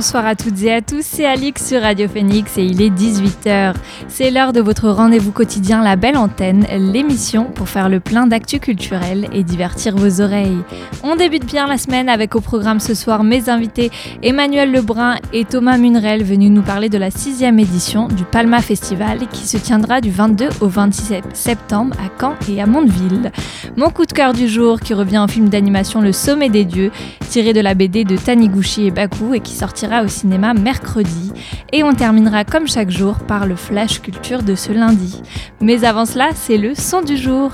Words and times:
Bonsoir 0.00 0.24
à 0.24 0.34
toutes 0.34 0.62
et 0.62 0.72
à 0.72 0.80
tous, 0.80 1.04
c'est 1.04 1.26
Alix 1.26 1.68
sur 1.68 1.82
Radio 1.82 2.08
Phoenix 2.08 2.56
et 2.56 2.64
il 2.64 2.80
est 2.80 2.88
18h. 2.88 3.74
C'est 4.08 4.30
l'heure 4.30 4.54
de 4.54 4.62
votre 4.62 4.88
rendez-vous 4.88 5.30
quotidien 5.30 5.82
La 5.82 5.96
Belle 5.96 6.16
Antenne, 6.16 6.66
l'émission 6.70 7.44
pour 7.44 7.68
faire 7.68 7.90
le 7.90 8.00
plein 8.00 8.26
d'actu 8.26 8.60
culturel 8.60 9.28
et 9.34 9.44
divertir 9.44 9.94
vos 9.94 10.22
oreilles. 10.22 10.56
On 11.02 11.16
débute 11.16 11.44
bien 11.44 11.66
la 11.66 11.76
semaine 11.76 12.08
avec 12.08 12.34
au 12.34 12.40
programme 12.40 12.80
ce 12.80 12.94
soir 12.94 13.24
mes 13.24 13.50
invités 13.50 13.90
Emmanuel 14.22 14.72
Lebrun 14.72 15.16
et 15.34 15.44
Thomas 15.44 15.76
Munrel 15.76 16.24
venus 16.24 16.50
nous 16.50 16.62
parler 16.62 16.88
de 16.88 16.96
la 16.96 17.10
sixième 17.10 17.58
édition 17.58 18.08
du 18.08 18.24
Palma 18.24 18.62
Festival 18.62 19.28
qui 19.30 19.46
se 19.46 19.58
tiendra 19.58 20.00
du 20.00 20.10
22 20.10 20.48
au 20.62 20.68
26 20.68 21.20
septembre 21.34 21.94
à 21.98 22.08
Caen 22.18 22.36
et 22.48 22.62
à 22.62 22.64
Mondeville. 22.64 23.32
Mon 23.76 23.90
coup 23.90 24.06
de 24.06 24.12
cœur 24.14 24.32
du 24.32 24.48
jour 24.48 24.80
qui 24.80 24.94
revient 24.94 25.22
au 25.22 25.28
film 25.28 25.50
d'animation 25.50 26.00
Le 26.00 26.12
Sommet 26.12 26.48
des 26.48 26.64
Dieux, 26.64 26.90
tiré 27.28 27.52
de 27.52 27.60
la 27.60 27.74
BD 27.74 28.04
de 28.04 28.16
Taniguchi 28.16 28.86
et 28.86 28.90
Baku 28.90 29.34
et 29.34 29.40
qui 29.40 29.52
sortira 29.52 29.89
au 29.98 30.08
cinéma 30.08 30.54
mercredi. 30.54 31.32
Et 31.72 31.82
on 31.82 31.92
terminera 31.92 32.44
comme 32.44 32.68
chaque 32.68 32.90
jour 32.90 33.18
par 33.18 33.46
le 33.46 33.56
flash 33.56 34.00
culture 34.00 34.42
de 34.42 34.54
ce 34.54 34.72
lundi. 34.72 35.20
Mais 35.60 35.84
avant 35.84 36.06
cela, 36.06 36.30
c'est 36.34 36.58
le 36.58 36.74
son 36.74 37.02
du 37.02 37.16
jour. 37.16 37.50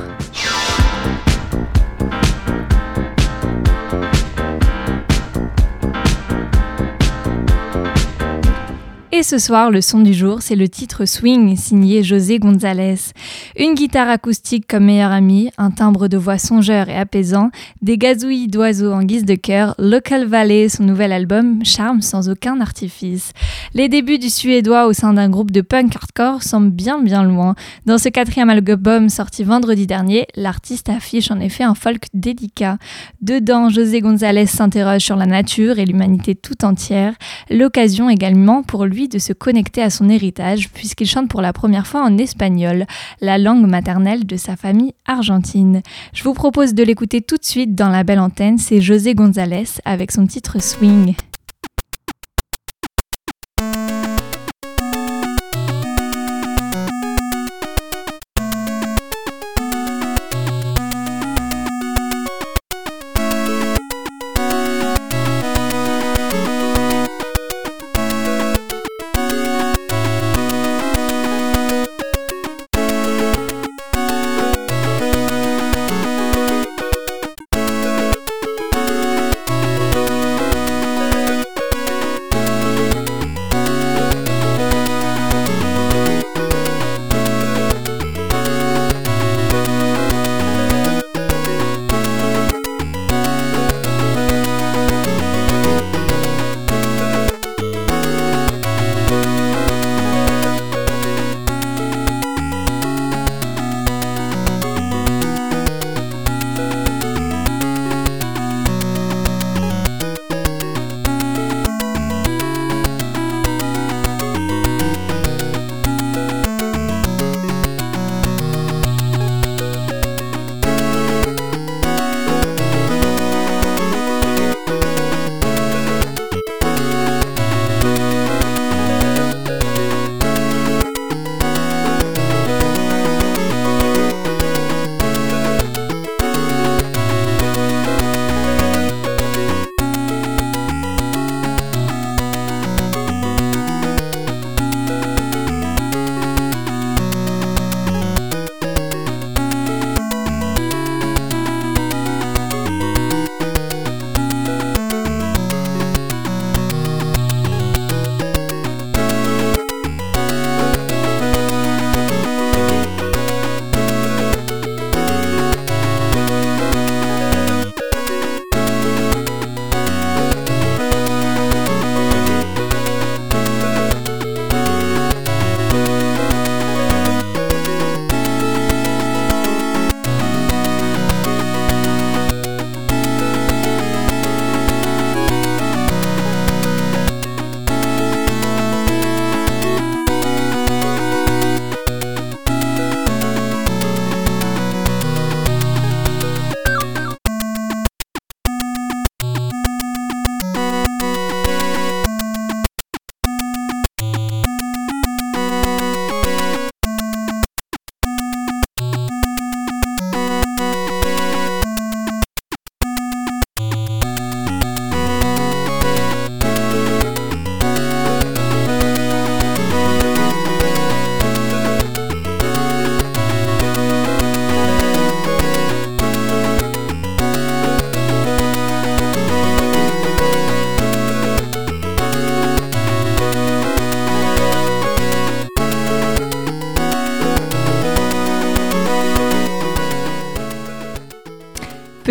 Et 9.17 9.23
ce 9.23 9.39
soir, 9.39 9.71
le 9.71 9.81
son 9.81 10.01
du 10.01 10.13
jour, 10.13 10.43
c'est 10.43 10.57
le 10.57 10.69
titre 10.69 11.07
Swing 11.07 11.57
signé 11.57 12.03
José 12.03 12.39
González. 12.39 12.97
Une 13.59 13.73
guitare 13.73 14.11
acoustique 14.11 14.67
comme 14.67 14.85
meilleur 14.85 15.11
ami, 15.11 15.51
un 15.57 15.71
timbre 15.71 16.07
de 16.07 16.19
voix 16.19 16.37
songeur 16.37 16.91
et 16.91 16.99
apaisant, 16.99 17.49
des 17.81 17.97
gazouilles 17.97 18.49
d'oiseaux 18.49 18.93
en 18.93 19.03
guise 19.03 19.25
de 19.25 19.35
cœur, 19.35 19.75
Local 19.79 20.27
Valley, 20.27 20.69
son 20.69 20.83
nouvel 20.83 21.13
album, 21.13 21.65
charme 21.65 22.03
sans 22.03 22.29
aucun 22.29 22.61
artifice. 22.61 23.33
Les 23.73 23.89
débuts 23.89 24.19
du 24.19 24.29
Suédois 24.29 24.87
au 24.87 24.93
sein 24.93 25.15
d'un 25.15 25.31
groupe 25.31 25.51
de 25.51 25.63
punk 25.63 25.97
hardcore 25.97 26.43
semblent 26.43 26.69
bien 26.69 27.01
bien 27.01 27.25
loin. 27.25 27.55
Dans 27.87 27.97
ce 27.97 28.11
quatrième 28.11 28.51
album 28.51 29.09
sorti 29.09 29.45
vendredi 29.45 29.87
dernier, 29.87 30.27
l'artiste 30.37 30.91
affiche 30.91 31.31
en 31.31 31.41
effet 31.41 31.65
un 31.65 31.75
folk 31.75 32.05
délicat. 32.13 32.77
Dedans, 33.23 33.71
José 33.71 34.03
González 34.03 34.45
s'interroge 34.45 35.01
sur 35.01 35.17
la 35.17 35.25
nature 35.25 35.79
et 35.79 35.87
l'humanité 35.87 36.35
tout 36.35 36.67
entière, 36.67 37.15
l'occasion 37.49 38.11
également 38.11 38.63
pour 38.63 38.85
lui 38.85 39.06
de 39.09 39.19
se 39.19 39.33
connecter 39.33 39.83
à 39.83 39.91
son 39.91 40.09
héritage 40.09 40.71
puisqu'il 40.71 41.07
chante 41.07 41.29
pour 41.29 41.43
la 41.43 41.53
première 41.53 41.87
fois 41.87 42.03
en 42.03 42.19
espagnol, 42.19 42.87
la 43.21 43.39
langue 43.39 43.67
maternelle 43.67 44.27
de 44.27 44.37
sa 44.37 44.57
famille 44.57 44.95
argentine. 45.07 45.83
Je 46.13 46.25
vous 46.25 46.35
propose 46.35 46.75
de 46.75 46.83
l'écouter 46.83 47.23
tout 47.23 47.37
de 47.37 47.45
suite 47.45 47.75
dans 47.75 47.91
la 47.91 48.05
belle 48.05 48.21
antenne, 48.21 48.59
c'est 48.59 48.81
José 48.81 49.15
González 49.15 49.81
avec 49.85 50.13
son 50.13 50.27
titre 50.27 50.61
Swing. 50.61 51.15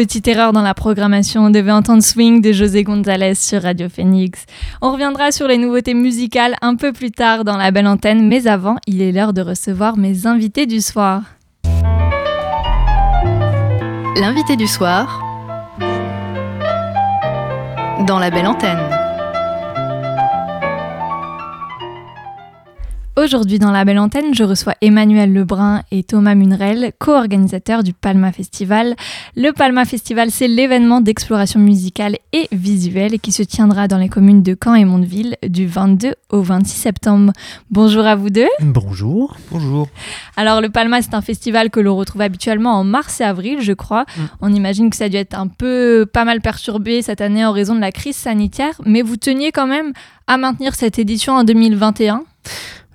Petite 0.06 0.28
erreur 0.28 0.54
dans 0.54 0.62
la 0.62 0.76
programmation, 0.76 1.46
on 1.46 1.50
devait 1.50 1.72
entendre 1.72 2.04
Swing 2.04 2.40
de 2.40 2.52
José 2.52 2.84
González 2.84 3.34
sur 3.34 3.64
Radio 3.64 3.90
Phoenix. 3.90 4.46
On 4.80 4.92
reviendra 4.92 5.32
sur 5.32 5.48
les 5.48 5.58
nouveautés 5.58 5.96
musicales 5.96 6.54
un 6.62 6.76
peu 6.76 6.94
plus 6.94 7.10
tard 7.10 7.44
dans 7.44 7.58
la 7.58 7.72
belle 7.72 7.88
antenne, 7.88 8.28
mais 8.28 8.46
avant, 8.46 8.76
il 8.86 9.02
est 9.02 9.12
l'heure 9.12 9.34
de 9.34 9.42
recevoir 9.42 9.98
mes 9.98 10.28
invités 10.28 10.68
du 10.68 10.80
soir. 10.80 11.24
L'invité 14.16 14.56
du 14.56 14.68
soir 14.68 15.24
dans 18.06 18.20
la 18.20 18.30
belle 18.30 18.46
antenne. 18.46 18.95
Aujourd'hui 23.18 23.60
dans 23.60 23.72
la 23.72 23.86
belle 23.86 24.00
antenne, 24.00 24.34
je 24.34 24.44
reçois 24.44 24.74
Emmanuel 24.82 25.32
Lebrun 25.32 25.84
et 25.90 26.04
Thomas 26.04 26.36
Munrel, 26.36 26.92
co-organisateurs 27.00 27.82
du 27.82 27.94
Palma 27.94 28.34
Festival. 28.34 28.94
Le 29.38 29.54
Palma 29.54 29.86
Festival, 29.86 30.32
c'est 30.32 30.50
l'événement 30.50 31.00
d'exploration 31.00 31.62
musicale 31.62 32.18
et 32.34 32.50
visuelle 32.52 33.22
qui 33.22 33.32
se 33.32 33.42
tiendra 33.42 33.88
dans 33.88 34.00
les 34.00 34.10
communes 34.10 34.44
de 34.44 34.58
Caen 34.62 34.76
et 34.76 34.84
Mondeville 34.84 35.38
du 35.48 35.66
22 35.66 36.16
au 36.30 36.42
26 36.42 36.76
septembre. 36.76 37.32
Bonjour 37.72 38.06
à 38.06 38.18
vous 38.18 38.30
deux. 38.30 38.50
Bonjour. 38.60 39.38
Bonjour. 39.50 39.88
Alors 40.36 40.60
le 40.60 40.68
Palma, 40.68 41.02
c'est 41.02 41.14
un 41.14 41.22
festival 41.22 41.70
que 41.70 41.80
l'on 41.80 41.96
retrouve 41.96 42.22
habituellement 42.22 42.74
en 42.74 42.84
mars 42.84 43.22
et 43.22 43.24
avril, 43.24 43.60
je 43.62 43.72
crois. 43.72 44.04
Mm. 44.18 44.22
On 44.42 44.54
imagine 44.54 44.90
que 44.90 44.98
ça 44.98 45.06
a 45.06 45.10
dû 45.10 45.16
être 45.16 45.40
un 45.40 45.48
peu 45.48 46.06
pas 46.12 46.26
mal 46.26 46.42
perturbé 46.42 47.02
cette 47.02 47.22
année 47.22 47.46
en 47.46 47.54
raison 47.54 47.76
de 47.76 47.82
la 47.82 47.94
crise 47.94 48.18
sanitaire, 48.18 48.74
mais 48.86 49.02
vous 49.02 49.16
teniez 49.16 49.54
quand 49.54 49.68
même 49.68 49.94
à 50.28 50.36
maintenir 50.36 50.76
cette 50.76 51.00
édition 51.00 51.32
en 51.32 51.46
2021 51.46 52.16
euh, 52.16 52.20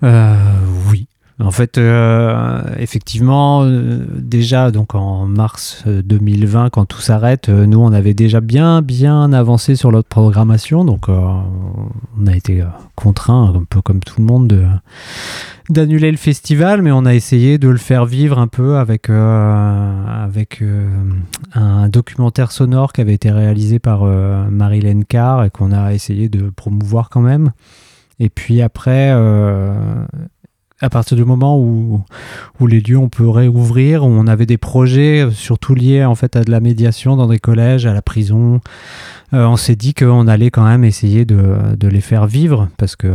oui. 0.03 1.07
En 1.43 1.53
fait, 1.53 1.79
euh, 1.79 2.61
effectivement, 2.79 3.63
euh, 3.63 4.05
déjà 4.15 4.71
donc 4.71 4.95
en 4.95 5.27
mars 5.27 5.85
2020, 5.87 6.69
quand 6.69 6.85
tout 6.85 7.01
s'arrête, 7.01 7.49
nous 7.49 7.79
on 7.79 7.93
avait 7.93 8.13
déjà 8.13 8.43
bien 8.43 8.83
bien 8.83 9.33
avancé 9.33 9.75
sur 9.75 9.91
notre 9.91 10.09
programmation, 10.09 10.85
donc 10.85 11.09
on 11.09 12.27
a 12.27 12.37
été 12.37 12.63
contraint, 12.95 13.55
un 13.57 13.65
peu 13.65 13.81
comme 13.81 14.01
tout 14.01 14.17
le 14.21 14.27
monde, 14.27 14.49
de 14.49 14.65
d'annuler 15.71 16.11
le 16.11 16.17
festival, 16.17 16.83
mais 16.83 16.91
on 16.91 17.07
a 17.07 17.15
essayé 17.15 17.57
de 17.57 17.69
le 17.69 17.79
faire 17.79 18.05
vivre 18.05 18.39
un 18.39 18.49
peu 18.49 18.77
avec 18.77 19.09
avec 19.09 20.63
un 21.55 21.89
documentaire 21.89 22.53
sonore 22.53 22.93
qui 22.93 23.01
avait 23.01 23.15
été 23.15 23.31
réalisé 23.31 23.79
par 23.79 24.05
Marie-Laine 24.05 25.07
Carr 25.07 25.45
et 25.45 25.51
qu'on 25.51 25.73
a 25.73 25.95
essayé 25.95 26.29
de 26.29 26.51
promouvoir 26.51 27.09
quand 27.09 27.23
même. 27.23 27.53
Et 28.21 28.29
puis 28.29 28.61
après, 28.61 29.11
euh, 29.13 29.73
à 30.81 30.91
partir 30.91 31.17
du 31.17 31.25
moment 31.25 31.59
où, 31.59 32.05
où 32.61 32.67
les 32.67 32.81
lieux 32.81 32.99
on 32.99 33.09
peut 33.09 33.29
réouvrir, 33.29 34.05
où 34.05 34.09
on 34.09 34.27
avait 34.27 34.47
des 34.47 34.59
projets 34.59 35.29
surtout 35.33 35.75
liés 35.75 36.05
en 36.05 36.15
fait 36.15 36.37
à 36.37 36.45
de 36.45 36.51
la 36.51 36.61
médiation 36.61 37.17
dans 37.17 37.27
des 37.27 37.39
collèges, 37.39 37.87
à 37.87 37.95
la 37.95 38.03
prison, 38.03 38.61
euh, 39.33 39.47
on 39.47 39.57
s'est 39.57 39.75
dit 39.75 39.95
qu'on 39.95 40.29
allait 40.29 40.51
quand 40.51 40.65
même 40.65 40.85
essayer 40.85 41.25
de, 41.25 41.77
de, 41.79 41.89
les 41.89 42.03
faire 42.03 42.27
vivre 42.27 42.69
parce 42.77 42.95
que 42.95 43.09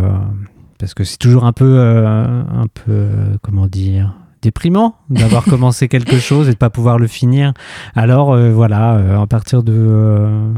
parce 0.79 0.93
que 0.93 1.03
c'est 1.03 1.17
toujours 1.17 1.45
un 1.45 1.53
peu 1.53 1.77
euh, 1.77 2.41
un 2.41 2.67
peu 2.67 3.07
comment 3.41 3.67
dire 3.67 4.15
déprimant 4.45 4.95
d'avoir 5.09 5.43
commencé 5.53 5.87
quelque 5.87 6.19
chose 6.19 6.47
et 6.47 6.51
de 6.51 6.57
pas 6.57 6.69
pouvoir 6.69 6.99
le 6.99 7.07
finir. 7.07 7.53
Alors 7.95 8.33
euh, 8.33 8.51
voilà, 8.51 8.95
euh, 8.95 9.19
à 9.19 9.25
partir 9.25 9.63
de, 9.63 9.73
euh, 9.75 10.53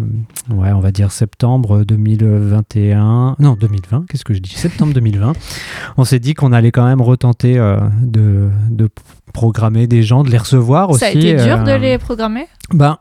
ouais, 0.51 0.71
on 0.73 0.81
va 0.81 0.91
dire 0.91 1.11
septembre 1.11 1.85
2021, 1.85 3.37
non 3.39 3.53
2020, 3.53 4.05
qu'est-ce 4.09 4.25
que 4.25 4.33
je 4.33 4.39
dis? 4.39 4.51
Septembre 4.51 4.93
2020, 4.93 5.33
on 5.95 6.03
s'est 6.03 6.19
dit 6.19 6.33
qu'on 6.33 6.51
allait 6.51 6.71
quand 6.71 6.85
même 6.85 7.01
retenter 7.01 7.55
de, 8.01 8.49
de, 8.69 8.89
programmer 9.33 9.87
des 9.87 10.03
gens, 10.03 10.23
de 10.23 10.31
les 10.31 10.37
recevoir 10.37 10.89
aussi. 10.89 10.99
Ça 10.99 11.07
a 11.07 11.11
été 11.11 11.35
dur 11.35 11.63
de 11.63 11.73
les 11.73 11.97
programmer? 11.97 12.47
Ben 12.73 12.97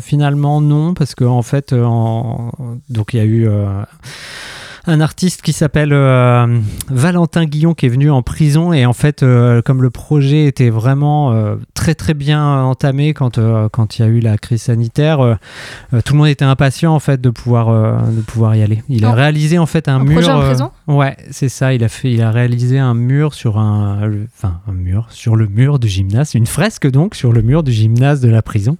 finalement 0.00 0.60
non, 0.60 0.94
parce 0.94 1.14
qu'en 1.14 1.38
en 1.38 1.42
fait, 1.42 1.74
en... 1.74 2.52
donc 2.88 3.12
il 3.12 3.16
y 3.18 3.20
a 3.20 3.24
eu 3.24 3.48
un 4.86 5.00
artiste 5.00 5.42
qui 5.42 5.52
s'appelle 5.52 5.92
euh, 5.92 6.58
Valentin 6.88 7.44
Guillon 7.44 7.74
qui 7.74 7.86
est 7.86 7.88
venu 7.88 8.10
en 8.10 8.22
prison 8.22 8.72
et 8.72 8.84
en 8.84 8.92
fait 8.92 9.22
euh, 9.22 9.62
comme 9.62 9.80
le 9.80 9.90
projet 9.90 10.46
était 10.46 10.70
vraiment 10.70 11.32
euh, 11.32 11.56
très 11.74 11.94
très 11.94 12.14
bien 12.14 12.62
entamé 12.62 13.14
quand 13.14 13.38
quand 13.70 13.98
il 13.98 14.02
y 14.02 14.04
a 14.04 14.08
eu 14.08 14.20
la 14.20 14.38
crise 14.38 14.62
sanitaire 14.62 15.38
tout 16.04 16.14
le 16.14 16.18
monde 16.18 16.28
était 16.28 16.44
impatient 16.44 16.94
en 16.94 16.98
fait 16.98 17.20
de 17.20 17.30
pouvoir 17.30 18.02
de 18.10 18.20
pouvoir 18.22 18.56
y 18.56 18.62
aller. 18.62 18.82
Il 18.88 19.04
a 19.04 19.12
réalisé 19.12 19.58
en 19.58 19.66
fait 19.66 19.88
un, 19.88 19.96
un 19.96 20.04
mur 20.04 20.14
projet 20.14 20.30
en 20.30 20.40
prison? 20.40 20.70
Ouais 20.86 21.16
c'est 21.30 21.48
ça. 21.48 21.72
Il 21.74 21.84
a 21.84 21.88
fait 21.88 22.10
il 22.12 22.22
a 22.22 22.30
réalisé 22.30 22.78
un 22.78 22.94
mur 22.94 23.34
sur 23.34 23.58
un 23.58 24.00
enfin 24.36 24.60
un 24.66 24.72
mur 24.72 25.06
sur 25.10 25.36
le 25.36 25.46
mur 25.46 25.78
du 25.78 25.88
gymnase 25.88 26.34
une 26.34 26.46
fresque 26.46 26.90
donc 26.90 27.14
sur 27.14 27.32
le 27.32 27.42
mur 27.42 27.62
du 27.62 27.72
gymnase 27.72 28.20
de 28.20 28.28
la 28.28 28.42
prison 28.42 28.76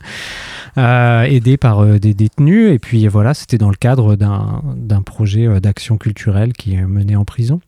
aidé 0.76 1.56
par 1.56 1.84
des 1.84 2.14
détenus. 2.14 2.72
Et 2.72 2.78
puis 2.78 3.06
voilà 3.06 3.34
c'était 3.34 3.58
dans 3.58 3.70
le 3.70 3.76
cadre 3.76 4.16
d'un 4.16 5.02
projet 5.02 5.60
d'action 5.60 5.91
culturelle 5.96 6.52
qui 6.52 6.74
est 6.74 6.86
menée 6.86 7.16
en 7.16 7.24
prison 7.24 7.60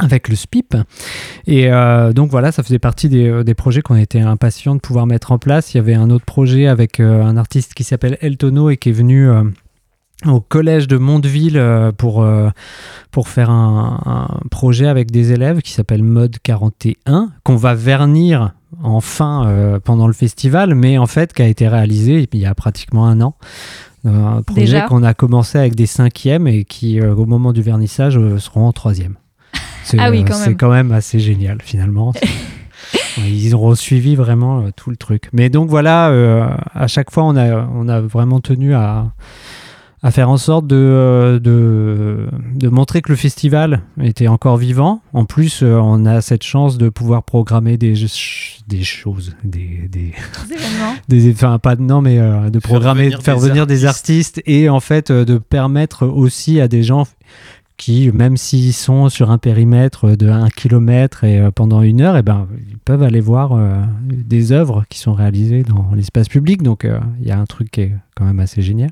avec 0.00 0.28
le 0.28 0.36
SPIP. 0.36 0.76
Et 1.46 1.72
euh, 1.72 2.12
donc 2.12 2.30
voilà, 2.30 2.52
ça 2.52 2.62
faisait 2.62 2.78
partie 2.78 3.08
euh, 3.12 3.42
des, 3.42 3.54
projets 3.54 3.82
qu'on 3.82 3.96
était 3.96 4.20
impatients 4.20 4.74
de 4.74 4.80
pouvoir 4.80 5.06
mettre 5.06 5.32
en 5.32 5.38
place. 5.38 5.74
Il 5.74 5.78
y 5.78 5.80
avait 5.80 5.94
un 5.94 6.10
autre 6.10 6.24
projet 6.24 6.66
avec 6.66 7.00
euh, 7.00 7.22
un 7.22 7.36
artiste 7.36 7.74
qui 7.74 7.84
s'appelle 7.84 8.18
Eltono 8.20 8.70
et 8.70 8.76
qui 8.76 8.90
est 8.90 8.92
venu 8.92 9.28
au 10.26 10.40
collège 10.40 10.88
de 10.88 10.96
Mondeville 10.96 11.62
pour, 11.98 12.26
pour 13.10 13.28
faire 13.28 13.50
un, 13.50 14.40
projet 14.50 14.86
avec 14.86 15.10
des 15.10 15.32
élèves 15.32 15.60
qui 15.60 15.72
s'appelle 15.72 16.02
Mode 16.02 16.36
41, 16.42 17.30
qu'on 17.42 17.56
va 17.56 17.74
vernir 17.74 18.54
enfin 18.82 19.80
pendant 19.84 20.06
le 20.06 20.12
festival, 20.12 20.74
mais 20.74 20.98
en 20.98 21.06
fait 21.06 21.32
qui 21.32 21.42
a 21.42 21.46
été 21.46 21.68
réalisé 21.68 22.26
il 22.32 22.40
y 22.40 22.46
a 22.46 22.54
pratiquement 22.54 23.06
un 23.06 23.20
an. 23.20 23.36
Un 24.04 24.42
projet 24.42 24.82
qu'on 24.88 25.02
a 25.02 25.14
commencé 25.14 25.58
avec 25.58 25.74
des 25.74 25.86
cinquièmes 25.86 26.46
et 26.46 26.64
qui, 26.64 27.00
euh, 27.00 27.14
au 27.14 27.24
moment 27.24 27.52
du 27.52 27.62
vernissage, 27.62 28.18
euh, 28.18 28.38
seront 28.38 28.66
en 28.66 28.72
troisième. 28.72 29.16
C'est 29.84 29.98
ah 29.98 30.10
oui, 30.10 30.24
euh, 30.28 30.54
quand, 30.58 30.70
même. 30.70 30.92
assez 30.92 31.18
génial, 31.20 31.58
finalement. 31.62 32.12
Ils 33.18 33.54
auront 33.54 33.74
suivi 33.74 34.14
vraiment 34.16 34.70
tout 34.72 34.90
le 34.90 34.96
truc. 34.96 35.28
Mais 35.32 35.48
donc 35.48 35.70
voilà, 35.70 36.58
à 36.74 36.86
chaque 36.88 37.10
fois, 37.12 37.22
on 37.24 37.36
a, 37.36 37.66
on 37.72 37.88
a 37.88 38.00
vraiment 38.00 38.40
tenu 38.40 38.74
à, 38.74 39.12
à 40.04 40.10
faire 40.10 40.28
en 40.28 40.36
sorte 40.36 40.66
de, 40.66 41.40
de, 41.42 42.28
de, 42.56 42.68
montrer 42.68 43.00
que 43.00 43.08
le 43.08 43.16
festival 43.16 43.80
était 43.98 44.28
encore 44.28 44.58
vivant. 44.58 45.00
En 45.14 45.24
plus, 45.24 45.62
euh, 45.62 45.78
on 45.78 46.04
a 46.04 46.20
cette 46.20 46.42
chance 46.42 46.76
de 46.76 46.90
pouvoir 46.90 47.22
programmer 47.22 47.78
des, 47.78 47.94
des 48.68 48.82
choses, 48.82 49.34
des, 49.44 49.88
des, 49.90 50.12
des 51.08 51.30
enfin 51.32 51.58
pas 51.58 51.76
non, 51.76 52.02
mais 52.02 52.18
euh, 52.18 52.50
de 52.50 52.58
programmer, 52.58 53.08
faire 53.08 53.18
venir, 53.18 53.22
faire 53.22 53.38
venir 53.38 53.66
des 53.66 53.86
artistes 53.86 54.42
et 54.44 54.68
en 54.68 54.80
fait 54.80 55.10
euh, 55.10 55.24
de 55.24 55.38
permettre 55.38 56.06
aussi 56.06 56.60
à 56.60 56.68
des 56.68 56.82
gens 56.82 57.06
qui, 57.78 58.12
même 58.12 58.36
s'ils 58.36 58.74
sont 58.74 59.08
sur 59.08 59.30
un 59.30 59.38
périmètre 59.38 60.16
de 60.16 60.28
1 60.28 60.50
km 60.50 61.24
et 61.24 61.48
pendant 61.54 61.80
une 61.80 62.02
heure, 62.02 62.16
et 62.16 62.20
eh 62.20 62.22
ben, 62.22 62.46
ils 62.68 62.78
peuvent 62.78 63.02
aller 63.02 63.20
voir 63.20 63.58
des 64.06 64.52
œuvres 64.52 64.84
qui 64.90 64.98
sont 64.98 65.14
réalisées 65.14 65.64
dans 65.64 65.90
l'espace 65.92 66.28
public. 66.28 66.62
Donc 66.62 66.86
il 67.20 67.26
y 67.26 67.32
a 67.32 67.38
un 67.40 67.46
truc 67.46 67.72
qui 67.72 67.80
est 67.80 67.92
quand 68.14 68.26
même 68.26 68.38
assez 68.38 68.62
génial. 68.62 68.90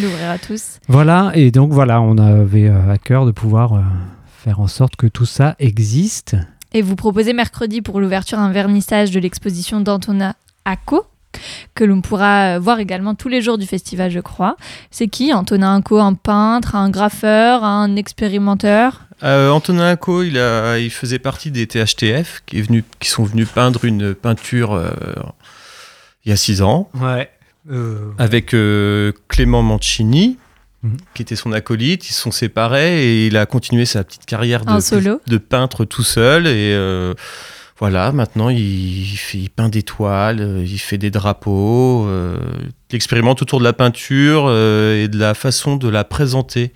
L'ouvrir 0.00 0.30
à 0.30 0.38
tous. 0.38 0.78
Voilà, 0.86 1.32
et 1.34 1.50
donc 1.50 1.72
voilà, 1.72 2.00
on 2.00 2.18
avait 2.18 2.68
euh, 2.68 2.90
à 2.90 2.98
cœur 2.98 3.26
de 3.26 3.30
pouvoir 3.30 3.74
euh, 3.74 3.80
faire 4.26 4.60
en 4.60 4.66
sorte 4.66 4.96
que 4.96 5.06
tout 5.06 5.26
ça 5.26 5.56
existe. 5.58 6.36
Et 6.72 6.82
vous 6.82 6.96
proposez 6.96 7.32
mercredi 7.32 7.82
pour 7.82 8.00
l'ouverture 8.00 8.38
un 8.38 8.52
vernissage 8.52 9.10
de 9.10 9.18
l'exposition 9.18 9.80
d'Antona 9.80 10.36
Acco, 10.64 11.06
que 11.74 11.84
l'on 11.84 12.00
pourra 12.00 12.56
euh, 12.56 12.58
voir 12.58 12.78
également 12.78 13.14
tous 13.14 13.28
les 13.28 13.40
jours 13.42 13.58
du 13.58 13.66
festival, 13.66 14.10
je 14.10 14.20
crois. 14.20 14.56
C'est 14.90 15.08
qui 15.08 15.32
Antonin 15.32 15.78
Acco 15.78 15.98
Un 15.98 16.14
peintre, 16.14 16.76
un 16.76 16.90
graffeur, 16.90 17.64
un 17.64 17.96
expérimenteur? 17.96 19.02
Antonin 19.20 19.88
Acco, 19.88 20.22
il, 20.22 20.38
a, 20.38 20.78
il 20.78 20.90
faisait 20.90 21.18
partie 21.18 21.50
des 21.50 21.66
THTF 21.66 22.42
qui, 22.46 22.58
est 22.58 22.62
venu, 22.62 22.84
qui 23.00 23.08
sont 23.08 23.24
venus 23.24 23.48
peindre 23.48 23.84
une 23.84 24.14
peinture 24.14 24.80
il 26.24 26.30
y 26.30 26.32
a 26.32 26.36
six 26.36 26.62
ans. 26.62 26.88
Ouais. 26.94 27.28
Euh, 27.70 28.12
Avec 28.18 28.54
euh, 28.54 29.12
Clément 29.28 29.62
Mancini, 29.62 30.38
mhm. 30.82 30.96
qui 31.14 31.22
était 31.22 31.36
son 31.36 31.52
acolyte. 31.52 32.08
Ils 32.08 32.12
se 32.12 32.20
sont 32.20 32.30
séparés 32.30 33.04
et 33.04 33.26
il 33.26 33.36
a 33.36 33.46
continué 33.46 33.84
sa 33.84 34.04
petite 34.04 34.26
carrière 34.26 34.64
de, 34.64 35.20
de 35.26 35.38
peintre 35.38 35.84
tout 35.84 36.02
seul. 36.02 36.46
Et 36.46 36.72
euh, 36.74 37.14
voilà, 37.78 38.12
maintenant 38.12 38.48
il, 38.48 39.04
il, 39.34 39.50
peint 39.50 39.68
des 39.68 39.82
toiles, 39.82 40.64
il 40.66 40.78
fait 40.78 40.98
des 40.98 41.10
drapeaux. 41.10 42.08
il 42.90 42.96
expérimente 42.96 43.42
autour 43.42 43.58
de 43.58 43.64
la 43.64 43.72
peinture 43.72 44.50
et 44.50 45.08
de 45.08 45.18
la 45.18 45.34
façon 45.34 45.76
de 45.76 45.88
la 45.88 46.04
présenter. 46.04 46.72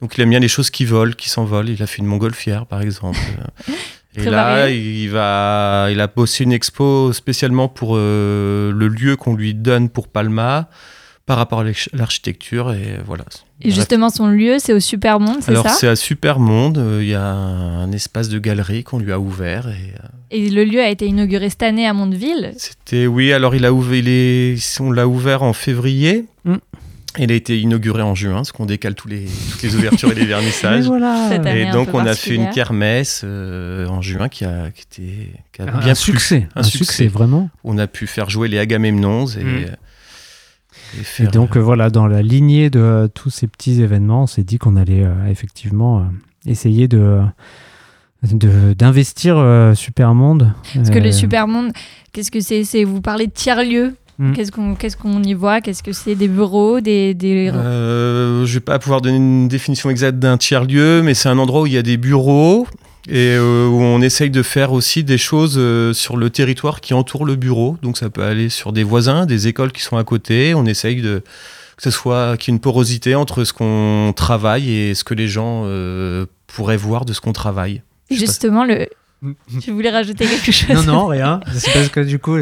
Donc 0.00 0.16
il 0.16 0.20
aime 0.22 0.30
bien 0.30 0.40
les 0.40 0.48
choses 0.48 0.70
qui 0.70 0.84
volent, 0.84 1.12
qui 1.16 1.28
s'envolent. 1.28 1.68
Il 1.68 1.82
a 1.82 1.86
fait 1.86 1.98
une 1.98 2.06
montgolfière, 2.06 2.66
par 2.66 2.82
exemple. 2.82 3.18
Et 4.16 4.30
là, 4.30 4.70
il, 4.70 5.08
va, 5.10 5.88
il 5.90 6.00
a 6.00 6.06
bossé 6.06 6.44
une 6.44 6.52
expo 6.52 7.12
spécialement 7.12 7.68
pour 7.68 7.96
euh, 7.96 8.72
le 8.72 8.88
lieu 8.88 9.16
qu'on 9.16 9.34
lui 9.34 9.54
donne 9.54 9.88
pour 9.88 10.08
Palma 10.08 10.68
par 11.26 11.38
rapport 11.38 11.60
à 11.60 11.64
l'architecture 11.94 12.72
et 12.72 12.98
voilà. 13.04 13.24
Et 13.62 13.70
justement, 13.70 14.10
son 14.10 14.28
lieu, 14.28 14.56
c'est 14.58 14.74
au 14.74 14.80
Super 14.80 15.20
Monde, 15.20 15.38
c'est 15.40 15.54
ça? 15.54 15.60
Alors, 15.60 15.70
c'est 15.70 15.88
à 15.88 15.96
Super 15.96 16.38
Monde. 16.38 16.76
Euh, 16.76 17.00
il 17.02 17.08
y 17.08 17.14
a 17.14 17.24
un, 17.24 17.90
espace 17.92 18.28
de 18.28 18.38
galerie 18.38 18.84
qu'on 18.84 18.98
lui 18.98 19.10
a 19.10 19.18
ouvert 19.18 19.68
et 19.68 19.94
euh, 19.94 20.06
Et 20.30 20.50
le 20.50 20.64
lieu 20.64 20.80
a 20.80 20.88
été 20.88 21.06
inauguré 21.06 21.48
cette 21.48 21.62
année 21.62 21.86
à 21.86 21.94
Mondeville? 21.94 22.52
C'était 22.58 23.06
oui, 23.06 23.32
alors 23.32 23.54
il 23.54 23.64
a 23.64 23.72
ouvert, 23.72 23.94
il 23.94 24.08
est, 24.08 24.80
on 24.80 24.92
l'a 24.92 25.08
ouvert 25.08 25.42
en 25.42 25.54
février. 25.54 26.26
Mm. 26.44 26.56
Il 27.18 27.30
a 27.30 27.34
été 27.34 27.60
inauguré 27.60 28.02
en 28.02 28.14
juin, 28.14 28.36
parce 28.36 28.52
qu'on 28.52 28.66
décale 28.66 28.94
tous 28.94 29.08
les, 29.08 29.26
toutes 29.50 29.62
les 29.62 29.76
ouvertures 29.76 30.10
et 30.12 30.14
les 30.14 30.24
vernissages. 30.26 30.86
et, 31.46 31.70
donc 31.70 31.94
on 31.94 32.04
a 32.04 32.14
fait 32.14 32.34
une 32.34 32.50
kermesse 32.50 33.22
euh, 33.24 33.86
en 33.86 34.02
juin 34.02 34.28
qui 34.28 34.44
a, 34.44 34.70
qui 34.70 34.82
était, 34.82 35.30
qui 35.52 35.62
a 35.62 35.66
bien 35.66 35.92
un 35.92 35.94
succès, 35.94 36.48
un, 36.54 36.62
succès, 36.62 37.06
vraiment. 37.06 37.50
On 37.62 37.78
a 37.78 37.86
pu 37.86 38.06
faire 38.06 38.30
jouer 38.30 38.48
les 38.48 38.58
Agamemnons 38.58 39.26
et, 39.26 39.44
mm. 39.44 39.66
et, 41.20 41.26
donc 41.26 41.56
euh, 41.56 41.60
voilà, 41.60 41.90
dans 41.90 42.06
la 42.06 42.22
lignée 42.22 42.70
de 42.70 43.08
tous 43.14 43.30
ces 43.30 43.46
petits 43.46 43.80
événements, 43.80 44.24
on 44.24 44.26
s'est 44.26 44.44
dit 44.44 44.58
qu'on 44.58 44.76
allait 44.76 45.06
effectivement 45.28 46.08
essayer 46.46 46.88
de 46.88 47.22
d'investir 48.32 49.36
euh, 49.38 49.74
Supermonde. 49.74 50.52
Parce 50.74 50.90
que 50.90 50.98
le 50.98 51.08
euh, 51.08 51.12
Supermonde, 51.12 51.72
qu'est-ce 52.12 52.30
que 52.30 52.40
c'est? 52.40 52.64
C'est 52.64 52.84
vous 52.84 53.00
parlez 53.00 53.26
de 53.26 53.32
tiers-lieux 53.32 53.94
hmm. 54.18 54.32
Qu'est-ce 54.32 54.96
qu'on 54.96 55.22
y 55.22 55.34
voit? 55.34 55.60
Qu'est-ce 55.60 55.82
que 55.82 55.92
c'est? 55.92 56.14
Des 56.14 56.28
bureaux 56.28 56.80
des, 56.80 57.14
des... 57.14 57.50
Euh, 57.52 58.44
Je 58.46 58.54
vais 58.54 58.60
pas 58.60 58.78
pouvoir 58.78 59.00
donner 59.00 59.16
une 59.16 59.48
définition 59.48 59.90
exacte 59.90 60.18
d'un 60.18 60.36
tiers-lieu, 60.36 61.02
mais 61.02 61.14
c'est 61.14 61.28
un 61.28 61.38
endroit 61.38 61.62
où 61.62 61.66
il 61.66 61.72
y 61.72 61.78
a 61.78 61.82
des 61.82 61.96
bureaux 61.96 62.66
et 63.08 63.34
euh, 63.36 63.66
où 63.66 63.80
on 63.82 64.00
essaye 64.00 64.30
de 64.30 64.42
faire 64.42 64.72
aussi 64.72 65.04
des 65.04 65.18
choses 65.18 65.60
sur 65.94 66.16
le 66.16 66.30
territoire 66.30 66.80
qui 66.80 66.94
entoure 66.94 67.24
le 67.24 67.36
bureau. 67.36 67.76
Donc 67.82 67.98
ça 67.98 68.10
peut 68.10 68.22
aller 68.22 68.48
sur 68.48 68.72
des 68.72 68.84
voisins, 68.84 69.26
des 69.26 69.48
écoles 69.48 69.72
qui 69.72 69.82
sont 69.82 69.96
à 69.96 70.04
côté. 70.04 70.54
On 70.54 70.64
essaye 70.66 71.02
de 71.02 71.22
que 71.76 71.82
ce 71.82 71.90
soit 71.90 72.36
qu'il 72.36 72.52
y 72.52 72.54
ait 72.54 72.56
une 72.56 72.60
porosité 72.60 73.14
entre 73.14 73.44
ce 73.44 73.52
qu'on 73.52 74.12
travaille 74.14 74.70
et 74.70 74.94
ce 74.94 75.02
que 75.02 75.14
les 75.14 75.28
gens 75.28 75.66
pourraient 76.46 76.76
voir 76.76 77.04
de 77.04 77.12
ce 77.12 77.20
qu'on 77.20 77.32
travaille. 77.32 77.82
Justement, 78.10 78.64
le... 78.64 78.86
tu 79.60 79.72
voulais 79.72 79.90
rajouter 79.90 80.26
quelque 80.26 80.52
chose? 80.52 80.86
Non, 80.86 80.92
non, 80.92 81.06
rien. 81.06 81.40
C'est 81.52 81.72
parce 81.72 81.88
que 81.88 82.00
du 82.00 82.18
coup, 82.18 82.36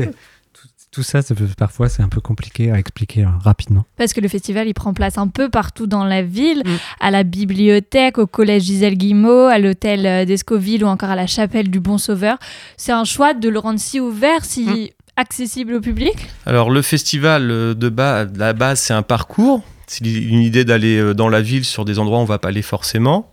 tout, 0.93 1.03
ça, 1.03 1.23
ça 1.23 1.35
parfois, 1.57 1.89
c'est 1.89 2.03
un 2.03 2.09
peu 2.09 2.21
compliqué 2.21 2.71
à 2.71 2.79
expliquer 2.79 3.23
hein, 3.23 3.39
rapidement. 3.43 3.85
Parce 3.97 4.13
que 4.13 4.21
le 4.21 4.29
festival, 4.29 4.69
il 4.69 4.75
prend 4.75 4.93
place 4.93 5.19
un 5.19 5.29
peu 5.29 5.49
partout 5.49 5.87
dans 5.87 6.05
la 6.05 6.23
ville, 6.23 6.63
mm. 6.65 6.71
à 7.01 7.11
la 7.11 7.25
bibliothèque, 7.25 8.19
au 8.19 8.27
collège 8.27 8.65
Gisèle 8.65 8.97
Guillemot, 8.97 9.47
à 9.47 9.59
l'hôtel 9.59 10.07
euh, 10.07 10.25
d'Escoville 10.25 10.85
ou 10.85 10.89
encore 10.89 11.11
à 11.11 11.17
la 11.17 11.27
chapelle 11.27 11.71
du 11.71 11.81
Bon 11.81 11.99
Sauveur. 11.99 12.39
C'est 12.77 12.93
un 12.93 13.05
choix 13.05 13.35
de 13.35 13.49
le 13.49 13.59
rendre 13.59 13.81
si 13.81 14.01
ouvert, 14.01 14.45
si 14.45 14.67
mm. 14.67 14.89
accessible 15.17 15.75
au 15.75 15.81
public? 15.81 16.15
Alors, 16.47 16.71
le 16.71 16.83
festival, 16.83 17.51
euh, 17.51 17.75
de, 17.75 17.89
bas, 17.89 18.27
de 18.27 18.39
la 18.39 18.53
base, 18.53 18.81
c'est 18.81 18.95
un 18.95 19.03
parcours. 19.03 19.63
C'est 19.87 20.07
une 20.07 20.41
idée 20.41 20.65
d'aller 20.65 20.99
euh, 20.99 21.15
dans 21.15 21.29
la 21.29 21.43
ville 21.43 21.65
sur 21.65 21.85
des 21.85 21.99
endroits 21.99 22.19
où 22.19 22.23
on 22.23 22.27
va 22.27 22.39
pas 22.39 22.49
aller 22.49 22.63
forcément. 22.63 23.33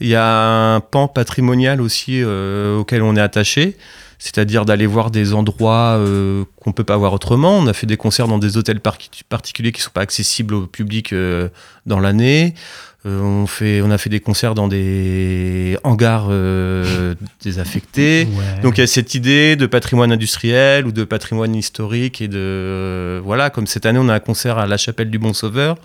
Il 0.00 0.08
y 0.08 0.14
a 0.14 0.74
un 0.74 0.80
pan 0.80 1.08
patrimonial 1.08 1.80
aussi 1.80 2.22
euh, 2.22 2.78
auquel 2.78 3.02
on 3.02 3.16
est 3.16 3.20
attaché, 3.20 3.76
c'est-à-dire 4.18 4.64
d'aller 4.64 4.86
voir 4.86 5.10
des 5.10 5.34
endroits 5.34 5.96
euh, 5.98 6.44
qu'on 6.60 6.70
ne 6.70 6.74
peut 6.74 6.84
pas 6.84 6.96
voir 6.96 7.12
autrement. 7.12 7.58
On 7.58 7.66
a 7.66 7.72
fait 7.72 7.86
des 7.86 7.96
concerts 7.96 8.28
dans 8.28 8.38
des 8.38 8.56
hôtels 8.56 8.80
particuliers 8.80 9.72
qui 9.72 9.80
ne 9.80 9.84
sont 9.84 9.90
pas 9.90 10.00
accessibles 10.00 10.54
au 10.54 10.66
public 10.66 11.12
euh, 11.12 11.48
dans 11.84 12.00
l'année. 12.00 12.54
on, 13.04 13.46
fait, 13.46 13.82
on 13.82 13.90
a 13.90 13.98
fait 13.98 14.10
des 14.10 14.20
concerts 14.20 14.54
dans 14.54 14.68
des 14.68 15.78
hangars 15.84 16.28
désaffectés. 17.42 18.26
Donc 18.62 18.78
il 18.78 18.80
y 18.80 18.84
a 18.84 18.86
cette 18.86 19.14
idée 19.14 19.56
de 19.56 19.66
patrimoine 19.66 20.12
industriel 20.12 20.86
ou 20.86 20.92
de 20.92 21.04
patrimoine 21.04 21.54
historique 21.54 22.20
et 22.20 22.28
de 22.28 23.20
voilà 23.24 23.50
comme 23.50 23.66
cette 23.66 23.86
année 23.86 23.98
on 23.98 24.08
a 24.08 24.14
un 24.14 24.20
concert 24.20 24.58
à 24.58 24.66
la 24.66 24.76
chapelle 24.76 25.10
du 25.10 25.18
Bon 25.18 25.32
Sauveur 25.34 25.76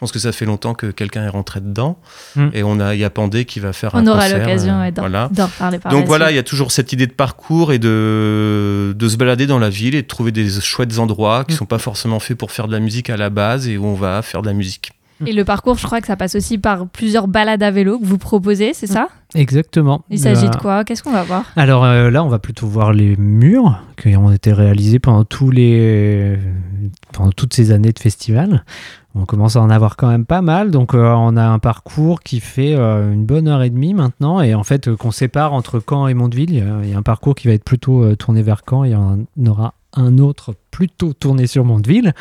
pense 0.00 0.12
que 0.12 0.18
ça 0.18 0.32
fait 0.32 0.46
longtemps 0.46 0.74
que 0.74 0.86
quelqu'un 0.86 1.24
est 1.24 1.28
rentré 1.28 1.60
dedans. 1.60 1.98
Hmm. 2.34 2.48
Et 2.54 2.62
on 2.62 2.80
a, 2.80 2.94
il 2.94 3.00
y 3.00 3.04
a 3.04 3.10
Pandé 3.10 3.44
qui 3.44 3.60
va 3.60 3.72
faire 3.72 3.94
on 3.94 3.98
un 3.98 4.04
concert. 4.04 4.14
On 4.14 4.16
aura 4.16 4.38
l'occasion 4.38 4.80
euh, 4.80 4.90
d'en 4.90 5.02
voilà. 5.02 5.30
parler 5.58 5.78
par 5.78 5.92
Donc 5.92 6.06
voilà, 6.06 6.30
il 6.32 6.34
y 6.34 6.38
a 6.38 6.42
toujours 6.42 6.72
cette 6.72 6.92
idée 6.92 7.06
de 7.06 7.12
parcours 7.12 7.72
et 7.72 7.78
de, 7.78 8.94
de 8.96 9.08
se 9.08 9.16
balader 9.16 9.46
dans 9.46 9.58
la 9.58 9.70
ville 9.70 9.94
et 9.94 10.02
de 10.02 10.06
trouver 10.06 10.32
des 10.32 10.48
chouettes 10.60 10.98
endroits 10.98 11.44
qui 11.44 11.52
ne 11.52 11.56
hmm. 11.56 11.58
sont 11.58 11.66
pas 11.66 11.78
forcément 11.78 12.18
faits 12.18 12.36
pour 12.36 12.50
faire 12.50 12.66
de 12.66 12.72
la 12.72 12.80
musique 12.80 13.10
à 13.10 13.16
la 13.16 13.30
base 13.30 13.68
et 13.68 13.76
où 13.76 13.84
on 13.84 13.94
va 13.94 14.22
faire 14.22 14.42
de 14.42 14.46
la 14.46 14.54
musique. 14.54 14.92
Et 15.26 15.32
le 15.32 15.44
parcours, 15.44 15.76
je 15.76 15.86
crois 15.86 16.00
que 16.00 16.06
ça 16.06 16.16
passe 16.16 16.34
aussi 16.34 16.58
par 16.58 16.86
plusieurs 16.86 17.28
balades 17.28 17.62
à 17.62 17.70
vélo 17.70 17.98
que 17.98 18.04
vous 18.04 18.18
proposez, 18.18 18.72
c'est 18.72 18.86
ça? 18.86 19.08
Exactement. 19.34 20.02
Il 20.10 20.18
s'agit 20.18 20.48
de 20.48 20.56
quoi? 20.56 20.84
Qu'est-ce 20.84 21.02
qu'on 21.02 21.12
va 21.12 21.22
voir? 21.22 21.44
Alors 21.56 21.84
euh, 21.84 22.10
là, 22.10 22.24
on 22.24 22.28
va 22.28 22.38
plutôt 22.38 22.66
voir 22.66 22.92
les 22.92 23.16
murs 23.16 23.80
qui 23.96 24.16
ont 24.16 24.32
été 24.32 24.52
réalisés 24.52 24.98
pendant, 24.98 25.24
tous 25.24 25.50
les... 25.50 26.38
pendant 27.12 27.30
toutes 27.32 27.54
ces 27.54 27.70
années 27.70 27.92
de 27.92 27.98
festival. 27.98 28.64
On 29.14 29.26
commence 29.26 29.56
à 29.56 29.60
en 29.60 29.70
avoir 29.70 29.96
quand 29.96 30.08
même 30.08 30.24
pas 30.24 30.40
mal, 30.40 30.70
donc 30.70 30.94
euh, 30.94 31.12
on 31.12 31.36
a 31.36 31.44
un 31.44 31.58
parcours 31.58 32.22
qui 32.22 32.40
fait 32.40 32.74
euh, 32.74 33.12
une 33.12 33.24
bonne 33.24 33.48
heure 33.48 33.62
et 33.62 33.70
demie 33.70 33.92
maintenant, 33.92 34.40
et 34.40 34.54
en 34.54 34.62
fait 34.62 34.94
qu'on 34.94 35.10
sépare 35.10 35.52
entre 35.52 35.82
Caen 35.86 36.06
et 36.06 36.14
Mondeville. 36.14 36.64
Il 36.84 36.90
y 36.90 36.94
a 36.94 36.98
un 36.98 37.02
parcours 37.02 37.34
qui 37.34 37.48
va 37.48 37.54
être 37.54 37.64
plutôt 37.64 38.14
tourné 38.14 38.42
vers 38.42 38.62
Caen, 38.68 38.84
il 38.84 38.92
y 38.92 38.96
en 38.96 39.18
aura 39.46 39.74
un 39.94 40.18
autre 40.18 40.54
plutôt 40.70 41.12
tourné 41.12 41.46
sur 41.46 41.64
Mondeville. 41.64 42.12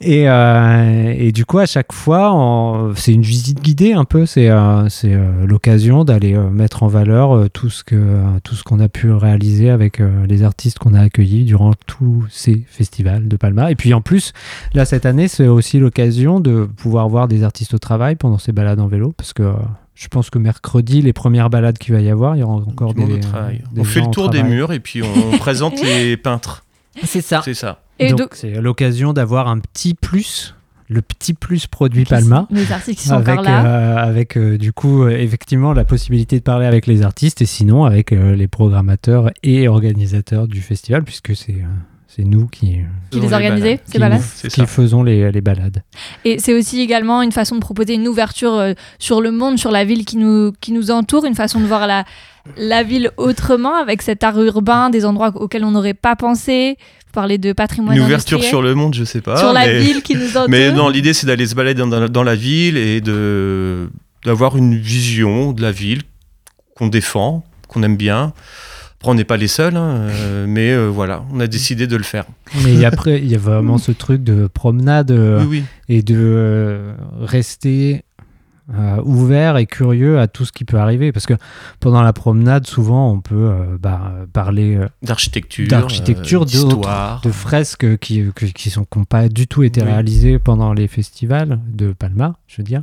Et, 0.00 0.28
euh, 0.28 1.14
et 1.16 1.32
du 1.32 1.44
coup, 1.44 1.58
à 1.58 1.66
chaque 1.66 1.92
fois, 1.92 2.92
c'est 2.94 3.12
une 3.12 3.22
visite 3.22 3.60
guidée 3.62 3.92
un 3.92 4.04
peu. 4.04 4.26
C'est 4.26 4.48
euh, 4.48 4.88
c'est 4.88 5.14
euh, 5.14 5.46
l'occasion 5.46 6.04
d'aller 6.04 6.34
mettre 6.34 6.82
en 6.82 6.88
valeur 6.88 7.50
tout 7.50 7.70
ce 7.70 7.82
que 7.82 8.20
tout 8.44 8.54
ce 8.54 8.62
qu'on 8.62 8.80
a 8.80 8.88
pu 8.88 9.10
réaliser 9.10 9.70
avec 9.70 10.00
les 10.28 10.42
artistes 10.42 10.78
qu'on 10.78 10.94
a 10.94 11.00
accueillis 11.00 11.44
durant 11.44 11.72
tous 11.86 12.24
ces 12.30 12.64
festivals 12.68 13.28
de 13.28 13.36
Palma. 13.36 13.70
Et 13.70 13.74
puis 13.74 13.94
en 13.94 14.00
plus, 14.00 14.32
là 14.74 14.84
cette 14.84 15.06
année, 15.06 15.28
c'est 15.28 15.48
aussi 15.48 15.78
l'occasion 15.78 16.40
de 16.40 16.68
pouvoir 16.76 17.08
voir 17.08 17.28
des 17.28 17.42
artistes 17.42 17.74
au 17.74 17.78
travail 17.78 18.16
pendant 18.16 18.38
ces 18.38 18.52
balades 18.52 18.80
en 18.80 18.86
vélo, 18.86 19.12
parce 19.16 19.32
que 19.32 19.52
je 19.98 20.06
pense 20.06 20.30
que 20.30 20.38
mercredi, 20.38 21.02
les 21.02 21.12
premières 21.12 21.50
balades 21.50 21.76
qu'il 21.76 21.92
va 21.92 22.00
y 22.00 22.08
avoir, 22.08 22.36
il 22.36 22.38
y 22.38 22.42
aura 22.44 22.54
encore 22.54 22.94
des, 22.94 23.04
des, 23.04 23.20
On 23.76 23.82
fait 23.82 24.00
le 24.00 24.10
tour 24.10 24.30
des 24.30 24.44
murs 24.44 24.72
et 24.72 24.78
puis 24.78 25.02
on 25.02 25.36
présente 25.38 25.82
les 25.82 26.16
peintres. 26.16 26.64
C'est 27.04 27.20
ça. 27.20 27.42
C'est 27.44 27.54
ça. 27.54 27.80
Et 27.98 28.12
donc, 28.12 28.34
c'est 28.34 28.60
l'occasion 28.60 29.12
d'avoir 29.12 29.48
un 29.48 29.58
petit 29.58 29.94
plus 29.94 30.54
le 30.88 31.02
petit 31.02 31.34
plus 31.34 31.66
produit 31.66 32.04
Palma. 32.04 32.46
Les 32.50 32.72
artistes 32.72 33.00
qui 33.00 33.08
sont 33.08 33.14
avec, 33.14 33.42
là. 33.42 33.64
Euh, 33.64 33.96
avec 33.96 34.36
euh, 34.36 34.56
du 34.56 34.72
coup, 34.72 35.02
euh, 35.02 35.10
effectivement, 35.10 35.72
la 35.72 35.84
possibilité 35.84 36.38
de 36.38 36.42
parler 36.42 36.66
avec 36.66 36.86
les 36.86 37.02
artistes 37.02 37.42
et 37.42 37.46
sinon 37.46 37.84
avec 37.84 38.10
les 38.10 38.48
programmateurs 38.48 39.30
et 39.42 39.68
organisateurs 39.68 40.48
du 40.48 40.60
festival, 40.60 41.04
puisque 41.04 41.36
c'est 41.36 41.62
c'est 42.18 42.24
nous 42.24 42.48
qui, 42.48 42.78
qui 43.10 43.20
les 43.20 43.32
organisons, 43.32 43.78
ces 43.84 43.98
balades 44.00 44.22
Qui 44.50 44.66
faisons 44.66 45.04
les, 45.04 45.30
les, 45.30 45.40
balades. 45.40 45.84
Et 46.24 46.40
c'est 46.40 46.52
aussi 46.52 46.80
également 46.80 47.22
une 47.22 47.30
façon 47.30 47.54
de 47.54 47.60
proposer 47.60 47.94
une 47.94 48.08
ouverture 48.08 48.74
sur 48.98 49.20
le 49.20 49.30
monde, 49.30 49.56
sur 49.56 49.70
la 49.70 49.84
ville 49.84 50.04
qui 50.04 50.16
nous, 50.16 50.52
qui 50.60 50.72
nous 50.72 50.90
entoure, 50.90 51.26
une 51.26 51.36
façon 51.36 51.60
de 51.60 51.66
voir 51.66 51.86
la, 51.86 52.04
la 52.56 52.82
ville 52.82 53.10
autrement, 53.16 53.74
avec 53.74 54.02
cet 54.02 54.24
art 54.24 54.40
urbain, 54.42 54.90
des 54.90 55.04
endroits 55.04 55.32
auxquels 55.36 55.64
on 55.64 55.70
n'aurait 55.70 55.94
pas 55.94 56.16
pensé. 56.16 56.76
Vous 57.06 57.12
parlez 57.12 57.38
de 57.38 57.52
patrimoine 57.52 57.96
Une 57.96 58.02
ouverture 58.02 58.42
sur 58.42 58.62
le 58.62 58.74
monde, 58.74 58.94
je 58.94 59.04
sais 59.04 59.20
pas. 59.20 59.36
Sur 59.36 59.52
la 59.52 59.78
ville 59.78 60.02
qui 60.02 60.14
nous 60.14 60.30
entoure. 60.36 60.48
Mais 60.48 60.72
non, 60.72 60.88
l'idée 60.88 61.12
c'est 61.12 61.26
d'aller 61.26 61.46
se 61.46 61.54
balader 61.54 61.82
dans, 61.84 62.24
la 62.24 62.34
ville 62.34 62.76
et 62.76 63.00
de 63.00 63.88
d'avoir 64.24 64.56
une 64.56 64.76
vision 64.76 65.52
de 65.52 65.62
la 65.62 65.70
ville 65.70 66.02
qu'on 66.74 66.88
défend, 66.88 67.44
qu'on 67.68 67.82
aime 67.82 67.96
bien. 67.96 68.32
Après, 69.00 69.10
on 69.12 69.14
n'est 69.14 69.24
pas 69.24 69.36
les 69.36 69.48
seuls, 69.48 69.76
hein, 69.76 70.08
euh, 70.08 70.46
mais 70.48 70.72
euh, 70.72 70.88
voilà, 70.88 71.24
on 71.32 71.38
a 71.38 71.46
décidé 71.46 71.86
de 71.86 71.96
le 71.96 72.02
faire. 72.02 72.24
Mais 72.64 72.84
après, 72.84 73.18
il 73.18 73.28
y 73.28 73.34
a 73.36 73.38
vraiment 73.38 73.78
ce 73.78 73.92
truc 73.92 74.24
de 74.24 74.48
promenade 74.48 75.12
euh, 75.12 75.44
et 75.88 76.02
de 76.02 76.94
rester 77.20 78.04
euh, 78.74 79.00
ouvert 79.02 79.56
et 79.56 79.64
curieux 79.64 80.18
à 80.18 80.26
tout 80.26 80.44
ce 80.44 80.52
qui 80.52 80.66
peut 80.66 80.78
arriver. 80.78 81.10
Parce 81.10 81.24
que 81.24 81.32
pendant 81.80 82.02
la 82.02 82.12
promenade, 82.12 82.66
souvent, 82.66 83.10
on 83.10 83.20
peut 83.20 83.34
euh, 83.34 83.78
bah, 83.80 84.12
parler 84.34 84.76
euh, 84.76 84.88
d'architecture, 85.02 85.68
d'architecture, 85.68 86.44
d'histoire, 86.44 87.22
de 87.22 87.30
fresques 87.30 87.96
qui 87.98 88.24
qui 88.34 88.68
sont 88.68 88.84
qui 88.84 88.98
n'ont 88.98 89.04
pas 89.06 89.30
du 89.30 89.46
tout 89.46 89.62
été 89.62 89.82
réalisées 89.82 90.38
pendant 90.38 90.74
les 90.74 90.86
festivals 90.86 91.60
de 91.66 91.94
Palma, 91.94 92.34
je 92.46 92.58
veux 92.58 92.64
dire. 92.64 92.82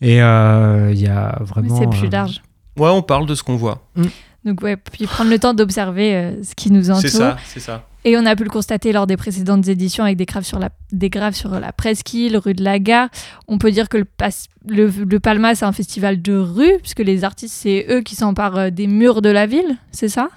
Et 0.00 0.18
il 0.18 1.00
y 1.00 1.08
a 1.08 1.38
vraiment. 1.40 1.80
C'est 1.80 1.98
plus 1.98 2.08
large. 2.08 2.40
Ouais, 2.78 2.88
on 2.88 3.02
parle 3.02 3.26
de 3.26 3.34
ce 3.34 3.42
qu'on 3.42 3.56
voit. 3.56 3.82
Mm. 3.96 4.04
Donc 4.44 4.62
ouais, 4.62 4.76
puis 4.76 5.06
prendre 5.06 5.30
le 5.30 5.38
temps 5.38 5.54
d'observer 5.54 6.36
ce 6.42 6.54
qui 6.54 6.70
nous 6.72 6.90
entoure. 6.90 7.02
C'est 7.02 7.10
ça, 7.10 7.36
c'est 7.46 7.60
ça. 7.60 7.86
Et 8.04 8.16
on 8.16 8.26
a 8.26 8.34
pu 8.34 8.42
le 8.42 8.50
constater 8.50 8.92
lors 8.92 9.06
des 9.06 9.16
précédentes 9.16 9.68
éditions 9.68 10.04
avec 10.04 10.16
des 10.16 10.26
graves 10.26 10.44
sur 10.44 10.58
la, 10.58 10.70
des 10.90 11.08
graves 11.08 11.34
sur 11.34 11.50
la 11.60 11.72
presqu'île, 11.72 12.36
rue 12.36 12.54
de 12.54 12.64
la 12.64 12.78
Gare. 12.80 13.08
On 13.46 13.58
peut 13.58 13.70
dire 13.70 13.88
que 13.88 13.98
le, 13.98 14.06
le, 14.88 15.20
Palma, 15.20 15.54
c'est 15.54 15.64
un 15.64 15.72
festival 15.72 16.20
de 16.20 16.36
rue, 16.36 16.78
puisque 16.80 17.00
les 17.00 17.22
artistes, 17.22 17.54
c'est 17.54 17.86
eux 17.90 18.00
qui 18.00 18.16
s'emparent 18.16 18.58
euh, 18.58 18.70
des 18.70 18.88
murs 18.88 19.22
de 19.22 19.28
la 19.28 19.46
ville, 19.46 19.76
c'est 19.92 20.08
ça? 20.08 20.28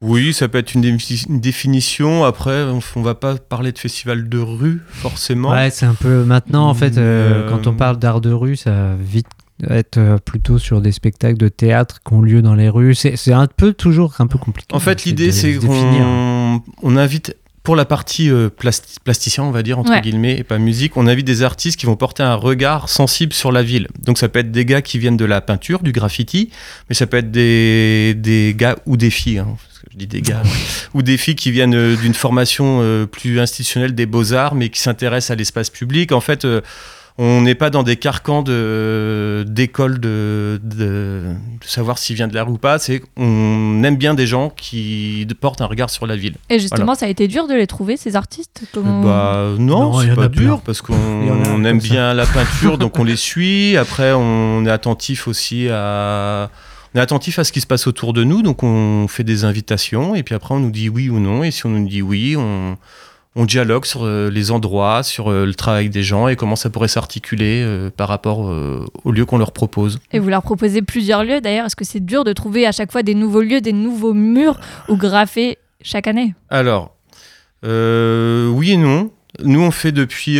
Oui, 0.00 0.32
ça 0.32 0.48
peut 0.48 0.58
être 0.58 0.74
une, 0.74 0.98
définition. 1.28 2.24
Après, 2.24 2.62
on, 2.64 2.76
ne 2.76 3.04
va 3.04 3.14
pas 3.14 3.36
parler 3.36 3.72
de 3.72 3.78
festival 3.78 4.28
de 4.28 4.38
rue, 4.38 4.80
forcément. 4.90 5.50
Ouais, 5.50 5.70
c'est 5.70 5.86
un 5.86 5.94
peu. 5.94 6.22
Maintenant, 6.22 6.68
en 6.68 6.74
fait, 6.74 6.98
euh, 6.98 7.48
quand 7.48 7.66
on 7.66 7.74
parle 7.74 7.96
d'art 7.98 8.20
de 8.20 8.30
rue, 8.30 8.54
ça 8.54 8.94
vite 9.00 9.26
être 9.68 9.98
euh, 9.98 10.18
plutôt 10.18 10.58
sur 10.58 10.80
des 10.80 10.92
spectacles 10.92 11.38
de 11.38 11.48
théâtre 11.48 12.00
qui 12.06 12.14
ont 12.14 12.20
lieu 12.20 12.42
dans 12.42 12.54
les 12.54 12.68
rues. 12.68 12.94
C'est 12.94 13.32
un 13.32 13.46
peu 13.46 13.72
toujours 13.72 14.14
un 14.20 14.26
peu 14.26 14.38
compliqué. 14.38 14.74
En 14.74 14.80
fait, 14.80 15.04
l'idée, 15.04 15.32
c'est 15.32 15.54
qu'on 15.54 16.62
on 16.82 16.96
invite 16.96 17.36
pour 17.68 17.76
la 17.76 17.84
partie 17.84 18.30
euh, 18.30 18.48
plasticien, 18.48 19.44
on 19.44 19.50
va 19.50 19.62
dire, 19.62 19.78
entre 19.78 20.00
guillemets, 20.00 20.38
et 20.38 20.42
pas 20.42 20.56
musique, 20.56 20.96
on 20.96 21.06
invite 21.06 21.26
des 21.26 21.42
artistes 21.42 21.78
qui 21.78 21.84
vont 21.84 21.96
porter 21.96 22.22
un 22.22 22.34
regard 22.34 22.88
sensible 22.88 23.34
sur 23.34 23.52
la 23.52 23.62
ville. 23.62 23.88
Donc 24.02 24.16
ça 24.16 24.30
peut 24.30 24.38
être 24.38 24.50
des 24.50 24.64
gars 24.64 24.80
qui 24.80 24.98
viennent 24.98 25.18
de 25.18 25.26
la 25.26 25.42
peinture, 25.42 25.80
du 25.80 25.92
graffiti, 25.92 26.48
mais 26.88 26.94
ça 26.94 27.06
peut 27.06 27.18
être 27.18 27.30
des, 27.30 28.14
des 28.16 28.54
gars 28.56 28.76
ou 28.86 28.96
des 28.96 29.10
filles. 29.10 29.40
Hein, 29.40 29.58
je 29.92 29.98
dis 29.98 30.06
des 30.06 30.22
gars, 30.22 30.42
ou 30.94 31.02
des 31.02 31.18
filles 31.18 31.36
qui 31.36 31.50
viennent 31.50 31.74
euh, 31.74 31.94
d'une 31.94 32.14
formation 32.14 32.78
euh, 32.80 33.04
plus 33.04 33.38
institutionnelle 33.38 33.94
des 33.94 34.06
beaux-arts, 34.06 34.54
mais 34.54 34.70
qui 34.70 34.80
s'intéressent 34.80 35.32
à 35.32 35.34
l'espace 35.34 35.68
public. 35.68 36.12
En 36.12 36.20
fait, 36.20 36.46
on 37.20 37.40
n'est 37.40 37.56
pas 37.56 37.68
dans 37.68 37.82
des 37.82 37.96
carcans 37.96 38.42
de 38.42 39.44
d'école 39.48 39.98
de, 39.98 40.60
de, 40.62 41.34
savoir 41.62 41.98
s'il 41.98 42.14
vient 42.14 42.28
de 42.28 42.34
l'air 42.34 42.48
ou 42.48 42.58
pas. 42.58 42.78
C'est 42.78 43.02
on 43.16 43.82
aime 43.82 43.96
bien 43.96 44.14
des 44.14 44.28
gens 44.28 44.50
qui 44.50 45.26
portent 45.40 45.60
un 45.60 45.66
regard 45.66 45.90
sur 45.90 46.06
la 46.06 46.14
ville. 46.14 46.36
Et 46.48 46.60
justement, 46.60 46.94
ça 46.94 47.06
a 47.06 47.08
été 47.08 47.26
dur 47.26 47.48
de 47.48 47.54
les 47.54 47.66
trouver 47.66 47.96
ces 47.96 48.14
artistes. 48.14 48.62
Bah 48.74 49.48
non, 49.58 49.98
c'est 49.98 50.14
pas 50.14 50.28
dur 50.28 50.60
parce 50.64 50.80
qu'on 50.82 51.64
aime 51.64 51.80
bien 51.80 52.14
la 52.14 52.26
peinture, 52.34 52.78
donc 52.78 52.98
on 53.00 53.04
les 53.04 53.16
suit. 53.16 53.76
Après, 53.76 54.12
on 54.12 54.64
est 54.64 54.70
attentif 54.70 55.26
aussi 55.26 55.68
à 55.68 56.50
on 56.94 56.98
est 56.98 57.02
attentif 57.02 57.38
à 57.38 57.44
ce 57.44 57.52
qui 57.52 57.60
se 57.60 57.66
passe 57.66 57.86
autour 57.86 58.12
de 58.12 58.24
nous, 58.24 58.42
donc 58.42 58.62
on 58.62 59.08
fait 59.08 59.24
des 59.24 59.44
invitations 59.44 60.14
et 60.14 60.22
puis 60.22 60.34
après 60.34 60.54
on 60.54 60.60
nous 60.60 60.70
dit 60.70 60.88
oui 60.88 61.10
ou 61.10 61.18
non. 61.18 61.42
Et 61.42 61.50
si 61.50 61.66
on 61.66 61.70
nous 61.70 61.86
dit 61.86 62.00
oui, 62.00 62.34
on 62.36 62.78
on 63.36 63.44
dialogue 63.44 63.84
sur 63.84 64.04
euh, 64.04 64.30
les 64.30 64.50
endroits, 64.50 65.02
sur 65.02 65.30
euh, 65.30 65.46
le 65.46 65.54
travail 65.54 65.90
des 65.90 66.02
gens 66.02 66.28
et 66.28 66.36
comment 66.36 66.56
ça 66.56 66.70
pourrait 66.70 66.88
s'articuler 66.88 67.62
euh, 67.64 67.90
par 67.90 68.08
rapport 68.08 68.50
aux 69.04 69.12
lieux 69.12 69.24
qu'on 69.24 69.38
leur 69.38 69.52
propose. 69.52 69.98
Et 70.12 70.18
vous 70.18 70.28
leur 70.28 70.42
proposez 70.42 70.82
plusieurs 70.82 71.24
lieux 71.24 71.40
d'ailleurs. 71.40 71.66
Est-ce 71.66 71.76
que 71.76 71.84
c'est 71.84 72.04
dur 72.04 72.24
de 72.24 72.32
trouver 72.32 72.66
à 72.66 72.72
chaque 72.72 72.90
fois 72.90 73.02
des 73.02 73.14
nouveaux 73.14 73.42
lieux, 73.42 73.60
des 73.60 73.72
nouveaux 73.72 74.14
murs 74.14 74.58
ou 74.88 74.96
graffer 74.96 75.58
chaque 75.82 76.06
année? 76.06 76.34
Alors, 76.50 76.94
oui 77.62 78.72
et 78.72 78.76
non. 78.76 79.10
Nous, 79.44 79.60
on 79.60 79.70
fait 79.70 79.92
depuis 79.92 80.38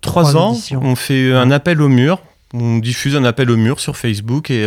trois 0.00 0.36
ans, 0.36 0.56
on 0.80 0.94
fait 0.94 1.32
un 1.32 1.50
appel 1.50 1.82
au 1.82 1.88
mur. 1.88 2.20
On 2.54 2.78
diffuse 2.78 3.16
un 3.16 3.24
appel 3.24 3.50
au 3.50 3.56
mur 3.56 3.80
sur 3.80 3.96
Facebook 3.96 4.50
et 4.50 4.64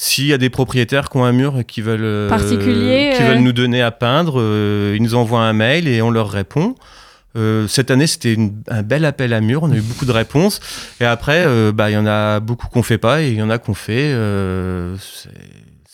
s'il 0.00 0.26
y 0.26 0.32
a 0.32 0.38
des 0.38 0.48
propriétaires 0.48 1.10
qui 1.10 1.16
ont 1.16 1.24
un 1.24 1.32
mur 1.32 1.64
qui 1.66 1.80
veulent, 1.80 2.04
euh, 2.04 2.28
Particulier, 2.28 3.14
qui 3.16 3.22
veulent 3.24 3.40
nous 3.40 3.52
donner 3.52 3.82
à 3.82 3.90
peindre, 3.90 4.34
euh, 4.38 4.94
ils 4.96 5.02
nous 5.02 5.16
envoient 5.16 5.40
un 5.40 5.52
mail 5.52 5.88
et 5.88 6.00
on 6.02 6.12
leur 6.12 6.30
répond. 6.30 6.76
Euh, 7.34 7.66
cette 7.66 7.90
année, 7.90 8.06
c'était 8.06 8.36
un 8.68 8.82
bel 8.84 9.04
appel 9.04 9.32
à 9.32 9.40
mur. 9.40 9.64
On 9.64 9.72
a 9.72 9.74
eu 9.74 9.80
beaucoup 9.80 10.04
de 10.04 10.12
réponses. 10.12 10.60
Et 11.00 11.04
après, 11.04 11.44
bah, 11.72 11.90
il 11.90 11.94
y 11.94 11.96
en 11.96 12.06
a 12.06 12.38
beaucoup 12.38 12.68
qu'on 12.68 12.84
fait 12.84 12.96
pas 12.96 13.22
et 13.22 13.30
il 13.30 13.34
y 13.34 13.42
en 13.42 13.50
a 13.50 13.58
qu'on 13.58 13.74
fait. 13.74 14.14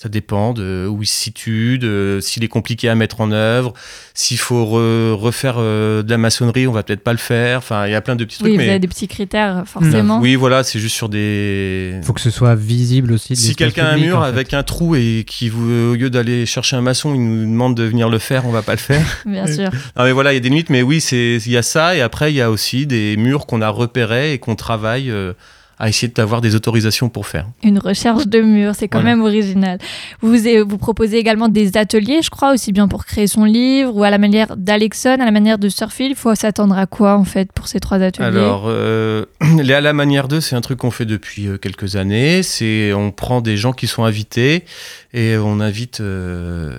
Ça 0.04 0.11
dépend 0.11 0.52
de 0.52 0.87
où 0.87 1.02
il 1.02 1.06
se 1.06 1.18
situe, 1.18 1.78
de 1.78 2.18
s'il 2.20 2.44
est 2.44 2.49
compliqué 2.49 2.90
à 2.90 2.94
mettre 2.94 3.23
en 3.23 3.32
œuvre, 3.32 3.73
s'il 4.12 4.37
faut 4.37 4.66
refaire 4.66 5.54
euh, 5.56 6.02
de 6.02 6.11
la 6.11 6.18
maçonnerie, 6.18 6.66
on 6.66 6.73
va 6.73 6.82
peut-être 6.82 7.02
pas 7.02 7.12
le 7.12 7.18
faire. 7.18 7.56
Enfin, 7.56 7.87
il 7.87 7.92
y 7.92 7.94
a 7.94 8.02
plein 8.02 8.14
de 8.14 8.23
petits 8.26 8.38
trucs. 8.38 8.50
Oui, 8.50 8.56
vous 8.56 8.68
avez 8.68 8.78
des 8.78 8.87
petits 8.87 9.08
critères, 9.08 9.62
forcément. 9.64 10.20
Oui, 10.20 10.34
voilà, 10.34 10.62
c'est 10.62 10.78
juste 10.78 10.94
sur 10.94 11.08
des. 11.08 11.94
Il 11.96 12.04
faut 12.04 12.12
que 12.12 12.20
ce 12.20 12.28
soit 12.28 12.54
visible 12.54 13.12
aussi. 13.14 13.34
Si 13.34 13.56
quelqu'un 13.56 13.87
a 13.87 13.92
un 13.92 13.96
mur 13.96 14.23
avec 14.23 14.52
un 14.52 14.62
trou 14.62 14.94
et 14.94 15.25
qui, 15.26 15.50
au 15.50 15.94
lieu 15.94 16.11
d'aller 16.11 16.44
chercher 16.44 16.76
un 16.76 16.82
maçon, 16.82 17.14
il 17.14 17.26
nous 17.26 17.50
demande 17.50 17.75
de 17.75 17.84
venir 17.84 18.11
le 18.11 18.18
faire, 18.18 18.44
on 18.44 18.50
va 18.50 18.61
pas 18.61 18.73
le 18.73 18.78
faire. 18.78 19.06
Bien 19.25 19.46
sûr. 19.46 19.70
Non, 19.96 20.04
mais 20.04 20.12
voilà, 20.12 20.32
il 20.32 20.34
y 20.34 20.37
a 20.37 20.40
des 20.40 20.50
limites, 20.50 20.68
mais 20.68 20.82
oui, 20.82 20.99
il 20.99 21.50
y 21.50 21.56
a 21.56 21.62
ça. 21.62 21.96
Et 21.96 22.02
après, 22.02 22.30
il 22.30 22.37
y 22.37 22.42
a 22.42 22.50
aussi 22.50 22.87
des 22.87 23.16
murs 23.16 23.46
qu'on 23.46 23.62
a 23.62 23.70
repérés 23.70 24.34
et 24.34 24.38
qu'on 24.38 24.54
travaille. 24.54 25.11
Euh, 25.11 25.32
à 25.78 25.88
essayer 25.88 26.09
d'avoir 26.09 26.40
des 26.40 26.54
autorisations 26.54 27.09
pour 27.09 27.26
faire. 27.26 27.47
Une 27.62 27.78
recherche 27.78 28.26
de 28.26 28.40
mur, 28.40 28.75
c'est 28.75 28.88
quand 28.88 29.02
même 29.02 29.23
original. 29.23 29.78
Vous, 30.21 30.37
vous 30.66 30.78
proposez 30.78 31.19
également 31.19 31.49
des 31.49 31.76
ateliers, 31.76 32.21
je 32.23 32.31
crois, 32.31 32.52
aussi 32.52 32.73
bien 32.73 32.88
pour 32.88 33.04
créer 33.04 33.26
son 33.26 33.45
livre 33.45 33.95
ou 33.97 34.04
à 34.04 34.11
la 34.11 34.19
manière 34.19 34.57
d'Alexon, 34.57 35.16
à 35.21 35.25
la 35.25 35.31
manière 35.31 35.59
de 35.59 35.69
Surfield. 35.69 36.12
Il 36.12 36.16
faut 36.16 36.35
s'attendre 36.35 36.78
à 36.78 36.87
quoi 36.87 37.16
en 37.16 37.25
fait 37.25 37.50
pour 37.52 37.66
ces 37.66 37.81
trois 37.81 37.99
ateliers? 37.99 38.26
Alors, 38.26 38.64
euh, 38.66 39.25
les 39.59 39.75
à 39.75 39.81
la 39.81 39.93
manière 39.93 40.28
d'eux, 40.28 40.40
c'est 40.40 40.54
un 40.54 40.61
truc 40.61 40.78
qu'on 40.78 40.93
fait 40.93 41.07
depuis 41.07 41.49
euh, 41.49 41.59
quelques 41.59 41.97
années. 41.97 42.43
C'est 42.43 42.93
on 42.93 43.11
prend 43.11 43.40
des 43.40 43.57
gens 43.57 43.73
qui 43.73 43.87
sont 43.87 44.04
invités 44.04 44.64
et 45.12 45.37
on 45.37 45.59
invite 45.61 46.00
euh, 46.00 46.78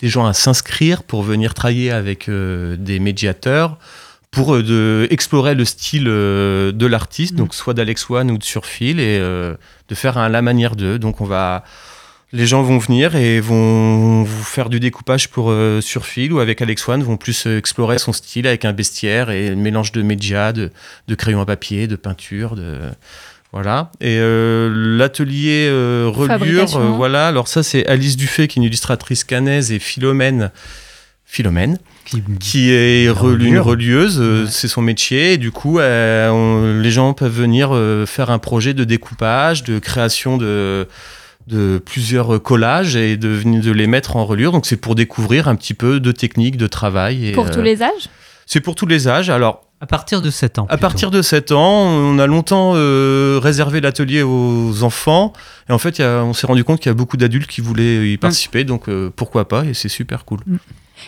des 0.00 0.08
gens 0.08 0.26
à 0.26 0.34
s'inscrire 0.34 1.02
pour 1.02 1.22
venir 1.22 1.54
travailler 1.54 1.90
avec 1.90 2.28
des 2.28 2.98
médiateurs 2.98 3.78
pour 4.36 4.54
euh, 4.54 4.62
de, 4.62 5.08
explorer 5.10 5.54
le 5.54 5.64
style 5.64 6.08
euh, 6.08 6.70
de 6.70 6.84
l'artiste, 6.86 7.32
mm. 7.32 7.36
donc 7.36 7.54
soit 7.54 7.72
d'Alex 7.72 8.08
One 8.10 8.30
ou 8.30 8.36
de 8.36 8.44
Surfil, 8.44 9.00
et 9.00 9.18
euh, 9.18 9.54
de 9.88 9.94
faire 9.94 10.18
un 10.18 10.28
la 10.28 10.42
manière 10.42 10.76
d'eux. 10.76 10.98
Donc 10.98 11.22
on 11.22 11.24
va, 11.24 11.64
les 12.32 12.46
gens 12.46 12.62
vont 12.62 12.76
venir 12.76 13.16
et 13.16 13.40
vont 13.40 14.24
vous 14.24 14.44
faire 14.44 14.68
du 14.68 14.78
découpage 14.78 15.30
pour 15.30 15.54
Surfil 15.80 16.34
ou 16.34 16.40
avec 16.40 16.60
Alex 16.60 16.86
One 16.86 17.02
vont 17.02 17.16
plus 17.16 17.46
explorer 17.46 17.98
son 17.98 18.12
style 18.12 18.46
avec 18.46 18.66
un 18.66 18.74
bestiaire 18.74 19.30
et 19.30 19.48
un 19.48 19.54
mélange 19.54 19.92
de 19.92 20.02
médias, 20.02 20.52
de, 20.52 20.70
de 21.08 21.14
crayons 21.14 21.40
à 21.40 21.46
papier, 21.46 21.86
de 21.86 21.96
peinture, 21.96 22.56
de 22.56 22.78
voilà. 23.52 23.90
Et 24.02 24.18
l'atelier 24.18 25.70
reliure, 25.70 26.78
voilà. 26.96 27.28
Alors 27.28 27.48
ça 27.48 27.62
c'est 27.62 27.86
Alice 27.86 28.16
Dufay 28.16 28.48
qui 28.48 28.58
est 28.58 28.60
une 28.60 28.64
illustratrice 28.64 29.24
canaise 29.24 29.72
et 29.72 29.78
Philomène 29.78 30.50
Philomène, 31.24 31.78
qui, 32.06 32.70
est 32.70 33.04
une 33.04 33.58
relieuse, 33.58 34.18
euh, 34.20 34.46
c'est 34.46 34.68
son 34.68 34.82
métier. 34.82 35.34
Et 35.34 35.38
du 35.38 35.50
coup, 35.50 35.78
euh, 35.78 36.80
les 36.80 36.90
gens 36.90 37.12
peuvent 37.12 37.32
venir 37.32 37.70
euh, 37.72 38.06
faire 38.06 38.30
un 38.30 38.38
projet 38.38 38.74
de 38.74 38.84
découpage, 38.84 39.64
de 39.64 39.78
création 39.78 40.36
de, 40.36 40.88
de 41.48 41.78
plusieurs 41.84 42.42
collages 42.42 42.96
et 42.96 43.16
de, 43.16 43.42
de 43.42 43.70
les 43.72 43.86
mettre 43.86 44.16
en 44.16 44.24
reliure. 44.24 44.52
Donc 44.52 44.66
c'est 44.66 44.76
pour 44.76 44.94
découvrir 44.94 45.48
un 45.48 45.56
petit 45.56 45.74
peu 45.74 46.00
de 46.00 46.12
techniques 46.12 46.56
de 46.56 46.66
travail. 46.66 47.28
Et, 47.28 47.32
pour 47.32 47.50
tous 47.50 47.62
les 47.62 47.82
âges? 47.82 48.08
C'est 48.46 48.60
pour 48.60 48.76
tous 48.76 48.86
les 48.86 49.08
âges. 49.08 49.28
Alors, 49.28 49.64
à 49.80 49.86
partir 49.86 50.22
de 50.22 50.30
7 50.30 50.58
ans. 50.58 50.66
À 50.70 50.78
partir 50.78 51.10
de 51.10 51.20
7 51.20 51.52
ans, 51.52 51.82
on 51.88 52.18
a 52.18 52.26
longtemps 52.26 52.72
réservé 53.40 53.82
l'atelier 53.82 54.22
aux 54.22 54.82
enfants. 54.82 55.34
Et 55.68 55.72
en 55.72 55.78
fait, 55.78 56.00
on 56.00 56.32
s'est 56.32 56.46
rendu 56.46 56.64
compte 56.64 56.80
qu'il 56.80 56.88
y 56.88 56.94
a 56.94 56.94
beaucoup 56.94 57.18
d'adultes 57.18 57.50
qui 57.50 57.60
voulaient 57.60 58.10
y 58.10 58.14
mm. 58.14 58.18
participer. 58.18 58.64
Donc 58.64 58.88
pourquoi 59.16 59.48
pas? 59.48 59.66
Et 59.66 59.74
c'est 59.74 59.90
super 59.90 60.24
cool. 60.24 60.38
Mm. 60.46 60.56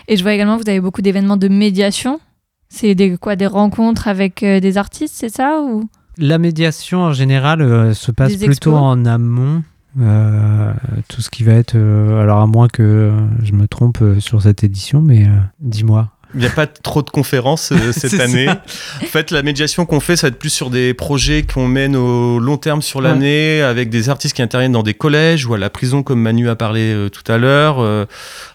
Et 0.08 0.16
je 0.16 0.22
vois 0.22 0.34
également 0.34 0.56
que 0.56 0.62
vous 0.62 0.70
avez 0.70 0.80
beaucoup 0.80 1.02
d'événements 1.02 1.36
de 1.36 1.48
médiation. 1.48 2.20
C'est 2.68 2.94
des, 2.94 3.16
quoi, 3.16 3.36
des 3.36 3.46
rencontres 3.46 4.08
avec 4.08 4.42
euh, 4.42 4.60
des 4.60 4.76
artistes, 4.76 5.14
c'est 5.16 5.34
ça 5.34 5.62
ou? 5.62 5.88
La 6.18 6.38
médiation 6.38 7.00
en 7.00 7.12
général 7.12 7.62
euh, 7.62 7.94
se 7.94 8.10
passe 8.10 8.36
plutôt 8.36 8.74
en 8.74 9.04
amont. 9.06 9.62
Euh, 9.98 10.72
tout 11.08 11.22
ce 11.22 11.30
qui 11.30 11.44
va 11.44 11.54
être. 11.54 11.76
alors, 11.76 12.40
à 12.40 12.46
moins 12.46 12.68
que 12.68 13.12
je 13.42 13.52
me 13.52 13.66
trompe 13.66 13.98
sur 14.18 14.42
cette 14.42 14.62
édition, 14.62 15.00
mais 15.00 15.26
dis-moi. 15.60 16.10
Il 16.34 16.40
n'y 16.40 16.46
a 16.46 16.50
pas 16.50 16.66
trop 16.66 17.02
de 17.02 17.08
conférences 17.08 17.72
euh, 17.72 17.92
cette 17.96 18.20
année. 18.20 18.48
En 18.48 19.06
fait, 19.06 19.30
la 19.30 19.42
médiation 19.42 19.86
qu'on 19.86 20.00
fait, 20.00 20.16
ça 20.16 20.26
va 20.26 20.28
être 20.28 20.38
plus 20.38 20.50
sur 20.50 20.68
des 20.68 20.92
projets 20.92 21.42
qu'on 21.42 21.66
mène 21.66 21.96
au 21.96 22.38
long 22.38 22.58
terme 22.58 22.82
sur 22.82 23.00
l'année, 23.00 23.62
avec 23.62 23.88
des 23.88 24.08
artistes 24.10 24.36
qui 24.36 24.42
interviennent 24.42 24.72
dans 24.72 24.82
des 24.82 24.94
collèges 24.94 25.46
ou 25.46 25.54
à 25.54 25.58
la 25.58 25.70
prison, 25.70 26.02
comme 26.02 26.20
Manu 26.20 26.48
a 26.48 26.56
parlé 26.56 26.92
euh, 26.92 27.08
tout 27.08 27.30
à 27.32 27.38
l'heure, 27.38 27.78
euh, 27.80 28.04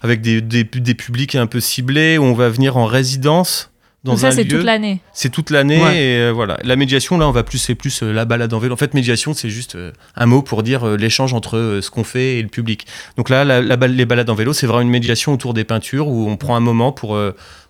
avec 0.04 0.22
des, 0.22 0.42
des, 0.42 0.64
des, 0.64 0.94
publics 0.94 1.36
un 1.36 1.48
peu 1.48 1.60
ciblés, 1.60 2.18
où 2.18 2.24
on 2.24 2.34
va 2.34 2.50
venir 2.50 2.78
en 2.78 2.86
résidence 2.86 3.72
donc 4.04 4.20
ça, 4.20 4.32
c'est 4.32 4.46
toute 4.46 4.64
l'année. 4.64 5.00
C'est 5.14 5.30
toute 5.30 5.50
l'année 5.50 5.78
et 5.78 6.18
euh, 6.20 6.32
voilà. 6.32 6.58
La 6.64 6.76
médiation, 6.76 7.18
là, 7.18 7.28
on 7.28 7.32
va 7.32 7.44
plus, 7.44 7.58
c'est 7.58 7.76
plus 7.76 8.04
euh, 8.04 8.12
la 8.12 8.26
balade 8.26 8.54
en 8.54 8.60
vélo. 8.60 8.74
En 8.74 8.78
fait, 8.78 8.94
médiation, 8.94 9.34
c'est 9.34 9.50
juste 9.50 9.76
euh, 9.76 9.94
un 10.18 10.26
mot 10.26 10.42
pour 10.42 10.62
dire 10.62 10.86
l'échange 10.98 11.34
entre 11.34 11.80
ce 11.82 11.90
qu'on 11.90 12.04
fait 12.04 12.38
et 12.38 12.42
le 12.42 12.50
public. 12.50 12.86
Donc 13.16 13.30
là, 13.30 13.46
la, 13.46 13.62
les 13.62 14.06
balades 14.06 14.30
en 14.30 14.36
vélo, 14.36 14.52
c'est 14.52 14.68
vraiment 14.68 14.82
une 14.82 14.90
médiation 14.90 15.32
autour 15.32 15.54
des 15.54 15.64
peintures 15.64 16.10
où 16.10 16.30
on 16.30 16.36
prend 16.36 16.58
un 16.58 16.62
moment 16.62 16.92
pour, 16.92 17.18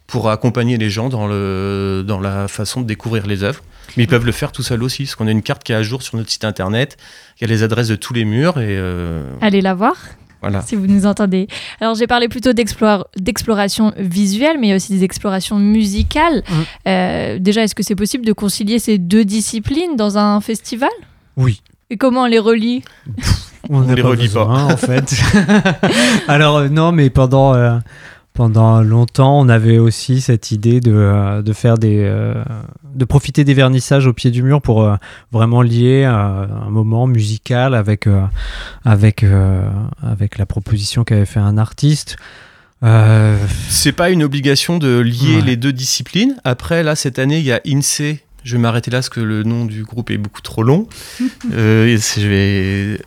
pour 0.08 0.30
accompagner 0.30 0.78
les 0.78 0.90
gens 0.90 1.10
dans, 1.10 1.28
le, 1.28 2.04
dans 2.06 2.20
la 2.20 2.48
façon 2.48 2.82
de 2.82 2.86
découvrir 2.86 3.26
les 3.26 3.44
œuvres. 3.44 3.62
Mais 3.96 4.04
ils 4.04 4.08
peuvent 4.08 4.26
le 4.26 4.32
faire 4.32 4.52
tout 4.52 4.64
seuls 4.64 4.84
aussi, 4.84 5.04
parce 5.04 5.16
qu'on 5.16 5.28
a 5.28 5.32
une 5.32 5.42
carte 5.42 5.64
qui 5.64 5.72
est 5.72 5.76
à 5.76 5.84
jour 5.84 6.02
sur 6.02 6.18
notre 6.18 6.30
site 6.30 6.46
internet. 6.46 6.98
Il 7.38 7.42
y 7.42 7.46
a 7.46 7.54
les 7.54 7.64
adresses 7.64 7.90
de 7.90 7.96
tous 7.96 8.14
les 8.14 8.26
murs 8.26 8.60
et. 8.60 8.80
Allez 9.42 9.62
la 9.62 9.74
voir. 9.74 9.96
Si 10.66 10.76
vous 10.76 10.88
nous 10.88 11.06
entendez. 11.06 11.48
Alors, 11.80 11.96
j'ai 11.96 12.08
parlé 12.08 12.28
plutôt 12.28 12.52
d'exploration 12.54 13.94
visuelle, 13.98 14.58
mais 14.60 14.68
il 14.68 14.70
y 14.72 14.74
a 14.74 14.76
aussi 14.76 14.94
des 14.94 15.04
explorations 15.04 15.58
musicales. 15.58 16.44
Mmh. 16.48 16.54
Euh, 16.88 17.40
déjà, 17.40 17.64
est-ce 17.64 17.76
que 17.76 17.84
c'est 17.84 17.96
possible 17.96 18.26
de 18.26 18.34
concilier 18.34 18.80
ces 18.80 18.98
deux 18.98 19.26
disciplines 19.26 19.96
dans 19.96 20.18
un 20.18 20.42
festival? 20.42 20.90
Oui. 21.38 21.62
Et 21.90 21.98
comment 21.98 22.24
on 22.24 22.28
les 22.28 22.40
relie? 22.40 22.84
On 23.70 23.82
ne 23.82 23.96
les 23.96 24.02
relie 24.02 24.30
pas, 24.30 24.46
en 24.46 24.78
fait. 24.78 25.16
Alors, 26.28 26.58
euh, 26.58 26.70
non, 26.70 26.92
mais 26.92 27.10
pendant. 27.10 27.54
Euh, 27.54 27.78
pendant 28.34 28.82
longtemps, 28.82 29.40
on 29.40 29.48
avait 29.48 29.78
aussi 29.78 30.20
cette 30.20 30.52
idée 30.52 30.80
de, 30.80 30.94
euh, 30.94 31.42
de 31.42 31.54
faire 31.54 31.78
des, 31.78 32.00
euh, 32.00 32.44
de 32.96 33.06
profiter 33.06 33.44
des 33.44 33.54
vernissages 33.54 34.08
au 34.08 34.14
pied 34.14 34.32
du 34.32 34.42
mur 34.42 34.62
pour 34.62 34.84
euh, 34.84 34.96
vraiment 35.32 35.62
lier 35.62 36.04
un 36.04 36.70
moment 36.70 37.06
musical 37.06 37.76
avec, 37.76 38.08
avec, 38.84 39.26
avec 40.02 40.38
la 40.38 40.46
proposition 40.46 41.04
qu'avait 41.04 41.26
fait 41.26 41.40
un 41.40 41.58
artiste. 41.58 42.18
C'est 43.70 43.94
pas 43.94 44.10
une 44.10 44.24
obligation 44.24 44.78
de 44.78 45.00
lier 45.00 45.42
les 45.42 45.56
deux 45.56 45.72
disciplines. 45.72 46.36
Après, 46.44 46.84
là, 46.84 46.96
cette 46.96 47.20
année, 47.20 47.40
il 47.40 47.46
y 47.46 47.52
a 47.52 47.62
INSEE 47.66 48.24
je 48.46 48.58
vais 48.58 48.62
m'arrêter 48.62 48.92
là 48.92 48.98
parce 48.98 49.08
que 49.08 49.22
le 49.22 49.44
nom 49.44 49.64
du 49.64 49.86
groupe 49.86 50.12
est 50.12 50.18
beaucoup 50.18 50.42
trop 50.42 50.64
long. 50.64 50.90
je 51.50 52.28
vais 52.28 53.00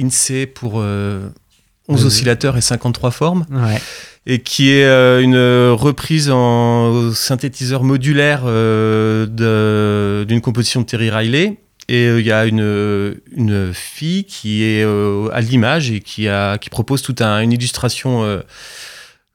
INSEE 0.00 0.46
pour 0.46 0.74
11 0.76 2.06
oscillateurs 2.06 2.56
et 2.56 2.60
53 2.60 3.10
formes. 3.10 3.44
Ouais 3.50 3.80
et 4.26 4.40
qui 4.40 4.70
est 4.70 4.84
une 5.22 5.36
reprise 5.70 6.30
en 6.30 7.12
synthétiseur 7.12 7.82
modulaire 7.82 8.42
d'une 8.44 10.40
composition 10.40 10.80
de 10.82 10.86
Terry 10.86 11.10
Riley. 11.10 11.58
Et 11.88 12.06
il 12.06 12.24
y 12.24 12.30
a 12.30 12.46
une, 12.46 13.16
une 13.36 13.74
fille 13.74 14.24
qui 14.24 14.62
est 14.62 14.84
à 15.32 15.40
l'image 15.40 15.90
et 15.90 16.00
qui, 16.00 16.28
a, 16.28 16.56
qui 16.58 16.70
propose 16.70 17.02
toute 17.02 17.20
un, 17.20 17.40
une 17.40 17.52
illustration 17.52 18.40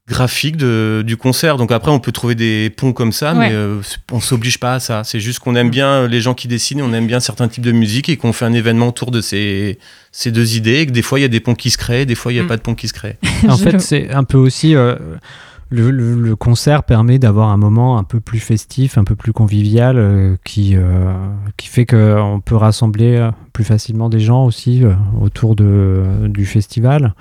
graphique 0.08 0.56
de, 0.56 1.04
du 1.06 1.18
concert. 1.18 1.58
Donc 1.58 1.72
après, 1.72 1.92
on 1.92 2.00
peut 2.00 2.12
trouver 2.12 2.34
des 2.34 2.70
ponts 2.70 2.94
comme 2.94 3.12
ça, 3.12 3.34
mais 3.34 3.50
euh, 3.52 3.82
on 4.12 4.22
s'oblige 4.22 4.60
pas 4.60 4.76
à 4.76 4.80
ça. 4.80 5.04
C'est 5.04 5.20
juste 5.20 5.40
qu'on 5.40 5.56
aime 5.56 5.70
bien 5.70 6.08
les 6.08 6.22
gens 6.22 6.34
qui 6.34 6.48
dessinent, 6.48 6.82
on 6.82 6.94
aime 6.94 7.08
bien 7.08 7.20
certains 7.20 7.48
types 7.48 7.64
de 7.64 7.74
musique 7.74 8.08
et 8.08 8.16
qu'on 8.16 8.32
fait 8.32 8.46
un 8.46 8.54
événement 8.54 8.88
autour 8.88 9.12
de 9.12 9.20
ces, 9.20 9.80
ces 10.12 10.32
deux 10.32 10.56
idées. 10.56 10.80
Et 10.80 10.86
que 10.86 10.92
des 10.92 11.02
fois, 11.02 11.20
il 11.20 11.24
y 11.24 11.26
a 11.26 11.30
des 11.30 11.42
ponts 11.42 11.56
qui 11.56 11.72
se 11.72 11.78
créent, 11.78 12.06
des 12.06 12.16
fois, 12.16 12.32
il 12.32 12.36
n'y 12.36 12.42
a 12.42 12.44
mm. 12.44 12.48
pas 12.48 12.58
de 12.58 12.62
ponts 12.62 12.76
qui 12.76 12.88
se 12.88 12.94
créent. 12.94 13.18
en 13.50 13.58
fait, 13.58 13.80
c'est 13.80 14.10
un 14.12 14.24
peu 14.24 14.38
aussi. 14.38 14.76
Euh, 14.76 14.96
le, 15.70 15.92
le, 15.92 16.36
concert 16.38 16.84
permet 16.84 17.20
d'avoir 17.20 17.50
un 17.50 17.58
moment 17.58 17.98
un 17.98 18.06
peu 18.06 18.22
plus 18.22 18.40
festif, 18.40 18.98
un 18.98 19.04
peu 19.04 19.18
plus 19.18 19.34
convivial, 19.34 19.98
euh, 19.98 20.38
qui, 20.46 20.78
qui 21.58 21.68
fait 21.68 21.86
qu'on 21.86 22.42
peut 22.44 22.56
rassembler 22.56 23.30
plus 23.52 23.66
facilement 23.66 24.08
des 24.08 24.22
gens 24.22 24.46
aussi 24.46 24.84
autour 25.20 25.58
de, 25.58 26.06
du 26.28 26.46
festival. 26.46 27.14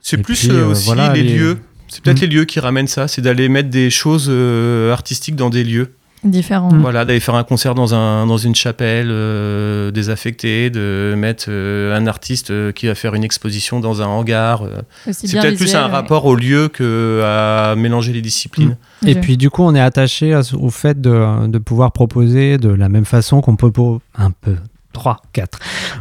C'est 0.00 0.16
plus 0.16 0.50
aussi 0.50 0.90
les 1.14 1.22
lieux 1.22 1.58
c'est 1.92 2.02
peut-être 2.02 2.22
mm. 2.22 2.24
les 2.24 2.26
lieux 2.28 2.44
qui 2.46 2.58
ramènent 2.58 2.86
ça, 2.88 3.06
c'est 3.06 3.20
d'aller 3.20 3.50
mettre 3.50 3.68
des 3.68 3.90
choses 3.90 4.28
euh, 4.30 4.92
artistiques 4.92 5.36
dans 5.36 5.50
des 5.50 5.62
lieux 5.62 5.92
différents. 6.24 6.70
Voilà, 6.70 7.04
d'aller 7.04 7.20
faire 7.20 7.34
un 7.34 7.44
concert 7.44 7.74
dans, 7.74 7.94
un, 7.94 8.26
dans 8.26 8.38
une 8.38 8.54
chapelle 8.54 9.08
euh, 9.10 9.90
désaffectée, 9.90 10.70
de 10.70 11.14
mettre 11.18 11.46
euh, 11.48 11.94
un 11.94 12.06
artiste 12.06 12.72
qui 12.72 12.86
va 12.86 12.94
faire 12.94 13.14
une 13.14 13.24
exposition 13.24 13.78
dans 13.80 14.00
un 14.00 14.06
hangar. 14.06 14.64
c'est 15.10 15.30
peut-être 15.38 15.56
plus 15.56 15.74
un 15.74 15.88
rapport 15.88 16.24
au 16.24 16.34
lieu 16.34 16.68
qu'à 16.68 17.74
mélanger 17.76 18.14
les 18.14 18.22
disciplines. 18.22 18.76
Mm. 19.02 19.08
Et 19.08 19.14
puis 19.16 19.36
du 19.36 19.50
coup, 19.50 19.62
on 19.62 19.74
est 19.74 19.80
attaché 19.80 20.34
au 20.34 20.70
fait 20.70 20.98
de, 20.98 21.46
de, 21.46 21.58
pouvoir 21.58 21.92
proposer 21.92 22.56
de 22.56 22.70
la 22.70 22.88
même 22.88 23.04
façon 23.04 23.42
qu'on 23.42 23.56
peut 23.56 23.72
un 24.16 24.30
peu 24.30 24.56
3, 24.92 25.18
4. 25.32 25.58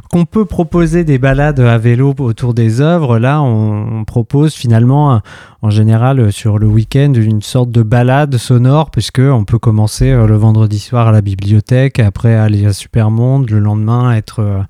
Qu'on 0.09 0.25
peut 0.25 0.45
proposer 0.45 1.03
des 1.03 1.17
balades 1.17 1.59
à 1.59 1.77
vélo 1.77 2.13
autour 2.19 2.53
des 2.53 2.81
œuvres, 2.81 3.17
là 3.17 3.41
on, 3.41 4.03
propose 4.05 4.55
finalement 4.55 5.21
en 5.61 5.69
général 5.69 6.31
sur 6.31 6.57
le 6.57 6.67
week-end 6.67 7.13
une 7.13 7.41
sorte 7.41 7.71
de 7.71 7.83
balade 7.83 8.35
sonore 8.37 8.91
puisque 8.91 9.19
on 9.19 9.45
peut 9.45 9.59
commencer 9.59 10.09
euh, 10.09 10.27
le 10.27 10.35
vendredi 10.35 10.79
soir 10.79 11.07
à 11.07 11.11
la 11.11 11.21
bibliothèque, 11.21 11.99
après 11.99 12.35
aller 12.35 12.65
à 12.65 12.73
Supermonde, 12.73 13.49
le 13.49 13.59
lendemain 13.59 14.13
être 14.13 14.39
euh, 14.39 14.61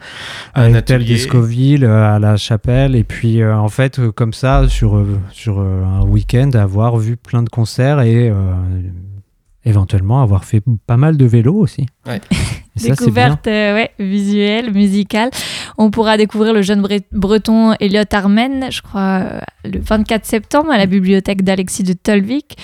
à 0.53 0.69
l'hôtel 0.69 1.05
d'Escoville, 1.05 1.86
euh, 1.86 2.15
à 2.15 2.19
la 2.19 2.38
chapelle 2.38 2.95
et 2.95 3.03
puis 3.03 3.43
en 3.43 3.69
fait 3.69 4.10
comme 4.12 4.34
ça 4.34 4.67
sur, 4.67 5.03
sur 5.31 5.60
un 5.60 6.03
week-end 6.03 6.51
avoir 6.53 6.97
vu 6.97 7.17
plein 7.17 7.43
de 7.43 7.49
concerts 7.49 8.01
et 8.01 8.31
éventuellement 9.65 10.21
avoir 10.21 10.45
fait 10.45 10.62
pas 10.88 10.97
mal 10.97 11.17
de 11.17 11.25
vélo 11.25 11.55
aussi. 11.55 11.86
Ouais. 12.05 12.21
Découverte 12.75 13.47
euh, 13.47 13.75
ouais, 13.75 13.91
visuelle, 13.99 14.73
musicale. 14.73 15.29
On 15.77 15.91
pourra 15.91 16.17
découvrir 16.17 16.53
le 16.53 16.62
jeune 16.62 16.86
breton 17.12 17.73
Elliot 17.79 18.03
Armen, 18.12 18.71
je 18.71 18.81
crois, 18.81 19.23
euh, 19.23 19.39
le 19.65 19.79
24 19.79 20.25
septembre 20.25 20.71
à 20.71 20.77
la 20.77 20.86
bibliothèque 20.86 21.43
d'Alexis 21.43 21.84
de 21.84 21.93
Tolvik, 21.93 22.57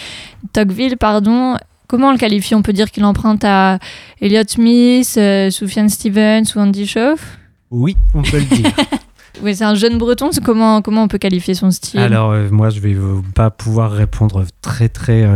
Tocqueville. 0.53 0.97
Pardon. 0.97 1.57
Comment 1.87 2.09
on 2.09 2.11
le 2.11 2.17
qualifie? 2.17 2.55
On 2.55 2.61
peut 2.61 2.73
dire 2.73 2.91
qu'il 2.91 3.05
emprunte 3.05 3.43
à 3.43 3.79
Elliot 4.21 4.43
Smith, 4.47 5.15
euh, 5.17 5.49
Soufiane 5.49 5.89
Stevens 5.89 6.43
ou 6.55 6.59
Andy 6.59 6.85
Schoff 6.85 7.37
Oui, 7.71 7.95
on 8.13 8.21
peut 8.21 8.39
le 8.39 8.55
dire. 8.55 8.71
Oui, 9.43 9.55
c'est 9.55 9.65
un 9.65 9.75
jeune 9.75 9.99
breton. 9.99 10.31
Comment, 10.43 10.81
comment 10.81 11.03
on 11.03 11.07
peut 11.07 11.19
qualifier 11.19 11.53
son 11.53 11.69
style? 11.69 11.99
Alors, 11.99 12.33
moi, 12.49 12.71
je 12.71 12.79
vais 12.79 12.95
pas 13.35 13.51
pouvoir 13.51 13.91
répondre 13.91 14.43
très, 14.63 14.89
très 14.89 15.27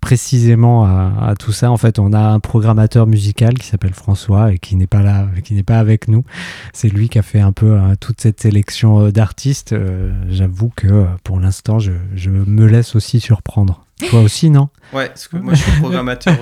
précisément 0.00 0.84
à, 0.84 1.34
tout 1.38 1.52
ça. 1.52 1.70
En 1.70 1.76
fait, 1.76 1.98
on 1.98 2.12
a 2.12 2.20
un 2.20 2.40
programmateur 2.40 3.06
musical 3.06 3.54
qui 3.54 3.66
s'appelle 3.66 3.94
François 3.94 4.52
et 4.52 4.58
qui 4.58 4.76
n'est 4.76 4.86
pas 4.86 5.02
là, 5.02 5.26
qui 5.44 5.54
n'est 5.54 5.62
pas 5.62 5.78
avec 5.78 6.08
nous. 6.08 6.24
C'est 6.72 6.88
lui 6.88 7.08
qui 7.08 7.18
a 7.18 7.22
fait 7.22 7.40
un 7.40 7.52
peu 7.52 7.76
hein, 7.76 7.94
toute 8.00 8.20
cette 8.20 8.40
sélection 8.40 9.00
euh, 9.00 9.12
d'artistes. 9.12 9.72
Euh, 9.72 10.12
j'avoue 10.28 10.72
que 10.74 10.88
euh, 10.88 11.04
pour 11.22 11.38
l'instant, 11.38 11.78
je, 11.78 11.92
me 12.30 12.66
laisse 12.66 12.94
aussi 12.96 13.20
surprendre. 13.20 13.84
Toi 14.08 14.22
aussi, 14.22 14.48
non? 14.48 14.70
Ouais, 14.94 15.08
parce 15.08 15.28
que 15.28 15.36
moi, 15.36 15.52
je 15.54 15.62
suis 15.62 15.80
programmateur 15.80 16.38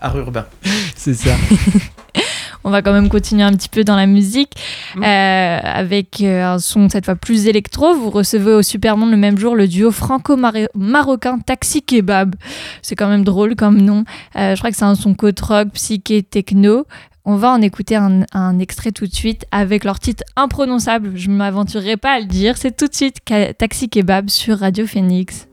art 0.00 0.18
urbain. 0.18 0.46
C'est 0.96 1.14
ça. 1.14 1.36
on 2.64 2.70
va 2.70 2.82
quand 2.82 2.92
même 2.92 3.08
continuer 3.08 3.42
un 3.42 3.52
petit 3.52 3.68
peu 3.68 3.84
dans 3.84 3.96
la 3.96 4.06
musique 4.06 4.54
mm. 4.96 5.02
euh, 5.02 5.58
avec 5.62 6.20
euh, 6.22 6.54
un 6.54 6.58
son 6.58 6.88
cette 6.88 7.04
fois 7.04 7.14
plus 7.14 7.46
électro. 7.46 7.94
Vous 7.94 8.10
recevez 8.10 8.52
au 8.52 8.62
Supermonde 8.62 9.10
le 9.10 9.16
même 9.16 9.38
jour 9.38 9.54
le 9.54 9.68
duo 9.68 9.90
franco-marocain 9.90 11.38
Taxi 11.38 11.82
Kebab. 11.82 12.34
C'est 12.82 12.96
quand 12.96 13.08
même 13.08 13.24
drôle 13.24 13.54
comme 13.54 13.80
nom. 13.80 14.04
Euh, 14.36 14.54
je 14.54 14.60
crois 14.60 14.70
que 14.70 14.76
c'est 14.76 14.84
un 14.84 14.94
son 14.94 15.14
côte 15.14 15.40
rock, 15.40 15.68
psyché, 15.74 16.22
techno. 16.22 16.86
On 17.26 17.36
va 17.36 17.50
en 17.52 17.62
écouter 17.62 17.96
un, 17.96 18.58
extrait 18.58 18.92
tout 18.92 19.06
de 19.06 19.14
suite 19.14 19.46
avec 19.50 19.84
leur 19.84 19.98
titre 19.98 20.24
imprononçable. 20.36 21.12
Je 21.14 21.30
ne 21.30 21.36
m'aventurerai 21.36 21.96
pas 21.96 22.12
à 22.12 22.20
le 22.20 22.26
dire. 22.26 22.58
C'est 22.58 22.76
tout 22.76 22.86
de 22.86 22.94
suite 22.94 23.16
Taxi 23.58 23.88
Kebab 23.88 24.28
sur 24.28 24.58
Radio 24.58 24.86
Phoenix. 24.86 25.48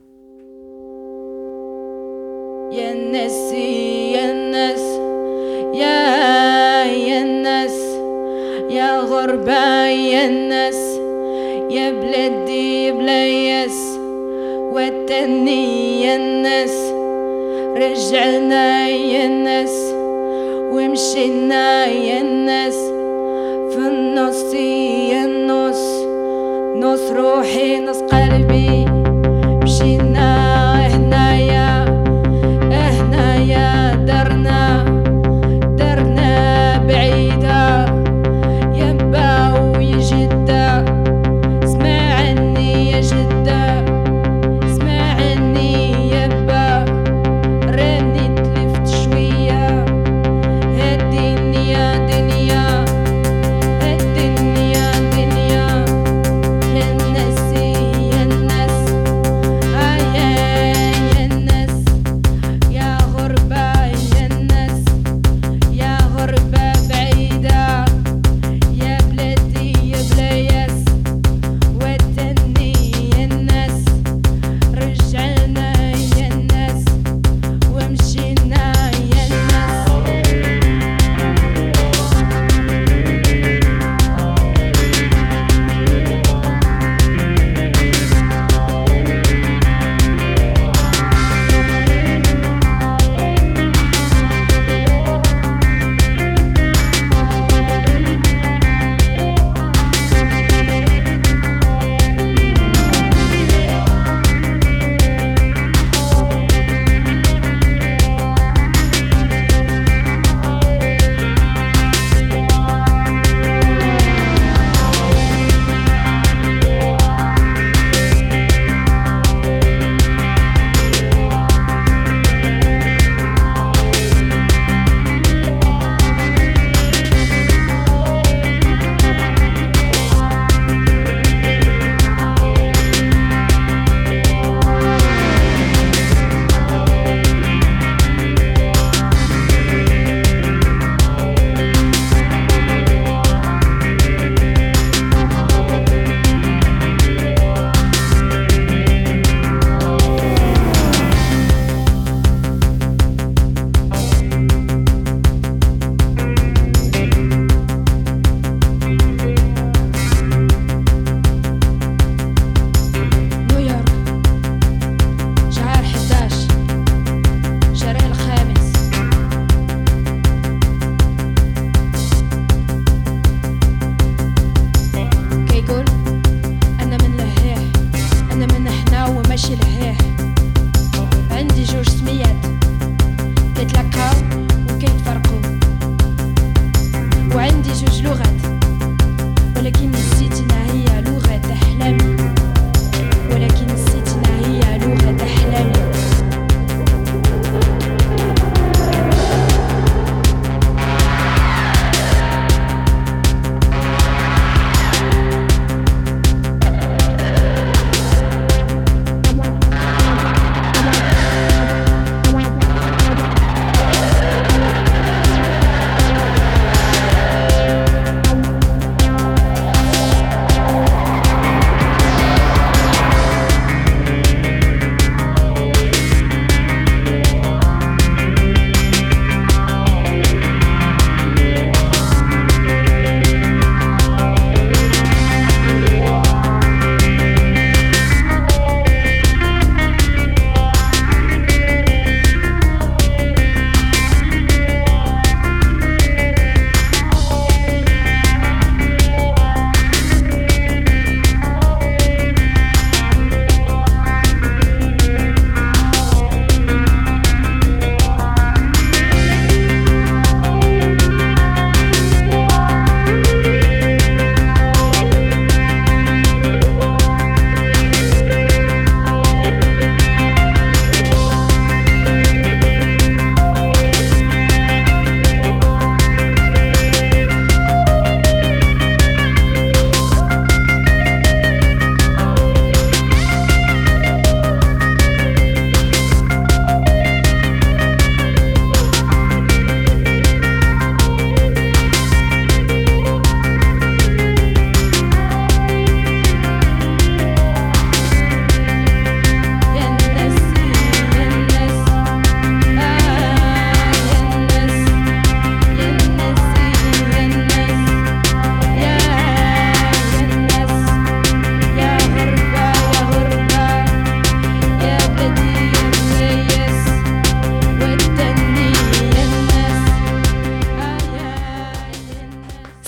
يا 5.74 6.84
يا 6.86 7.22
الناس 7.22 7.78
يا 8.70 9.00
غربة 9.00 9.86
يا 9.88 10.26
الناس 10.26 11.00
يا 11.70 11.92
بلادي 11.92 12.92
بلاياس 12.92 13.98
وتني 14.74 16.02
يا 16.02 16.16
الناس 16.16 16.94
رجعنا 17.76 18.88
يا 18.88 19.26
الناس 19.26 19.94
ومشينا 20.74 21.86
يا 21.86 22.22
الناس 22.22 22.78
في 23.72 23.78
النص 23.78 24.54
يا 24.54 25.26
النص 25.26 26.02
نص 26.76 27.12
روحي 27.12 27.80
نص 27.80 28.00
قلبي. 28.02 29.01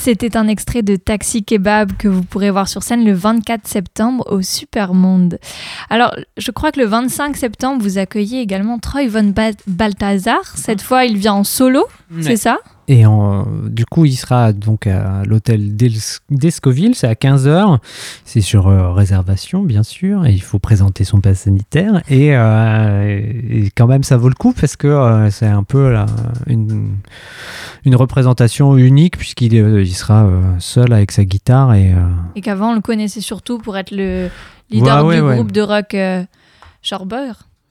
C'était 0.04 0.36
un 0.36 0.50
extrait 0.50 0.82
de 0.82 0.98
Taxi 0.98 1.46
Kebab 1.46 1.94
que 1.96 2.10
vous 2.10 2.24
pourrez 2.24 2.52
voir 2.52 2.68
sur 2.68 2.84
scène 2.84 3.06
le 3.06 3.14
24 3.14 3.66
septembre 3.66 4.30
au 4.30 4.42
Supermonde. 4.42 5.40
Alors, 5.90 6.14
je 6.36 6.52
crois 6.52 6.74
que 6.74 6.82
le 6.82 6.86
25 6.86 7.38
septembre, 7.38 7.82
vous 7.82 7.98
accueillez 7.98 8.42
également 8.42 8.80
Troy 8.80 9.08
Von 9.08 9.34
Balthazar. 9.66 10.42
Cette 10.58 10.82
fois, 10.82 11.06
il 11.06 11.16
vient 11.16 11.36
en 11.36 11.46
solo, 11.46 11.86
c'est 12.20 12.36
ça? 12.36 12.60
Et 12.88 13.04
du 13.70 13.86
coup, 13.86 14.06
il 14.06 14.16
sera 14.16 14.52
donc 14.52 14.88
à 14.88 15.24
l'hôtel 15.26 15.76
d'Escoville, 16.30 16.96
c'est 16.96 17.08
à 17.08 17.14
15h. 17.14 17.80
C'est 18.26 18.42
sur 18.42 18.68
euh, 18.68 18.92
réservation, 18.92 19.64
bien 19.64 19.84
sûr, 19.84 20.26
et 20.26 20.34
il 20.34 20.42
faut 20.42 20.60
présenter 20.60 21.04
son 21.04 21.22
pass 21.22 21.42
sanitaire. 21.42 22.02
Et, 22.10 22.36
euh, 22.36 23.68
quand 23.76 23.88
même, 23.88 24.04
ça 24.04 24.18
vaut 24.18 24.28
le 24.28 24.36
coup 24.36 24.54
parce 24.54 24.76
que 24.76 24.88
euh, 24.88 25.30
c'est 25.30 25.48
un 25.48 25.64
peu 25.64 25.96
une, 26.48 26.98
une, 27.86 27.96
représentation 27.96 28.78
unique 28.78 29.18
puisqu'il 29.18 29.54
il 29.54 29.96
sera 29.96 30.30
seul 30.60 30.92
avec 30.92 31.12
sa 31.12 31.24
guitare. 31.24 31.74
Et, 31.76 31.94
et 32.36 32.42
qu'avant, 32.42 32.72
on 32.72 32.76
le 32.76 32.82
connaissait 32.82 33.22
surtout 33.22 33.60
pour 33.60 33.78
être 33.78 33.92
le 33.92 34.30
leader 34.70 35.08
du 35.10 35.22
groupe 35.22 35.52
de 35.52 35.62
rock 35.62 35.96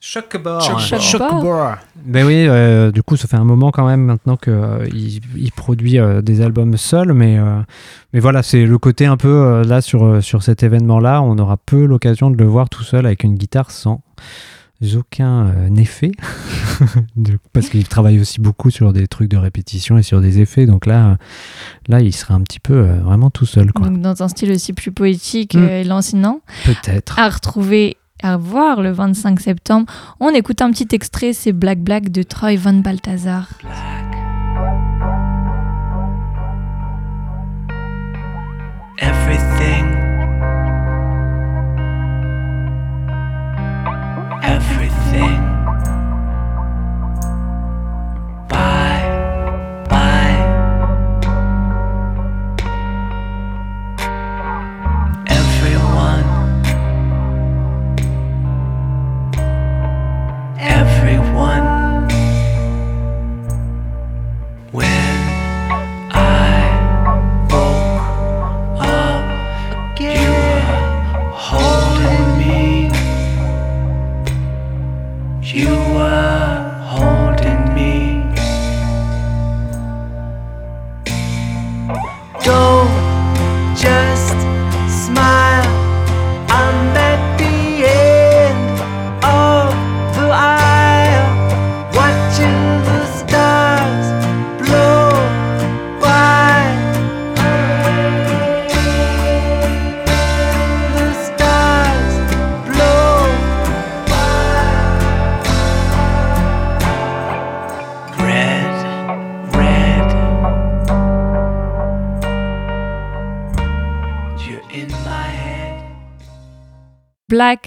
Shorber. 0.05 0.59
Choc-bar. 0.99 1.79
Ben 2.05 2.27
oui, 2.27 2.45
euh, 2.49 2.91
du 2.91 3.05
coup, 3.05 3.17
ça 3.17 3.29
fait 3.29 3.37
un 3.37 3.45
moment 3.45 3.71
quand 3.71 3.87
même 3.87 4.01
maintenant 4.01 4.37
qu'il 4.37 4.53
euh, 4.53 4.89
il 4.93 5.53
produit 5.53 6.01
euh, 6.01 6.23
des 6.23 6.41
albums 6.41 6.77
seul, 6.77 7.13
mais, 7.13 7.39
mais 8.13 8.19
voilà, 8.19 8.43
c'est 8.43 8.67
le 8.67 8.79
côté 8.79 9.07
un 9.07 9.17
peu 9.17 9.63
là 9.63 9.81
sur, 9.81 10.21
sur 10.21 10.43
cet 10.43 10.65
événement-là, 10.65 11.23
on 11.23 11.39
aura 11.39 11.57
peu 11.57 11.85
l'occasion 11.85 12.33
de 12.33 12.37
le 12.37 12.47
voir 12.47 12.69
tout 12.69 12.83
seul 12.83 13.07
avec 13.07 13.23
une 13.23 13.37
guitare 13.37 13.71
sans 13.71 14.03
aucun 14.97 15.73
effet, 15.77 16.11
parce 17.53 17.69
qu'il 17.69 17.87
travaille 17.87 18.19
aussi 18.19 18.41
beaucoup 18.41 18.69
sur 18.73 18.93
des 18.93 19.07
trucs 19.07 19.31
de 19.31 19.37
répétition 19.37 19.97
et 19.97 20.03
sur 20.03 20.21
des 20.21 20.41
effets, 20.41 20.67
donc 20.67 20.87
là, 20.87 21.19
là 21.87 22.01
il 22.01 22.13
sera 22.13 22.35
un 22.35 22.41
petit 22.41 22.59
peu 22.59 22.81
vraiment 23.05 23.31
tout 23.31 23.47
seul. 23.47 23.73
Quoi. 23.73 23.87
Donc 23.87 24.01
dans 24.01 24.25
un 24.25 24.29
style 24.29 24.51
aussi 24.51 24.73
plus 24.73 24.91
poétique 24.91 25.55
hmm. 25.55 25.69
et 25.69 25.85
lancinant. 25.85 26.41
Peut-être. 26.65 27.17
À 27.17 27.29
retrouver 27.29 27.97
à 28.23 28.37
voir 28.37 28.83
le 28.83 28.93
25 28.93 29.41
septembre. 29.41 29.93
On 30.21 30.31
écoute 30.31 30.63
un 30.63 30.71
petit 30.71 30.89
extrait, 30.93 31.33
c'est 31.33 31.53
Black 31.53 31.81
Black 31.81 32.11
de 32.11 32.23
Troy 32.23 32.57
Van 32.57 32.75
Balthazar. 32.75 33.49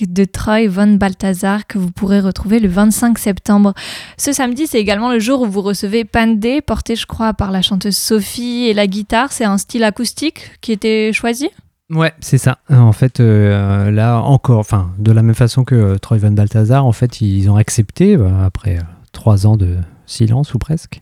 De 0.02 0.26
Troy 0.26 0.68
von 0.68 0.94
Balthazar 0.94 1.68
que 1.68 1.78
vous 1.78 1.92
pourrez 1.92 2.20
retrouver 2.20 2.60
le 2.60 2.70
25 2.70 3.18
septembre. 3.18 3.74
Ce 4.18 4.32
samedi, 4.32 4.68
c'est 4.68 4.80
également 4.80 5.12
le 5.12 5.20
jour 5.20 5.42
où 5.42 5.46
vous 5.46 5.62
recevez 5.62 6.06
Pandé, 6.06 6.62
porté 6.62 6.96
je 6.96 7.06
crois 7.06 7.34
par 7.34 7.52
la 7.52 7.62
chanteuse 7.62 7.98
Sophie 7.98 8.68
et 8.68 8.74
la 8.74 8.88
guitare. 8.88 9.32
C'est 9.32 9.44
un 9.44 9.58
style 9.58 9.84
acoustique 9.84 10.52
qui 10.62 10.72
était 10.72 11.12
choisi? 11.14 11.50
Ouais, 11.90 12.14
c'est 12.20 12.38
ça. 12.38 12.58
En 12.70 12.94
fait, 12.94 13.20
euh, 13.20 13.92
là 13.92 14.20
encore, 14.22 14.60
enfin, 14.60 14.92
de 14.98 15.12
la 15.12 15.22
même 15.22 15.36
façon 15.36 15.64
que 15.64 15.76
euh, 15.76 15.98
Troy 15.98 16.18
von 16.18 16.32
Balthazar, 16.32 16.86
en 16.86 16.94
fait, 16.94 17.22
ils 17.22 17.50
ont 17.50 17.58
accepté, 17.58 18.16
euh, 18.16 18.46
après 18.46 18.80
trois 19.12 19.46
ans 19.46 19.58
de 19.58 19.78
silence 20.06 20.54
ou 20.54 20.60
presque, 20.60 21.02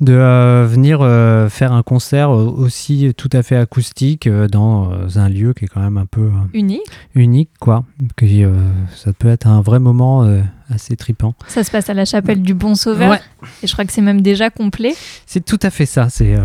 de 0.00 0.12
euh, 0.12 0.66
venir 0.68 1.00
euh, 1.00 1.48
faire 1.48 1.72
un 1.72 1.82
concert 1.82 2.30
aussi 2.30 3.12
tout 3.16 3.30
à 3.32 3.42
fait 3.42 3.56
acoustique 3.56 4.26
euh, 4.26 4.48
dans 4.48 4.90
un 5.16 5.28
lieu 5.28 5.54
qui 5.54 5.64
est 5.64 5.68
quand 5.68 5.80
même 5.80 5.96
un 5.96 6.06
peu 6.06 6.30
unique. 6.52 6.82
Unique, 7.14 7.50
quoi. 7.60 7.84
Que, 8.16 8.26
ça 8.94 9.12
peut 9.12 9.28
être 9.28 9.46
un 9.46 9.60
vrai 9.60 9.78
moment 9.78 10.28
assez 10.68 10.96
tripant. 10.96 11.34
Ça 11.48 11.64
se 11.64 11.70
passe 11.70 11.88
à 11.88 11.94
la 11.94 12.04
chapelle 12.04 12.42
du 12.42 12.54
Bon 12.54 12.74
Sauveur. 12.74 13.18
Et 13.62 13.66
je 13.66 13.72
crois 13.72 13.84
que 13.84 13.92
c'est 13.92 14.02
même 14.02 14.20
déjà 14.20 14.50
complet. 14.50 14.94
C'est 15.24 15.44
tout 15.44 15.60
à 15.62 15.70
fait 15.70 15.86
ça. 15.86 16.08
C'est 16.10 16.36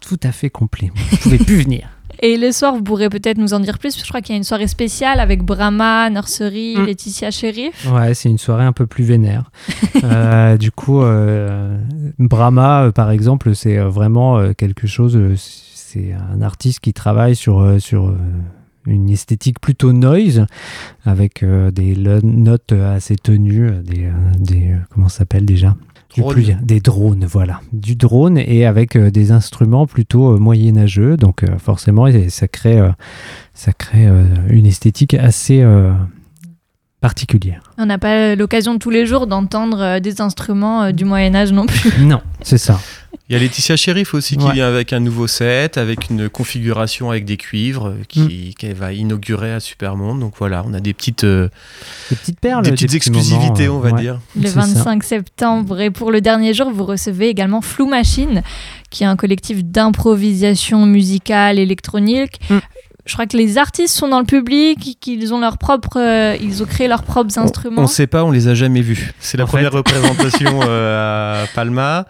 tout 0.00 0.20
à 0.22 0.32
fait 0.32 0.50
complet. 0.50 0.90
Vous 0.94 1.16
pouvez 1.18 1.38
plus 1.44 1.62
venir. 1.62 1.88
Et 2.20 2.36
le 2.36 2.52
soir, 2.52 2.74
vous 2.74 2.82
pourrez 2.82 3.08
peut-être 3.08 3.38
nous 3.38 3.54
en 3.54 3.60
dire 3.60 3.78
plus. 3.78 3.98
Je 3.98 4.08
crois 4.08 4.20
qu'il 4.20 4.34
y 4.34 4.36
a 4.36 4.38
une 4.38 4.44
soirée 4.44 4.68
spéciale 4.68 5.20
avec 5.20 5.42
Brahma, 5.42 6.10
Nursery, 6.10 6.76
mm. 6.76 6.84
Laetitia 6.86 7.30
Sheriff. 7.30 7.86
Ouais, 7.92 8.14
c'est 8.14 8.28
une 8.28 8.38
soirée 8.38 8.64
un 8.64 8.72
peu 8.72 8.86
plus 8.86 9.04
vénère. 9.04 9.50
Euh, 10.02 10.58
du 10.58 10.70
coup, 10.70 11.02
euh, 11.02 11.78
Brahma, 12.18 12.82
euh, 12.82 12.92
par 12.92 13.10
exemple, 13.10 13.54
c'est 13.54 13.78
vraiment 13.78 14.52
quelque 14.52 14.86
chose. 14.86 15.18
c'est 15.74 16.12
un 16.12 16.42
artiste 16.42 16.80
qui 16.80 16.92
travaille 16.92 17.36
sur, 17.36 17.80
sur 17.80 18.14
une 18.86 19.08
esthétique 19.08 19.60
plutôt 19.60 19.92
noise, 19.92 20.44
avec 21.06 21.42
des 21.44 21.94
notes 22.22 22.72
assez 22.72 23.16
tenues, 23.16 23.70
des, 23.82 24.10
des 24.38 24.74
comment 24.90 25.08
ça 25.08 25.18
s'appelle 25.18 25.46
déjà? 25.46 25.74
Des 26.62 26.80
drones, 26.80 27.24
voilà. 27.24 27.60
Du 27.72 27.96
drone 27.96 28.38
et 28.38 28.66
avec 28.66 28.96
euh, 28.96 29.10
des 29.10 29.32
instruments 29.32 29.86
plutôt 29.86 30.34
euh, 30.34 30.38
moyenâgeux. 30.38 31.16
Donc 31.16 31.42
euh, 31.42 31.58
forcément, 31.58 32.06
ça 32.28 32.48
crée, 32.48 32.80
ça 33.54 33.72
crée 33.72 34.08
une 34.48 34.66
esthétique 34.66 35.14
assez 35.14 35.64
particulière. 37.04 37.60
On 37.76 37.84
n'a 37.84 37.98
pas 37.98 38.34
l'occasion 38.34 38.78
tous 38.78 38.88
les 38.88 39.04
jours 39.04 39.26
d'entendre 39.26 39.98
des 39.98 40.22
instruments 40.22 40.90
du 40.90 41.04
Moyen 41.04 41.34
Âge 41.34 41.52
non 41.52 41.66
plus. 41.66 41.92
Non, 42.00 42.22
c'est 42.40 42.56
ça. 42.56 42.80
Il 43.28 43.32
y 43.34 43.36
a 43.36 43.38
Laetitia 43.38 43.76
Sheriff 43.76 44.14
aussi 44.14 44.38
qui 44.38 44.50
vient 44.52 44.66
avec 44.66 44.94
un 44.94 45.00
nouveau 45.00 45.26
set, 45.26 45.76
avec 45.76 46.08
une 46.08 46.30
configuration 46.30 47.10
avec 47.10 47.26
des 47.26 47.36
cuivres 47.36 47.88
euh, 47.88 48.02
qui, 48.08 48.50
mm. 48.50 48.54
qu'elle 48.54 48.74
va 48.74 48.92
inaugurer 48.92 49.52
à 49.52 49.60
Supermonde. 49.60 50.20
Donc 50.20 50.34
voilà, 50.38 50.64
on 50.66 50.72
a 50.74 50.80
des 50.80 50.92
petites, 50.94 51.24
euh, 51.24 51.48
des 52.10 52.16
petites 52.16 52.40
perles, 52.40 52.64
des 52.64 52.70
petites 52.72 52.94
exclusivités, 52.94 53.68
on 53.68 53.80
va 53.80 53.92
dire. 53.92 54.18
Le 54.38 54.48
25 54.48 55.02
septembre. 55.04 55.80
Et 55.80 55.90
pour 55.90 56.10
le 56.10 56.20
dernier 56.20 56.54
jour, 56.54 56.70
vous 56.70 56.84
recevez 56.84 57.28
également 57.28 57.60
Flou 57.60 57.86
Machine, 57.86 58.42
qui 58.90 59.04
est 59.04 59.06
un 59.06 59.16
collectif 59.16 59.62
d'improvisation 59.62 60.86
musicale 60.86 61.58
électronique. 61.58 62.40
Mm 62.50 62.58
je 63.06 63.12
crois 63.12 63.26
que 63.26 63.36
les 63.36 63.58
artistes 63.58 63.94
sont 63.94 64.08
dans 64.08 64.18
le 64.18 64.24
public, 64.24 64.96
qu'ils 64.98 65.34
ont 65.34 65.40
leur 65.40 65.58
propre, 65.58 65.98
euh, 66.00 66.36
ils 66.40 66.62
ont 66.62 66.66
créé 66.66 66.88
leurs 66.88 67.02
propres 67.02 67.38
instruments. 67.38 67.80
On 67.80 67.82
ne 67.82 67.88
sait 67.88 68.06
pas, 68.06 68.24
on 68.24 68.30
les 68.30 68.48
a 68.48 68.54
jamais 68.54 68.80
vus. 68.80 69.12
C'est 69.20 69.36
la 69.36 69.44
première 69.44 69.72
représentation 69.72 70.60
euh, 70.62 71.44
à 71.44 71.46
Palma. 71.48 72.06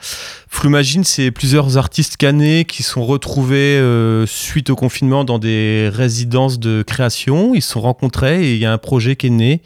Floumagine, 0.49 1.03
c'est 1.03 1.33
plusieurs 1.33 1.79
artistes 1.79 2.17
canés 2.17 2.65
qui 2.65 2.85
sont 2.85 3.05
retrouvés 3.05 3.77
euh, 3.77 4.25
suite 4.27 4.71
au 4.71 4.77
confinement 4.77 5.25
dans 5.25 5.41
des 5.41 5.91
résidences 5.93 6.61
de 6.61 6.83
création. 6.83 7.57
Ils 7.57 7.63
se 7.63 7.73
sont 7.73 7.81
rencontrés 7.81 8.45
et 8.45 8.55
il 8.55 8.61
y 8.61 8.67
a 8.67 8.73
un 8.73 8.79
projet 8.79 9.17
qui 9.17 9.27
est 9.27 9.31
né 9.31 9.63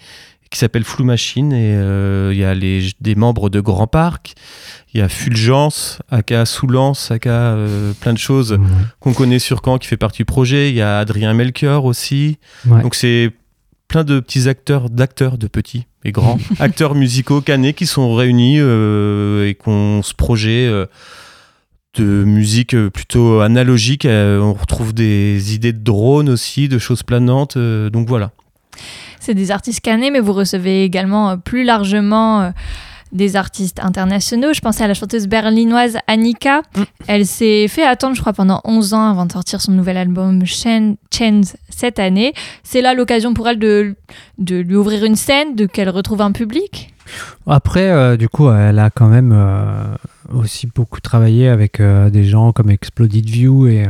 qui 0.51 0.59
s'appelle 0.59 0.85
Flou 0.85 1.05
Machine 1.05 1.53
et 1.53 1.75
il 2.33 2.39
y 2.39 2.45
a 2.45 2.55
les, 2.55 2.89
des 3.03 3.15
membres 3.15 3.51
de 3.51 3.61
Grand 3.61 3.87
Parc, 3.87 4.33
il 4.95 5.01
y 5.01 5.03
a 5.03 5.09
Fulgence, 5.09 5.99
aka 6.11 6.47
Soulance, 6.47 7.11
aka 7.11 7.31
euh, 7.31 7.93
plein 8.01 8.15
de 8.15 8.19
choses 8.19 8.59
qu'on 9.01 9.13
connaît 9.13 9.39
sur 9.39 9.61
Caen 9.63 9.79
qui 9.79 9.87
fait 9.87 9.99
partie 9.99 10.19
du 10.19 10.25
projet. 10.25 10.71
Il 10.71 10.77
y 10.77 10.83
a 10.83 10.99
Adrien 10.99 11.35
Melchior 11.35 11.85
aussi. 11.85 12.39
Donc 12.65 12.95
c'est 12.95 13.33
plein 13.87 14.05
de 14.05 14.21
petits 14.21 14.49
acteurs, 14.49 14.89
d'acteurs 14.89 15.37
de 15.37 15.47
petits 15.47 15.87
et 16.05 16.13
grands, 16.13 16.39
acteurs 16.59 16.95
musicaux 16.95 17.41
canés 17.41 17.75
qui 17.75 17.87
sont 17.87 18.15
réunis 18.15 18.59
euh, 18.61 19.49
et 19.49 19.55
qu'on 19.55 20.03
ce 20.03 20.15
projet 20.15 20.67
euh, 20.67 20.87
de 21.95 22.25
musique 22.25 22.77
plutôt 22.89 23.41
analogique. 23.41 24.07
on 24.07 24.55
retrouve 24.55 24.95
des 24.95 25.55
idées 25.55 25.73
de 25.73 25.83
drones 25.83 26.31
aussi, 26.31 26.69
de 26.69 26.79
choses 26.79 27.03
planantes. 27.03 27.59
donc 27.59 28.09
voilà. 28.09 28.31
C'est 29.21 29.35
des 29.35 29.51
artistes 29.51 29.81
canés, 29.81 30.11
mais 30.11 30.21
vous 30.21 30.33
recevez 30.33 30.85
également 30.85 31.37
plus 31.39 31.65
largement 31.65 32.53
des 33.13 33.37
artistes 33.37 33.81
internationaux. 33.81 34.53
Je 34.53 34.61
pensais 34.61 34.85
à 34.85 34.89
la 34.89 34.95
chanteuse 34.95 35.27
berlinoise 35.27 35.99
Annika. 36.07 36.63
Mm. 36.77 36.83
Elle 37.07 37.27
s'est 37.27 37.69
fait 37.69 37.85
attendre, 37.85 38.15
je 38.15 38.21
crois, 38.21 38.33
pendant 38.33 38.61
11 38.65 38.95
ans 38.95 39.11
avant 39.11 39.27
de 39.27 39.33
sortir 39.33 39.61
son 39.61 39.73
nouvel 39.73 39.97
album 39.97 40.45
Chains 40.47 40.95
cette 41.71 41.99
année. 41.99 42.33
C'est 42.63 42.83
là 42.83 42.95
l'occasion 42.95 43.35
pour 43.35 43.49
elle 43.49 43.59
de, 43.59 43.97
de 44.39 44.57
lui 44.57 44.77
ouvrir 44.77 45.05
une 45.05 45.17
scène, 45.17 45.55
de 45.55 45.67
qu'elle 45.67 45.91
retrouve 45.91 46.21
un 46.21 46.33
public 46.33 46.95
Après, 47.47 47.91
euh, 47.91 48.17
du 48.17 48.29
coup, 48.29 48.51
elle 48.51 48.79
a 48.79 48.91
quand 48.91 49.09
même 49.09 49.33
euh, 49.35 49.95
aussi 50.33 50.67
beaucoup 50.67 51.01
travaillé 51.01 51.49
avec 51.49 51.81
euh, 51.81 52.11
des 52.11 52.25
gens 52.25 52.53
comme 52.53 52.71
Exploded 52.71 53.27
View 53.27 53.67
et. 53.67 53.87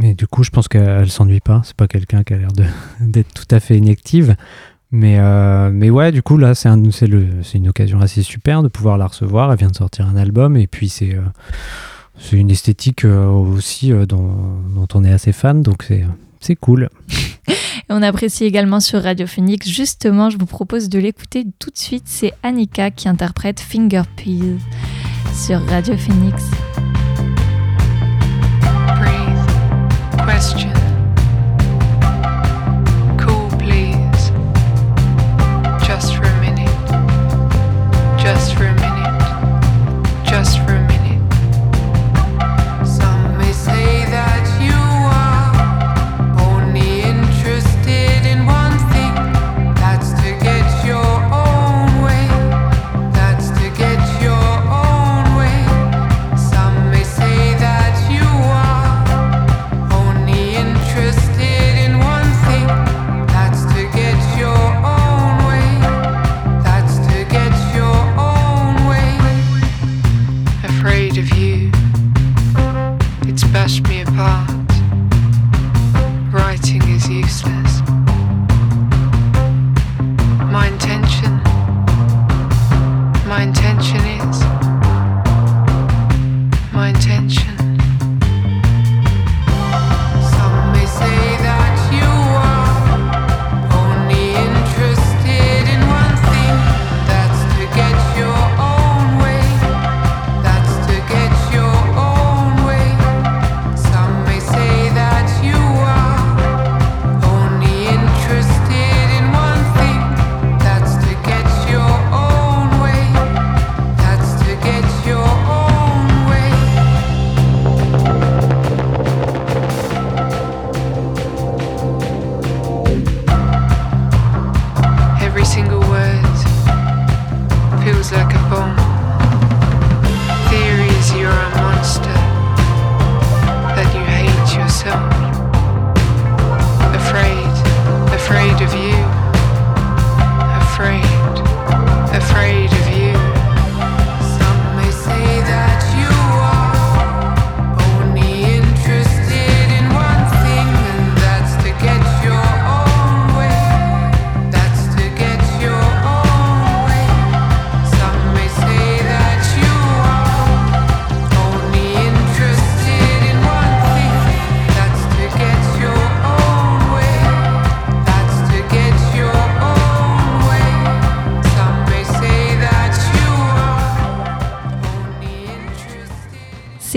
Mais 0.00 0.14
du 0.14 0.28
coup, 0.28 0.44
je 0.44 0.50
pense 0.50 0.68
qu'elle 0.68 1.10
s'ennuie 1.10 1.40
pas. 1.40 1.60
C'est 1.64 1.74
pas 1.74 1.88
quelqu'un 1.88 2.22
qui 2.22 2.32
a 2.32 2.38
l'air 2.38 2.52
d'être 3.00 3.34
tout 3.34 3.52
à 3.52 3.58
fait 3.58 3.76
inactive. 3.76 4.36
Mais, 4.90 5.18
euh, 5.18 5.70
mais 5.72 5.90
ouais, 5.90 6.12
du 6.12 6.22
coup, 6.22 6.38
là, 6.38 6.54
c'est 6.54 6.68
un, 6.68 6.82
une 6.82 7.68
occasion 7.68 8.00
assez 8.00 8.22
super 8.22 8.62
de 8.62 8.68
pouvoir 8.68 8.96
la 8.96 9.06
recevoir. 9.06 9.52
Elle 9.52 9.58
vient 9.58 9.68
de 9.68 9.76
sortir 9.76 10.06
un 10.06 10.16
album 10.16 10.56
et 10.56 10.66
puis 10.66 10.88
c'est 10.88 11.14
euh, 11.14 11.20
c'est 12.18 12.36
une 12.36 12.50
esthétique 12.50 13.04
euh, 13.04 13.26
aussi 13.26 13.90
dont, 13.90 14.34
dont, 14.74 14.88
on 14.94 15.04
est 15.04 15.12
assez 15.12 15.32
fan, 15.32 15.62
donc 15.62 15.92
c'est 16.40 16.56
cool. 16.56 16.88
on 17.90 18.02
apprécie 18.02 18.44
également 18.44 18.80
sur 18.80 19.02
Radio 19.02 19.26
Phoenix. 19.26 19.68
Justement, 19.68 20.30
je 20.30 20.38
vous 20.38 20.46
propose 20.46 20.88
de 20.88 20.98
l'écouter 20.98 21.46
tout 21.58 21.70
de 21.70 21.78
suite. 21.78 22.04
C'est 22.06 22.32
Annika 22.42 22.90
qui 22.90 23.08
interprète 23.08 23.60
Finger 23.60 24.02
Peel 24.16 24.58
sur 25.32 25.64
Radio 25.66 25.96
Phoenix. 25.96 26.42
Breathe. 28.96 29.38
Question. 30.26 30.97
just 38.34 38.58
remember. 38.58 38.77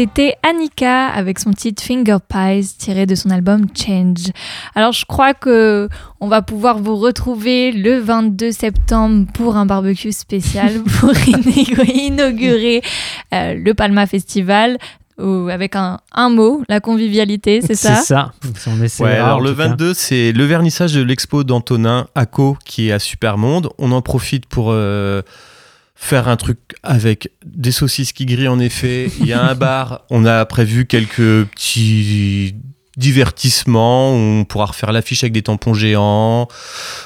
C'était 0.01 0.33
Annika 0.41 1.09
avec 1.09 1.37
son 1.37 1.53
titre 1.53 1.83
Finger 1.83 2.17
Pies 2.27 2.73
tiré 2.75 3.05
de 3.05 3.13
son 3.13 3.29
album 3.29 3.67
Change. 3.75 4.31
Alors 4.73 4.93
je 4.93 5.05
crois 5.05 5.35
que 5.35 5.89
on 6.19 6.27
va 6.27 6.41
pouvoir 6.41 6.79
vous 6.79 6.95
retrouver 6.95 7.71
le 7.71 7.99
22 7.99 8.51
septembre 8.51 9.27
pour 9.31 9.57
un 9.57 9.67
barbecue 9.67 10.11
spécial 10.11 10.81
pour 10.99 11.13
inaugurer 11.85 12.81
euh, 13.31 13.53
le 13.53 13.75
Palma 13.75 14.07
Festival 14.07 14.79
avec 15.19 15.75
un, 15.75 15.99
un, 16.13 16.29
mot, 16.29 16.63
la 16.67 16.79
convivialité, 16.79 17.61
c'est 17.61 17.75
ça? 17.75 18.31
C'est 18.41 18.87
ça. 18.87 19.07
alors 19.07 19.39
le 19.39 19.51
22, 19.51 19.93
c'est 19.93 20.31
le 20.31 20.45
vernissage 20.45 20.93
de 20.95 21.03
l'expo 21.03 21.43
d'Antonin 21.43 22.07
Acco 22.15 22.57
qui 22.65 22.89
est 22.89 22.91
à 22.91 22.97
Supermonde. 22.97 23.69
On 23.77 23.91
en 23.91 24.01
profite 24.01 24.47
pour 24.47 24.71
euh, 24.71 25.21
faire 26.01 26.27
un 26.27 26.35
truc 26.35 26.57
avec 26.81 27.31
des 27.45 27.71
saucisses 27.71 28.11
qui 28.11 28.25
grillent 28.25 28.47
en 28.47 28.59
effet. 28.59 29.11
Il 29.19 29.27
y 29.27 29.33
a 29.33 29.41
un 29.41 29.53
bar, 29.53 30.01
on 30.09 30.25
a 30.25 30.43
prévu 30.45 30.87
quelques 30.87 31.45
petits 31.45 32.55
divertissements, 32.97 34.11
on 34.11 34.43
pourra 34.43 34.65
refaire 34.65 34.91
l'affiche 34.91 35.23
avec 35.23 35.31
des 35.31 35.43
tampons 35.43 35.75
géants, 35.75 36.47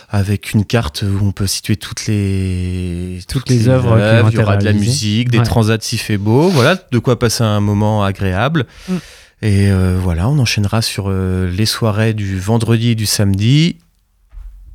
avec 0.10 0.54
une 0.54 0.64
carte 0.64 1.04
où 1.04 1.26
on 1.26 1.34
peut 1.34 1.46
situer 1.46 1.76
toutes 1.76 2.08
les 2.08 3.20
toutes, 3.28 3.50
les, 3.50 3.68
œuvres. 3.68 4.00
il 4.32 4.36
y 4.36 4.42
aura 4.42 4.56
de 4.56 4.66
la 4.66 4.74
musique, 4.74 5.30
des 5.30 5.44
transats 5.44 5.78
si 5.82 5.98
fait 5.98 6.18
beau, 6.18 6.48
voilà, 6.48 6.78
de 6.92 7.00
quoi 7.00 7.20
passer 7.20 7.44
un 7.44 7.60
moment 7.60 8.04
agréable. 8.04 8.66
Mm. 8.88 8.96
Et 9.42 9.70
euh, 9.70 10.00
voilà, 10.02 10.30
on 10.30 10.40
enchaînera 10.40 10.82
sur 10.82 11.08
euh, 11.10 11.52
les 11.52 11.66
soirées 11.66 12.14
du 12.14 12.40
vendredi 12.40 12.92
et 12.92 12.96
du 12.96 13.06
samedi 13.06 13.78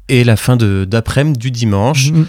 et 0.08 0.24
la 0.24 0.36
fin 0.36 0.56
d'après-midi 0.56 1.38
du 1.38 1.50
dimanche. 1.50 2.12
Mm. 2.12 2.26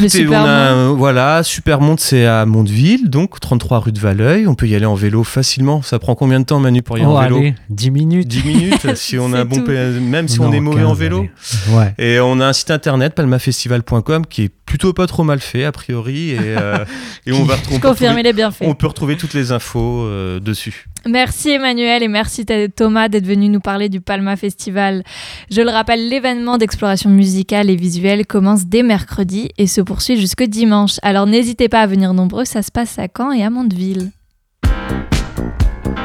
Tout 0.00 0.16
est, 0.16 0.94
voilà, 0.96 1.42
Supermonde, 1.42 2.00
c'est 2.00 2.26
à 2.26 2.46
Mondeville, 2.46 3.10
donc 3.10 3.38
33 3.40 3.80
rue 3.80 3.92
de 3.92 4.00
Valeuil. 4.00 4.46
On 4.46 4.54
peut 4.54 4.66
y 4.66 4.74
aller 4.74 4.86
en 4.86 4.94
vélo 4.94 5.24
facilement. 5.24 5.82
Ça 5.82 5.98
prend 5.98 6.14
combien 6.14 6.40
de 6.40 6.44
temps, 6.44 6.58
Manu, 6.58 6.82
pour 6.82 6.96
y 6.96 7.00
aller 7.00 7.08
en 7.08 7.16
oh, 7.16 7.20
vélo 7.20 7.36
allez, 7.38 7.54
10 7.68 7.90
minutes. 7.90 8.28
10 8.28 8.44
minutes, 8.44 8.94
si 8.96 9.18
on 9.18 9.32
a 9.32 9.44
bon 9.44 9.62
même 10.00 10.28
si 10.28 10.40
on 10.40 10.52
est 10.52 10.60
mauvais 10.60 10.84
en 10.84 10.94
vélo. 10.94 11.26
Ouais. 11.70 11.94
Et 11.98 12.18
on 12.20 12.40
a 12.40 12.46
un 12.46 12.52
site 12.52 12.70
internet, 12.70 13.14
palmafestival.com, 13.14 14.26
qui 14.26 14.44
est 14.44 14.52
plutôt 14.70 14.92
pas 14.92 15.06
trop 15.06 15.24
mal 15.24 15.40
fait, 15.40 15.64
a 15.64 15.72
priori. 15.72 16.30
Et, 16.30 16.38
euh, 16.40 16.84
et 17.26 17.32
on 17.32 17.44
va 17.44 17.56
retrouver. 17.56 18.22
les 18.22 18.32
bienfaits. 18.32 18.64
On 18.66 18.74
peut 18.74 18.86
retrouver 18.86 19.16
toutes 19.16 19.34
les 19.34 19.52
infos 19.52 20.04
euh, 20.04 20.40
dessus. 20.40 20.86
Merci 21.06 21.50
Emmanuel 21.50 22.02
et 22.02 22.08
merci 22.08 22.44
Thomas 22.76 23.08
d'être 23.08 23.26
venu 23.26 23.48
nous 23.48 23.60
parler 23.60 23.88
du 23.88 24.02
Palma 24.02 24.36
Festival. 24.36 25.02
Je 25.50 25.62
le 25.62 25.70
rappelle, 25.70 26.08
l'événement 26.08 26.58
d'exploration 26.58 27.08
musicale 27.08 27.70
et 27.70 27.76
visuelle 27.76 28.26
commence 28.26 28.66
dès 28.66 28.82
mercredi 28.82 29.48
et 29.56 29.66
se 29.66 29.80
poursuit 29.90 30.20
jusque 30.20 30.44
dimanche. 30.44 30.98
Alors 31.02 31.26
n'hésitez 31.26 31.68
pas 31.68 31.80
à 31.80 31.86
venir 31.88 32.14
nombreux, 32.14 32.44
ça 32.44 32.62
se 32.62 32.70
passe 32.70 32.96
à 33.00 33.08
Caen 33.08 33.32
et 33.32 33.42
à 33.42 33.50
Mondeville. 33.50 34.12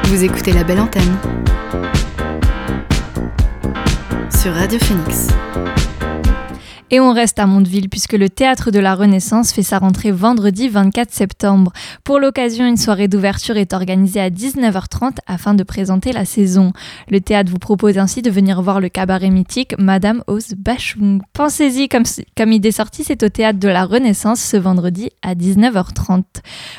Vous 0.06 0.24
écoutez 0.24 0.52
la 0.52 0.64
belle 0.64 0.80
antenne 0.80 1.16
sur 4.28 4.52
Radio 4.52 4.80
Phoenix. 4.80 5.28
Et 6.92 7.00
on 7.00 7.12
reste 7.12 7.40
à 7.40 7.46
Mondeville 7.46 7.88
puisque 7.88 8.12
le 8.12 8.28
Théâtre 8.28 8.70
de 8.70 8.78
la 8.78 8.94
Renaissance 8.94 9.52
fait 9.52 9.64
sa 9.64 9.80
rentrée 9.80 10.12
vendredi 10.12 10.68
24 10.68 11.12
septembre. 11.12 11.72
Pour 12.04 12.20
l'occasion, 12.20 12.64
une 12.64 12.76
soirée 12.76 13.08
d'ouverture 13.08 13.56
est 13.56 13.72
organisée 13.72 14.20
à 14.20 14.30
19h30 14.30 15.16
afin 15.26 15.54
de 15.54 15.64
présenter 15.64 16.12
la 16.12 16.24
saison. 16.24 16.72
Le 17.10 17.20
théâtre 17.20 17.50
vous 17.50 17.58
propose 17.58 17.98
ainsi 17.98 18.22
de 18.22 18.30
venir 18.30 18.62
voir 18.62 18.80
le 18.80 18.88
cabaret 18.88 19.30
mythique 19.30 19.74
Madame 19.80 20.22
Ose 20.28 20.54
Bachung. 20.56 21.22
Pensez-y, 21.32 21.88
comme, 21.88 22.04
comme 22.36 22.52
idée 22.52 22.70
sortie, 22.70 23.02
c'est 23.02 23.24
au 23.24 23.30
Théâtre 23.30 23.58
de 23.58 23.68
la 23.68 23.84
Renaissance 23.84 24.40
ce 24.40 24.56
vendredi 24.56 25.10
à 25.22 25.34
19h30. 25.34 26.22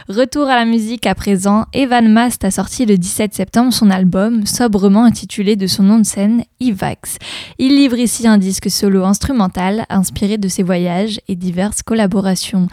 Retour 0.08 0.48
à 0.48 0.56
la 0.56 0.64
musique 0.64 1.06
à 1.06 1.16
présent, 1.16 1.66
Evan 1.74 2.08
Mast 2.08 2.46
a 2.46 2.52
sorti 2.52 2.86
le 2.86 2.98
17 2.98 3.34
septembre 3.34 3.74
son 3.74 3.90
album, 3.90 4.46
sobrement 4.46 5.04
intitulé 5.04 5.58
de 5.58 5.68
son 5.68 5.84
nom 5.84 6.00
de 6.00 6.06
scène, 6.06 6.44
Ivax. 6.62 7.18
Il 7.60 7.76
livre 7.76 7.98
ici 7.98 8.26
un 8.26 8.38
disque 8.38 8.72
solo 8.72 9.04
instrumental 9.04 9.86
inspiré 9.98 10.38
de 10.38 10.48
ses 10.48 10.64
voyages 10.64 11.20
et 11.28 11.36
diverses 11.36 11.82
collaborations. 11.84 12.68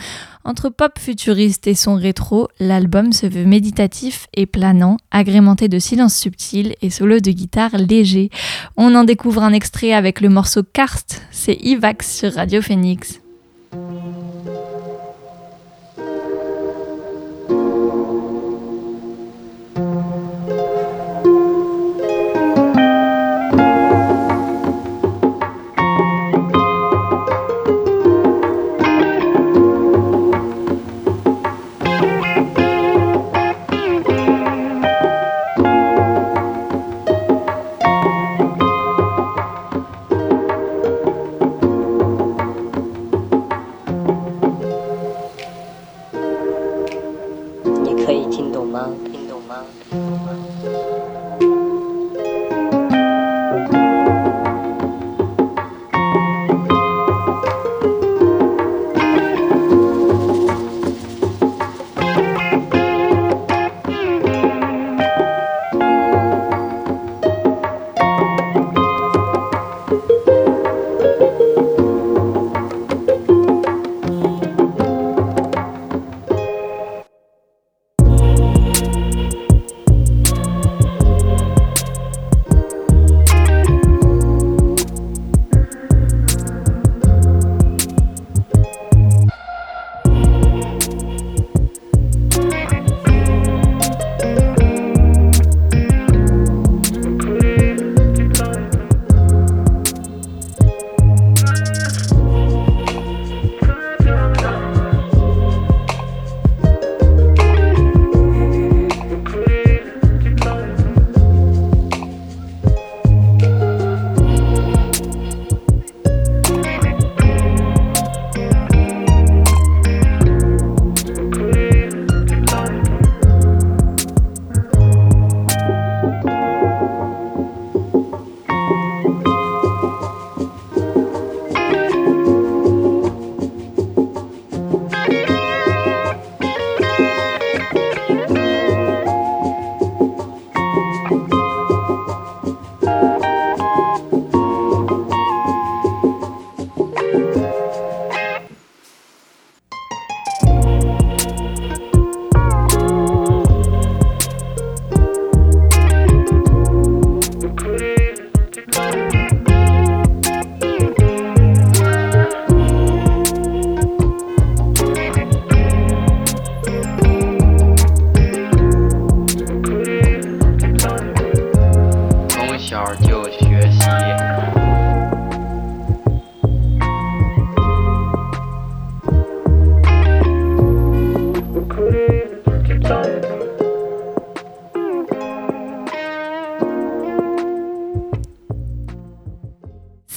Entre 0.45 0.69
pop 0.69 0.99
futuriste 0.99 1.67
et 1.67 1.75
son 1.75 1.97
rétro, 1.97 2.49
l'album 2.61 3.13
se 3.13 3.27
veut 3.27 3.47
méditatif 3.47 4.27
et 4.35 4.47
planant, 4.47 4.99
agrémenté 5.11 5.69
de 5.69 5.79
silences 5.79 6.17
subtils 6.17 6.75
et 6.83 6.91
solos 6.91 7.21
de 7.21 7.31
guitare 7.31 7.77
légers. 7.77 8.31
On 8.77 8.95
en 8.95 9.05
découvre 9.05 9.43
un 9.43 9.53
extrait 9.53 9.93
avec 9.93 10.21
le 10.21 10.29
morceau 10.29 10.63
Karst, 10.63 11.23
c'est 11.31 11.59
Ivax 11.63 12.19
sur 12.19 12.35
Radio 12.35 12.61
Phoenix. 12.61 13.24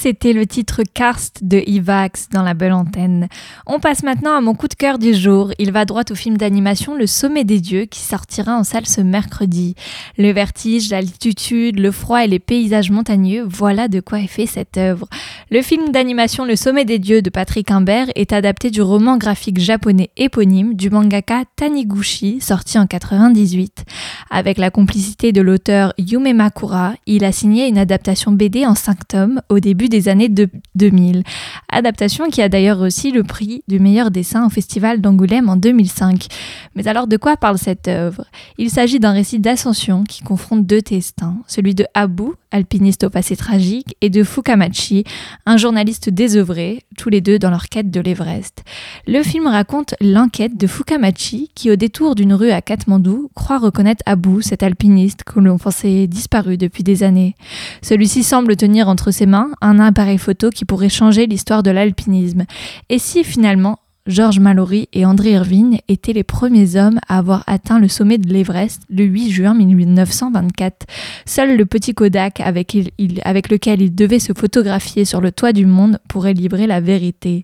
C'était 0.07 0.31
le 0.31 0.45
titre 0.45 0.83
Karst 0.93 1.43
de 1.43 1.61
Ivax 1.67 2.29
dans 2.29 2.41
la 2.41 2.53
belle 2.53 2.71
antenne. 2.71 3.27
On 3.65 3.81
passe 3.81 4.03
maintenant 4.03 4.37
à 4.37 4.39
mon 4.39 4.55
coup 4.55 4.69
de 4.69 4.73
cœur 4.73 4.99
du 4.99 5.13
jour. 5.13 5.51
Il 5.59 5.73
va 5.73 5.83
droit 5.83 6.03
au 6.09 6.15
film 6.15 6.37
d'animation 6.37 6.95
Le 6.95 7.05
Sommet 7.05 7.43
des 7.43 7.59
Dieux 7.59 7.83
qui 7.83 7.99
sortira 7.99 8.57
en 8.57 8.63
salle 8.63 8.85
ce 8.85 9.01
mercredi. 9.01 9.75
Le 10.17 10.31
vertige, 10.31 10.91
l'altitude, 10.91 11.77
le 11.77 11.91
froid 11.91 12.23
et 12.23 12.27
les 12.27 12.39
paysages 12.39 12.89
montagneux, 12.89 13.45
voilà 13.45 13.89
de 13.89 13.99
quoi 13.99 14.21
est 14.21 14.27
fait 14.27 14.45
cette 14.45 14.77
œuvre. 14.77 15.09
Le 15.51 15.61
film 15.61 15.91
d'animation 15.91 16.45
Le 16.45 16.55
Sommet 16.55 16.85
des 16.85 16.99
Dieux 16.99 17.21
de 17.21 17.29
Patrick 17.29 17.69
Imbert 17.69 18.07
est 18.15 18.31
adapté 18.31 18.69
du 18.69 18.81
roman 18.81 19.17
graphique 19.17 19.59
japonais 19.59 20.09
éponyme 20.15 20.73
du 20.75 20.89
mangaka 20.89 21.43
Taniguchi, 21.57 22.39
sorti 22.39 22.79
en 22.79 22.87
98. 22.87 23.83
Avec 24.29 24.57
la 24.57 24.71
complicité 24.71 25.33
de 25.33 25.41
l'auteur 25.41 25.93
Yume 25.97 26.31
Makura, 26.31 26.93
il 27.07 27.25
a 27.25 27.33
signé 27.33 27.67
une 27.67 27.77
adaptation 27.77 28.31
BD 28.31 28.65
en 28.65 28.75
5 28.75 29.05
tomes 29.09 29.41
au 29.49 29.59
début 29.59 29.89
des 29.89 29.96
années 30.07 30.29
2000. 30.29 31.23
Adaptation 31.69 32.29
qui 32.29 32.41
a 32.41 32.49
d'ailleurs 32.49 32.81
aussi 32.81 33.11
le 33.11 33.23
prix 33.23 33.63
du 33.67 33.79
meilleur 33.79 34.11
dessin 34.11 34.45
au 34.45 34.49
Festival 34.49 35.01
d'Angoulême 35.01 35.49
en 35.49 35.55
2005. 35.55 36.27
Mais 36.75 36.87
alors 36.87 37.07
de 37.07 37.17
quoi 37.17 37.37
parle 37.37 37.57
cette 37.57 37.87
œuvre? 37.87 38.25
Il 38.57 38.69
s'agit 38.69 38.99
d'un 38.99 39.11
récit 39.11 39.39
d'ascension 39.39 40.03
qui 40.03 40.21
confronte 40.23 40.65
deux 40.65 40.81
destins, 40.81 41.37
celui 41.47 41.73
de 41.75 41.85
Abu, 41.93 42.31
alpiniste 42.51 43.03
au 43.03 43.09
passé 43.09 43.35
tragique, 43.35 43.95
et 44.01 44.09
de 44.09 44.23
Fukamachi, 44.23 45.03
un 45.45 45.57
journaliste 45.57 46.09
désœuvré, 46.09 46.83
tous 46.97 47.09
les 47.09 47.21
deux 47.21 47.39
dans 47.39 47.49
leur 47.49 47.69
quête 47.69 47.91
de 47.91 47.99
l'Everest. 47.99 48.63
Le 49.07 49.23
film 49.23 49.47
raconte 49.47 49.95
l'enquête 50.01 50.57
de 50.57 50.67
Fukamachi 50.67 51.51
qui, 51.55 51.71
au 51.71 51.75
détour 51.75 52.15
d'une 52.15 52.33
rue 52.33 52.51
à 52.51 52.61
Katmandou, 52.61 53.29
croit 53.35 53.59
reconnaître 53.59 54.03
Abu, 54.05 54.41
cet 54.41 54.63
alpiniste 54.63 55.23
que 55.23 55.39
l'on 55.39 55.57
pensait 55.57 56.07
disparu 56.07 56.57
depuis 56.57 56.83
des 56.83 57.03
années. 57.03 57.35
Celui-ci 57.81 58.23
semble 58.23 58.55
tenir 58.55 58.87
entre 58.87 59.11
ses 59.11 59.25
mains 59.25 59.49
un 59.61 59.79
appareil 59.79 60.17
photo 60.17 60.49
qui 60.49 60.65
pourrait 60.65 60.89
changer 60.89 61.27
l'histoire 61.27 61.63
de 61.63 61.71
l'alpinisme. 61.71 62.45
Et 62.89 62.99
si 62.99 63.23
finalement 63.23 63.79
George 64.07 64.39
Mallory 64.39 64.87
et 64.93 65.05
André 65.05 65.31
Irvine 65.31 65.79
étaient 65.89 66.13
les 66.13 66.23
premiers 66.23 66.77
hommes 66.77 66.99
à 67.09 67.17
avoir 67.17 67.43
atteint 67.45 67.77
le 67.77 67.89
sommet 67.89 68.17
de 68.17 68.31
l'Everest 68.31 68.83
le 68.89 69.03
8 69.03 69.31
juin 69.31 69.53
1924. 69.53 70.87
Seul 71.25 71.57
le 71.57 71.65
petit 71.65 71.93
Kodak 71.93 72.39
avec, 72.39 72.77
avec 73.25 73.49
lequel 73.49 73.81
il 73.81 73.93
devait 73.93 74.19
se 74.19 74.31
photographier 74.31 75.03
sur 75.03 75.19
le 75.19 75.33
toit 75.33 75.51
du 75.51 75.65
monde 75.65 75.99
pourrait 76.07 76.33
livrer 76.33 76.67
la 76.67 76.79
vérité. 76.79 77.43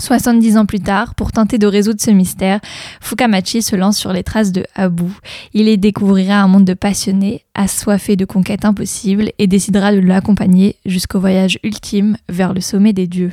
70 0.00 0.58
ans 0.58 0.66
plus 0.66 0.80
tard, 0.80 1.14
pour 1.14 1.32
tenter 1.32 1.56
de 1.56 1.66
résoudre 1.66 2.00
ce 2.02 2.10
mystère, 2.10 2.60
Fukamachi 3.00 3.62
se 3.62 3.76
lance 3.76 3.96
sur 3.96 4.12
les 4.12 4.24
traces 4.24 4.52
de 4.52 4.64
Abu. 4.74 5.10
Il 5.54 5.68
y 5.68 5.78
découvrira 5.78 6.42
un 6.42 6.48
monde 6.48 6.66
de 6.66 6.74
passionnés, 6.74 7.44
assoiffés 7.54 8.16
de 8.16 8.26
conquêtes 8.26 8.66
impossibles, 8.66 9.30
et 9.38 9.46
décidera 9.46 9.92
de 9.92 10.00
l'accompagner 10.00 10.76
jusqu'au 10.84 11.20
voyage 11.20 11.58
ultime 11.62 12.18
vers 12.28 12.52
le 12.52 12.60
sommet 12.60 12.92
des 12.92 13.06
dieux. 13.06 13.32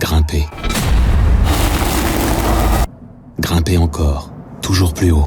Grimper. 0.00 0.44
Grimper 3.38 3.78
encore, 3.78 4.30
toujours 4.60 4.92
plus 4.92 5.12
haut. 5.12 5.24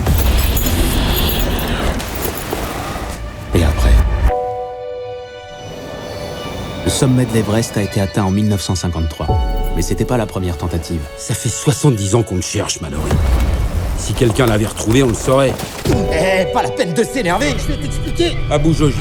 Et 3.56 3.64
après 3.64 3.92
le 6.84 6.92
sommet 6.92 7.26
de 7.26 7.34
l'Everest 7.34 7.78
a 7.78 7.82
été 7.82 8.00
atteint 8.00 8.24
en 8.24 8.32
1953. 8.32 9.28
Mais 9.76 9.82
c'était 9.82 10.06
pas 10.06 10.16
la 10.16 10.26
première 10.26 10.58
tentative. 10.58 11.02
Ça 11.18 11.34
fait 11.34 11.50
70 11.50 12.16
ans 12.16 12.24
qu'on 12.24 12.38
le 12.38 12.42
cherche, 12.42 12.80
Mallory. 12.80 13.12
Si 13.98 14.14
quelqu'un 14.14 14.46
l'avait 14.46 14.68
retrouvé, 14.68 15.04
on 15.04 15.10
le 15.10 15.14
saurait. 15.14 15.54
Eh, 15.88 16.52
pas 16.54 16.64
la 16.64 16.72
peine 16.72 16.94
de 16.94 17.04
s'énerver, 17.04 17.54
je 17.58 17.74
vais 17.74 17.82
t'expliquer. 17.82 18.38
Abou 18.50 18.74
Joji. 18.74 18.98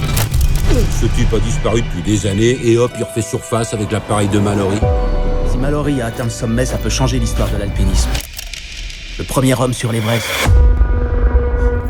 Ce 1.00 1.06
type 1.06 1.32
a 1.32 1.38
disparu 1.38 1.82
depuis 1.82 2.02
des 2.02 2.26
années 2.26 2.58
et 2.64 2.76
hop, 2.76 2.90
il 2.98 3.04
refait 3.04 3.22
surface 3.22 3.72
avec 3.72 3.92
l'appareil 3.92 4.28
de 4.28 4.40
Mallory. 4.40 4.78
Si 5.56 5.62
Mallory 5.62 6.02
a 6.02 6.06
atteint 6.08 6.24
le 6.24 6.28
sommet, 6.28 6.66
ça 6.66 6.76
peut 6.76 6.90
changer 6.90 7.18
l'histoire 7.18 7.48
de 7.48 7.56
l'alpinisme. 7.56 8.10
Le 9.18 9.24
premier 9.24 9.58
homme 9.58 9.72
sur 9.72 9.90
l'Everest. 9.90 10.28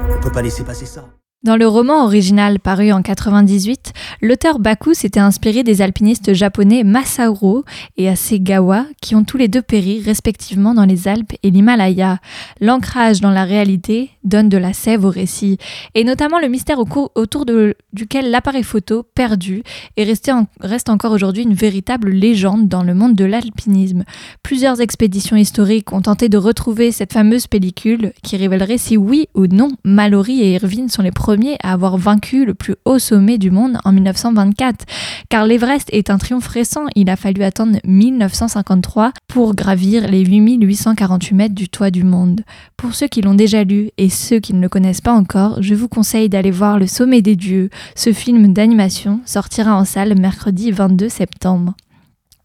On 0.09 0.21
peut 0.21 0.31
pas 0.31 0.41
laisser 0.41 0.63
passer 0.63 0.87
ça. 0.87 1.05
Dans 1.47 1.55
le 1.55 1.69
roman 1.69 2.03
original 2.03 2.59
paru 2.59 2.91
en 2.91 3.03
98, 3.03 3.93
l'auteur 4.21 4.59
Baku 4.59 4.95
s'était 4.95 5.21
inspiré 5.21 5.63
des 5.63 5.81
alpinistes 5.81 6.35
japonais 6.35 6.83
Masauro 6.83 7.65
et 7.97 8.09
Asegawa 8.09 8.85
qui 9.01 9.15
ont 9.15 9.23
tous 9.23 9.37
les 9.37 9.47
deux 9.47 9.63
péri 9.63 10.03
respectivement 10.05 10.75
dans 10.75 10.85
les 10.85 11.07
Alpes 11.07 11.35
et 11.45 11.53
l'Himalaya. 11.53 12.19
L'ancrage 12.61 13.21
dans 13.21 13.31
la 13.31 13.45
réalité 13.45 14.11
donne 14.25 14.49
de 14.49 14.57
la 14.57 14.73
sève 14.73 15.05
au 15.05 15.09
récit 15.09 15.59
et 15.95 16.03
notamment 16.03 16.41
le 16.41 16.49
mystère 16.49 16.81
autour 16.81 17.47
duquel 17.93 18.33
l'appareil 18.33 18.65
photo 18.65 19.05
perdu 19.15 19.63
est 19.97 20.03
resté 20.03 20.33
reste 20.61 20.89
encore 20.89 21.13
aujourd'hui 21.13 21.45
une 21.45 21.55
véritable 21.55 22.11
légende 22.11 22.67
dans 22.67 22.83
le 22.83 22.93
monde 22.93 23.15
de 23.15 23.25
l'alpinisme. 23.25 24.03
Plusieurs 24.43 24.81
expéditions 24.81 25.37
historiques 25.37 25.93
ont 25.93 26.03
tenté 26.03 26.29
de 26.29 26.39
retrouver 26.39 26.91
cette 26.91 27.13
fameuse 27.13 27.47
pellicule 27.47 28.13
qui 28.25 28.37
révélerait 28.37 28.79
si 28.79 28.97
oui 28.97 29.29
ou 29.35 29.47
non 29.47 29.69
Mallory 29.85 30.43
et 30.43 30.55
Irvine 30.55 30.89
sont 30.89 31.03
les 31.03 31.13
premiers 31.13 31.36
à 31.63 31.73
avoir 31.73 31.97
vaincu 31.97 32.45
le 32.45 32.55
plus 32.55 32.75
haut 32.85 32.99
sommet 32.99 33.39
du 33.39 33.51
monde 33.51 33.79
en 33.85 33.93
1924. 33.93 34.85
Car 35.29 35.47
l'Everest 35.47 35.89
est 35.93 36.11
un 36.11 36.19
triomphe 36.19 36.47
récent, 36.49 36.87
il 36.95 37.11
a 37.11 37.17
fallu 37.17 37.43
attendre 37.43 37.79
1953 37.85 39.13
pour 39.29 39.55
gravir 39.55 40.09
les 40.09 40.25
8848 40.25 41.35
mètres 41.35 41.55
du 41.55 41.69
toit 41.69 41.91
du 41.91 42.05
monde. 42.05 42.43
Pour 42.77 42.95
ceux 42.95 43.09
qui 43.09 43.23
l'ont 43.23 43.35
déjà 43.35 43.65
lu 43.65 43.91
et 43.99 44.09
ceux 44.09 44.41
qui 44.41 44.55
ne 44.55 44.61
le 44.61 44.69
connaissent 44.69 45.01
pas 45.01 45.13
encore, 45.13 45.63
je 45.63 45.75
vous 45.75 45.89
conseille 45.89 46.29
d'aller 46.29 46.51
voir 46.51 46.79
Le 46.79 46.87
Sommet 46.87 47.23
des 47.23 47.37
Dieux. 47.37 47.71
Ce 47.95 48.13
film 48.13 48.53
d'animation 48.53 49.21
sortira 49.25 49.77
en 49.77 49.85
salle 49.85 50.19
mercredi 50.19 50.71
22 50.71 51.09
septembre. 51.09 51.75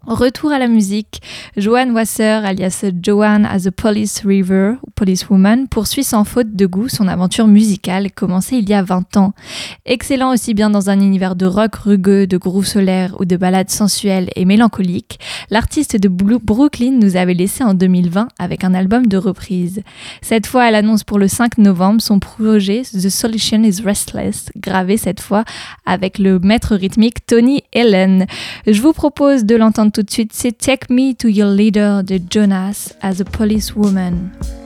Retour 0.08 0.52
à 0.52 0.58
la 0.58 0.68
musique, 0.68 1.22
Joanne 1.58 1.92
Wasser, 1.92 2.24
alias 2.44 2.84
Joanne 3.04 3.46
as 3.46 3.68
a 3.68 3.72
Police 3.72 4.24
River, 4.26 4.74
Police 4.96 5.30
Woman, 5.30 5.68
poursuit 5.68 6.04
sans 6.04 6.24
faute 6.24 6.56
de 6.56 6.66
goût 6.66 6.90
son 6.90 7.08
aventure 7.08 7.46
musicale 7.46 8.12
commencée 8.12 8.56
il 8.58 8.68
y 8.68 8.74
a 8.74 8.82
20 8.82 9.18
ans. 9.18 9.34
Excellent 9.86 10.34
aussi 10.34 10.56
bien 10.56 10.72
dans 10.72 10.90
un 10.90 11.00
univers 11.00 11.36
de 11.36 11.46
rock 11.46 11.76
rugueux, 11.76 12.26
de 12.26 12.38
groove 12.38 12.66
solaire 12.66 13.16
ou 13.20 13.26
de 13.26 13.38
ballades 13.38 13.70
sensuelles 13.70 14.32
et 14.36 14.44
mélancoliques, 14.44 15.20
l'artiste 15.52 15.98
de 15.98 16.10
Brooklyn 16.10 16.98
nous 17.00 17.16
avait 17.16 17.36
laissé 17.36 17.64
en 17.64 17.76
2020 17.76 18.30
avec 18.40 18.64
un 18.64 18.74
album 18.74 19.06
de 19.06 19.18
reprise. 19.18 19.84
Cette 20.24 20.48
fois, 20.48 20.68
elle 20.68 20.76
annonce 20.76 21.04
pour 21.04 21.20
le 21.20 21.28
5 21.28 21.60
novembre 21.60 22.02
son 22.02 22.18
projet 22.18 22.82
The 22.82 23.10
Solution 23.10 23.62
is 23.62 23.84
Restless, 23.84 24.50
gravé 24.58 24.98
cette 24.98 25.20
fois 25.20 25.44
avec 25.86 26.18
le 26.18 26.40
maître 26.40 26.76
rythmique 26.76 27.24
Tony 27.28 27.62
Ellen. 27.72 28.26
Je 28.66 28.82
vous 28.82 28.94
propose 28.94 29.46
de 29.46 29.56
l'entendre 29.56 29.91
tout 29.92 30.04
de 30.04 30.12
suite, 30.12 30.32
c'est 30.34 30.58
Take 30.58 30.88
Me 30.90 31.14
to 31.14 31.28
Your 31.28 31.52
Leader 31.52 32.04
de 32.04 32.20
Jonas 32.30 32.94
as 33.02 33.20
a 33.20 33.26
Policewoman. 33.26 34.32
say 34.40 34.61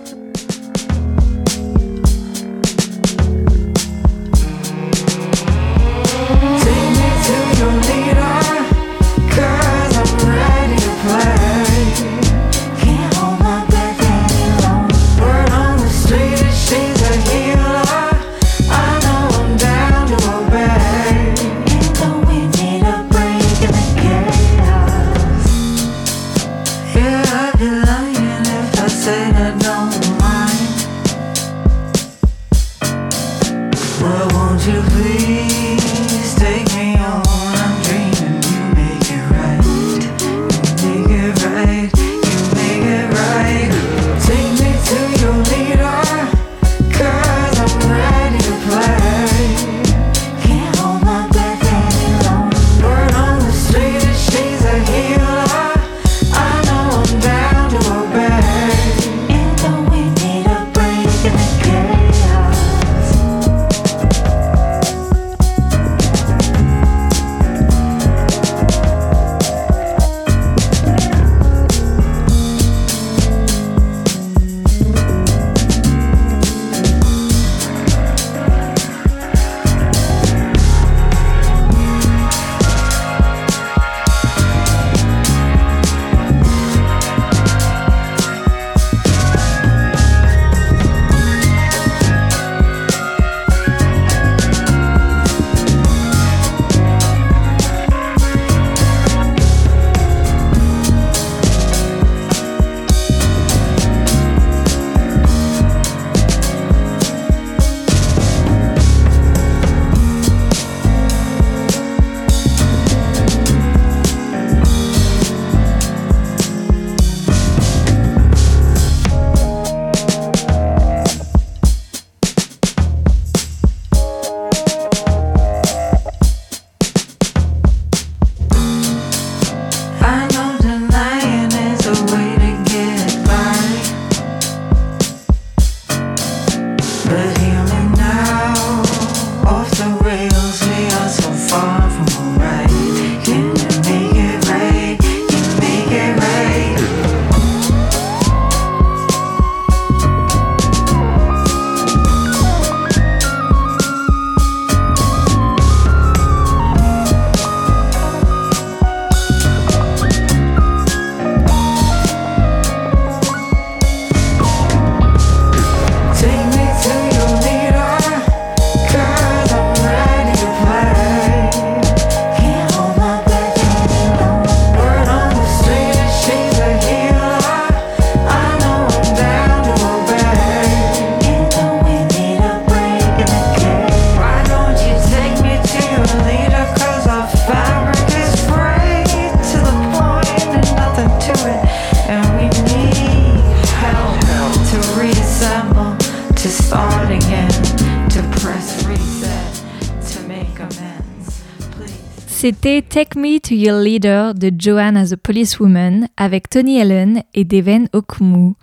to 203.56 203.62
Your 203.62 203.82
Leader 203.82 204.34
de 204.34 204.51
Joanne 204.58 204.97
as 204.97 205.14
a 205.14 205.18
Policewoman 205.18 206.08
avec 206.18 206.49
Tony 206.49 206.82
Allen 206.82 207.24
et 207.34 207.45
Devin 207.45 207.86
Okumu. 207.93 208.53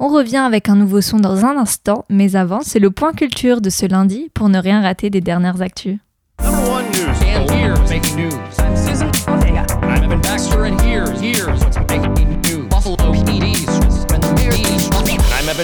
On 0.00 0.08
revient 0.08 0.38
avec 0.38 0.68
un 0.68 0.74
nouveau 0.74 1.00
son 1.00 1.18
dans 1.18 1.44
un 1.44 1.56
instant, 1.56 2.04
mais 2.08 2.34
avant, 2.34 2.60
c'est 2.62 2.80
le 2.80 2.90
point 2.90 3.12
culture 3.12 3.60
de 3.60 3.70
ce 3.70 3.86
lundi 3.86 4.28
pour 4.34 4.48
ne 4.48 4.58
rien 4.58 4.82
rater 4.82 5.08
des 5.08 5.20
dernières 5.20 5.62
actus. 5.62 5.98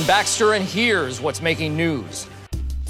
Baxter 0.07 0.53
and 0.55 0.64
here's 0.64 1.20
what's 1.20 1.41
making 1.41 1.76
news? 1.76 2.28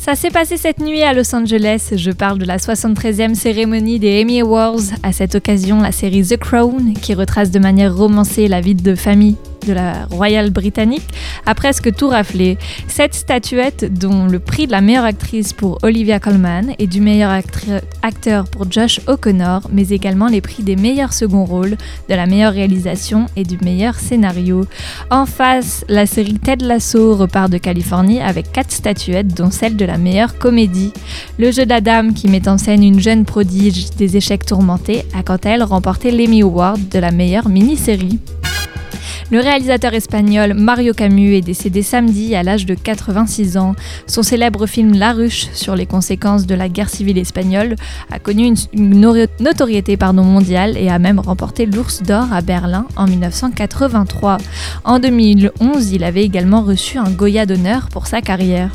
Ça 0.07 0.15
s'est 0.15 0.31
passé 0.31 0.57
cette 0.57 0.79
nuit 0.79 1.03
à 1.03 1.13
Los 1.13 1.35
Angeles. 1.35 1.89
Je 1.97 2.13
parle 2.13 2.39
de 2.39 2.45
la 2.45 2.59
73e 2.59 3.35
cérémonie 3.35 3.99
des 3.99 4.23
Emmy 4.23 4.41
Awards. 4.41 4.79
À 5.03 5.11
cette 5.11 5.35
occasion, 5.35 5.81
la 5.81 5.91
série 5.91 6.23
The 6.23 6.37
Crown, 6.37 6.95
qui 6.95 7.13
retrace 7.13 7.51
de 7.51 7.59
manière 7.59 7.93
romancée 7.93 8.47
la 8.47 8.61
vie 8.61 8.77
de 8.77 8.95
famille 8.95 9.35
de 9.67 9.73
la 9.73 10.07
Royale 10.11 10.51
Britannique, 10.51 11.09
a 11.45 11.55
presque 11.55 11.95
tout 11.95 12.09
raflé. 12.09 12.59
Cette 12.89 13.15
statuette, 13.15 13.93
dont 13.93 14.27
le 14.27 14.39
prix 14.39 14.67
de 14.67 14.73
la 14.73 14.81
meilleure 14.81 15.05
actrice 15.05 15.53
pour 15.53 15.79
Olivia 15.83 16.21
Colman 16.21 16.75
et 16.79 16.87
du 16.87 17.01
meilleur 17.01 17.31
acteur 18.03 18.45
pour 18.45 18.71
Josh 18.71 19.01
O'Connor, 19.07 19.69
mais 19.73 19.89
également 19.89 20.29
les 20.29 20.41
prix 20.41 20.63
des 20.63 20.77
meilleurs 20.77 21.13
seconds 21.13 21.45
rôles, 21.45 21.77
de 22.09 22.15
la 22.15 22.27
meilleure 22.27 22.53
réalisation 22.53 23.27
et 23.37 23.45
du 23.45 23.59
meilleur 23.63 23.97
scénario. 23.97 24.67
En 25.11 25.27
face, 25.27 25.85
la 25.89 26.07
série 26.07 26.39
Ted 26.39 26.65
Lasso 26.65 27.15
repart 27.17 27.51
de 27.51 27.59
Californie 27.59 28.21
avec 28.21 28.53
quatre 28.53 28.73
statuettes, 28.73 29.35
dont 29.35 29.51
celle 29.51 29.77
de 29.77 29.85
la 29.85 29.99
meilleure 29.99 30.39
comédie. 30.39 30.93
Le 31.39 31.51
jeu 31.51 31.67
d'Adam, 31.67 32.13
qui 32.13 32.29
met 32.29 32.49
en 32.49 32.59
scène 32.59 32.83
une 32.83 33.01
jeune 33.01 33.25
prodige 33.25 33.91
des 33.97 34.17
échecs 34.17 34.47
tourmentés, 34.47 35.05
a 35.15 35.23
quant 35.23 35.37
à 35.37 35.51
elle 35.51 35.63
remporté 35.63 36.11
l'Emmy 36.11 36.43
Award 36.43 36.89
de 36.89 36.99
la 36.99 37.11
meilleure 37.11 37.49
mini-série. 37.49 38.19
Le 39.31 39.41
réalisateur 39.41 39.95
espagnol 39.95 40.55
Mario 40.55 40.93
Camus 40.93 41.35
est 41.35 41.41
décédé 41.41 41.83
samedi 41.83 42.35
à 42.35 42.43
l'âge 42.43 42.67
de 42.67 42.75
86 42.75 43.57
ans. 43.57 43.75
Son 44.07 44.23
célèbre 44.23 44.67
film 44.67 44.95
La 44.95 45.13
Ruche 45.13 45.49
sur 45.53 45.77
les 45.77 45.87
conséquences 45.87 46.47
de 46.47 46.55
la 46.55 46.69
guerre 46.69 46.89
civile 46.89 47.19
espagnole 47.19 47.77
a 48.11 48.19
connu 48.19 48.55
une, 48.73 49.01
notoriété 49.41 49.97
mondiale 50.15 50.77
et 50.77 50.89
a 50.89 50.99
même 50.99 51.19
remporté 51.19 51.67
l'Ours 51.67 52.03
d'Or 52.03 52.33
à 52.33 52.41
Berlin 52.41 52.87
en 52.97 53.07
1983. 53.07 54.39
En 54.85 54.99
2011, 54.99 55.93
il 55.93 56.05
avait 56.05 56.25
également 56.25 56.63
reçu 56.63 56.99
un 56.99 57.11
Goya 57.11 57.47
d'honneur 57.47 57.89
pour 57.91 58.07
sa 58.07 58.21
carrière. 58.21 58.71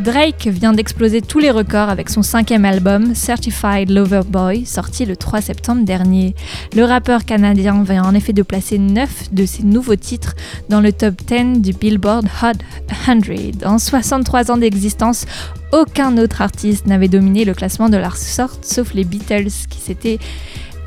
Drake 0.00 0.46
vient 0.46 0.72
d'exploser 0.72 1.20
tous 1.20 1.40
les 1.40 1.50
records 1.50 1.90
avec 1.90 2.08
son 2.08 2.22
cinquième 2.22 2.64
album, 2.64 3.14
Certified 3.14 3.90
Lover 3.90 4.22
Boy, 4.26 4.64
sorti 4.64 5.04
le 5.04 5.14
3 5.14 5.42
septembre 5.42 5.84
dernier. 5.84 6.34
Le 6.74 6.84
rappeur 6.84 7.26
canadien 7.26 7.82
vient 7.82 8.04
en 8.04 8.14
effet 8.14 8.32
de 8.32 8.40
placer 8.40 8.78
9 8.78 9.34
de 9.34 9.44
ses 9.44 9.62
nouveaux 9.62 9.96
titres 9.96 10.36
dans 10.70 10.80
le 10.80 10.94
top 10.94 11.16
10 11.26 11.60
du 11.60 11.74
Billboard 11.74 12.26
Hot 12.42 12.58
100. 13.04 13.66
En 13.66 13.78
63 13.78 14.50
ans 14.50 14.56
d'existence, 14.56 15.26
aucun 15.70 16.16
autre 16.16 16.40
artiste 16.40 16.86
n'avait 16.86 17.08
dominé 17.08 17.44
le 17.44 17.52
classement 17.52 17.90
de 17.90 17.98
la 17.98 18.10
sorte 18.10 18.64
sauf 18.64 18.94
les 18.94 19.04
Beatles 19.04 19.50
qui 19.68 19.80
s'étaient 19.80 20.18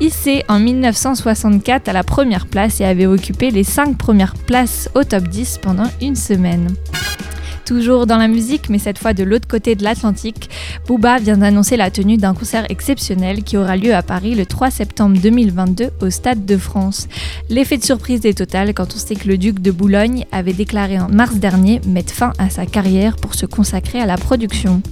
hissés 0.00 0.42
en 0.48 0.58
1964 0.58 1.88
à 1.88 1.92
la 1.92 2.02
première 2.02 2.46
place 2.46 2.80
et 2.80 2.84
avaient 2.84 3.06
occupé 3.06 3.52
les 3.52 3.62
5 3.62 3.96
premières 3.96 4.34
places 4.34 4.90
au 4.96 5.04
top 5.04 5.28
10 5.28 5.58
pendant 5.62 5.88
une 6.00 6.16
semaine. 6.16 6.74
Toujours 7.64 8.06
dans 8.06 8.18
la 8.18 8.28
musique, 8.28 8.68
mais 8.68 8.78
cette 8.78 8.98
fois 8.98 9.14
de 9.14 9.24
l'autre 9.24 9.48
côté 9.48 9.74
de 9.74 9.82
l'Atlantique, 9.82 10.50
Booba 10.86 11.18
vient 11.18 11.38
d'annoncer 11.38 11.78
la 11.78 11.90
tenue 11.90 12.18
d'un 12.18 12.34
concert 12.34 12.66
exceptionnel 12.70 13.42
qui 13.42 13.56
aura 13.56 13.76
lieu 13.76 13.94
à 13.94 14.02
Paris 14.02 14.34
le 14.34 14.44
3 14.44 14.70
septembre 14.70 15.16
2022 15.18 15.90
au 16.02 16.10
Stade 16.10 16.44
de 16.44 16.58
France. 16.58 17.08
L'effet 17.48 17.78
de 17.78 17.84
surprise 17.84 18.26
est 18.26 18.36
total 18.36 18.74
quand 18.74 18.94
on 18.94 18.98
sait 18.98 19.14
que 19.14 19.28
le 19.28 19.38
duc 19.38 19.60
de 19.60 19.70
Boulogne 19.70 20.26
avait 20.30 20.52
déclaré 20.52 21.00
en 21.00 21.08
mars 21.08 21.36
dernier 21.36 21.80
mettre 21.86 22.12
fin 22.12 22.32
à 22.38 22.50
sa 22.50 22.66
carrière 22.66 23.16
pour 23.16 23.34
se 23.34 23.46
consacrer 23.46 24.00
à 24.00 24.06
la 24.06 24.18
production. 24.18 24.82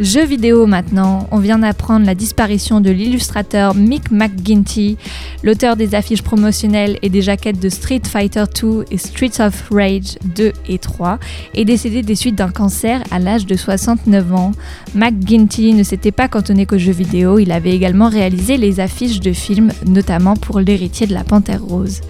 Jeux 0.00 0.24
vidéo 0.24 0.66
maintenant, 0.66 1.28
on 1.30 1.38
vient 1.38 1.60
d'apprendre 1.60 2.04
la 2.04 2.16
disparition 2.16 2.80
de 2.80 2.90
l'illustrateur 2.90 3.76
Mick 3.76 4.10
McGinty, 4.10 4.96
l'auteur 5.44 5.76
des 5.76 5.94
affiches 5.94 6.22
promotionnelles 6.22 6.98
et 7.02 7.10
des 7.10 7.22
jaquettes 7.22 7.60
de 7.60 7.68
Street 7.68 8.02
Fighter 8.04 8.42
2 8.60 8.86
et 8.90 8.98
Streets 8.98 9.40
of 9.40 9.68
Rage 9.70 10.18
2 10.34 10.52
et 10.68 10.78
3, 10.78 11.20
est 11.54 11.64
décédé 11.64 12.02
des 12.02 12.16
suites 12.16 12.34
d'un 12.34 12.50
cancer 12.50 13.04
à 13.12 13.20
l'âge 13.20 13.46
de 13.46 13.54
69 13.54 14.34
ans. 14.34 14.50
McGinty 14.96 15.74
ne 15.74 15.84
s'était 15.84 16.10
pas 16.10 16.26
cantonné 16.26 16.66
qu'aux 16.66 16.76
jeux 16.76 16.90
vidéo, 16.90 17.38
il 17.38 17.52
avait 17.52 17.72
également 17.72 18.08
réalisé 18.08 18.56
les 18.56 18.80
affiches 18.80 19.20
de 19.20 19.32
films, 19.32 19.70
notamment 19.86 20.34
pour 20.34 20.58
l'héritier 20.58 21.06
de 21.06 21.14
la 21.14 21.22
Panthère 21.22 21.62
Rose. 21.62 22.00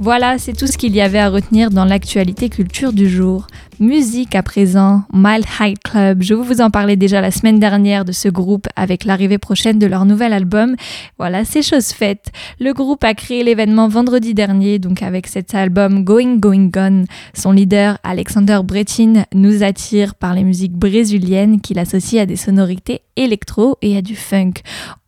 Voilà, 0.00 0.38
c'est 0.38 0.54
tout 0.54 0.66
ce 0.66 0.76
qu'il 0.76 0.96
y 0.96 1.00
avait 1.00 1.20
à 1.20 1.28
retenir 1.28 1.70
dans 1.70 1.84
l'actualité 1.84 2.48
culture 2.48 2.92
du 2.92 3.08
jour. 3.08 3.46
Musique 3.80 4.34
à 4.34 4.42
présent, 4.42 5.04
Mile 5.10 5.44
High 5.58 5.78
Club. 5.82 6.22
Je 6.22 6.34
vous 6.34 6.60
en 6.60 6.68
parlais 6.68 6.96
déjà 6.96 7.22
la 7.22 7.30
semaine 7.30 7.58
dernière 7.58 8.04
de 8.04 8.12
ce 8.12 8.28
groupe 8.28 8.66
avec 8.76 9.06
l'arrivée 9.06 9.38
prochaine 9.38 9.78
de 9.78 9.86
leur 9.86 10.04
nouvel 10.04 10.34
album. 10.34 10.76
Voilà, 11.18 11.46
c'est 11.46 11.62
chose 11.62 11.86
faite. 11.86 12.26
Le 12.58 12.74
groupe 12.74 13.02
a 13.04 13.14
créé 13.14 13.42
l'événement 13.42 13.88
vendredi 13.88 14.34
dernier, 14.34 14.78
donc 14.78 15.02
avec 15.02 15.26
cet 15.26 15.54
album 15.54 16.04
Going 16.04 16.36
Going 16.36 16.66
Gone. 16.66 17.06
Son 17.32 17.52
leader, 17.52 17.96
Alexander 18.04 18.60
Bretin, 18.62 19.24
nous 19.32 19.62
attire 19.62 20.14
par 20.14 20.34
les 20.34 20.44
musiques 20.44 20.76
brésiliennes 20.76 21.62
qu'il 21.62 21.78
associe 21.78 22.20
à 22.20 22.26
des 22.26 22.36
sonorités 22.36 23.00
électro 23.16 23.78
et 23.80 23.96
à 23.96 24.02
du 24.02 24.14
funk. 24.14 24.52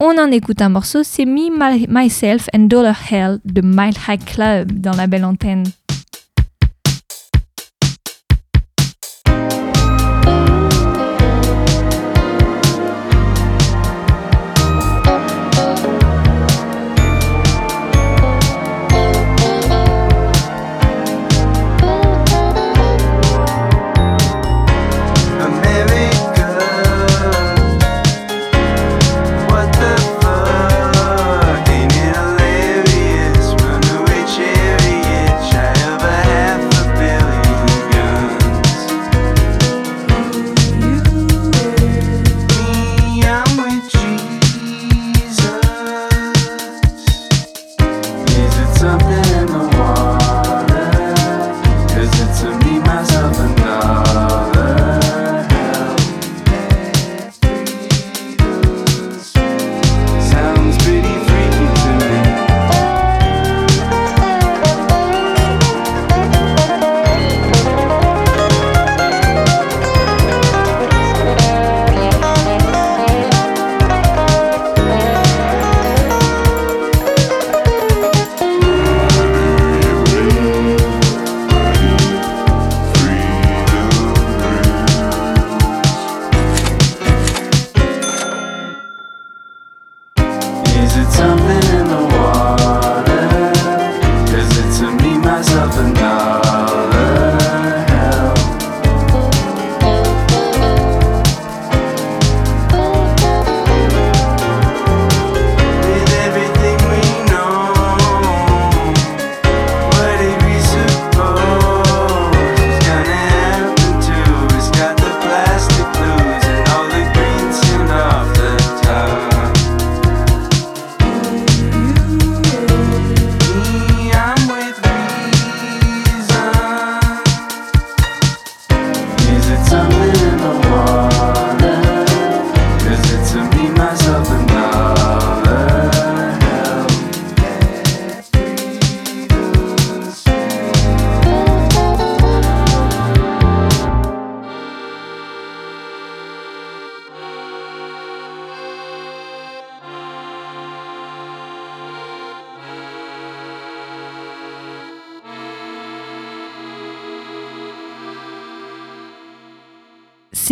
On 0.01 0.19
en 0.19 0.31
écoute 0.31 0.63
un 0.63 0.71
morceau, 0.71 1.03
c'est 1.03 1.27
Me, 1.27 1.51
Myself 1.89 2.49
and 2.55 2.69
Dollar 2.69 2.99
Hell 3.11 3.39
de 3.45 3.61
Mile 3.61 3.97
High 4.09 4.25
Club 4.25 4.73
dans 4.73 4.97
la 4.97 5.07
belle 5.07 5.27
antenne. 5.27 5.65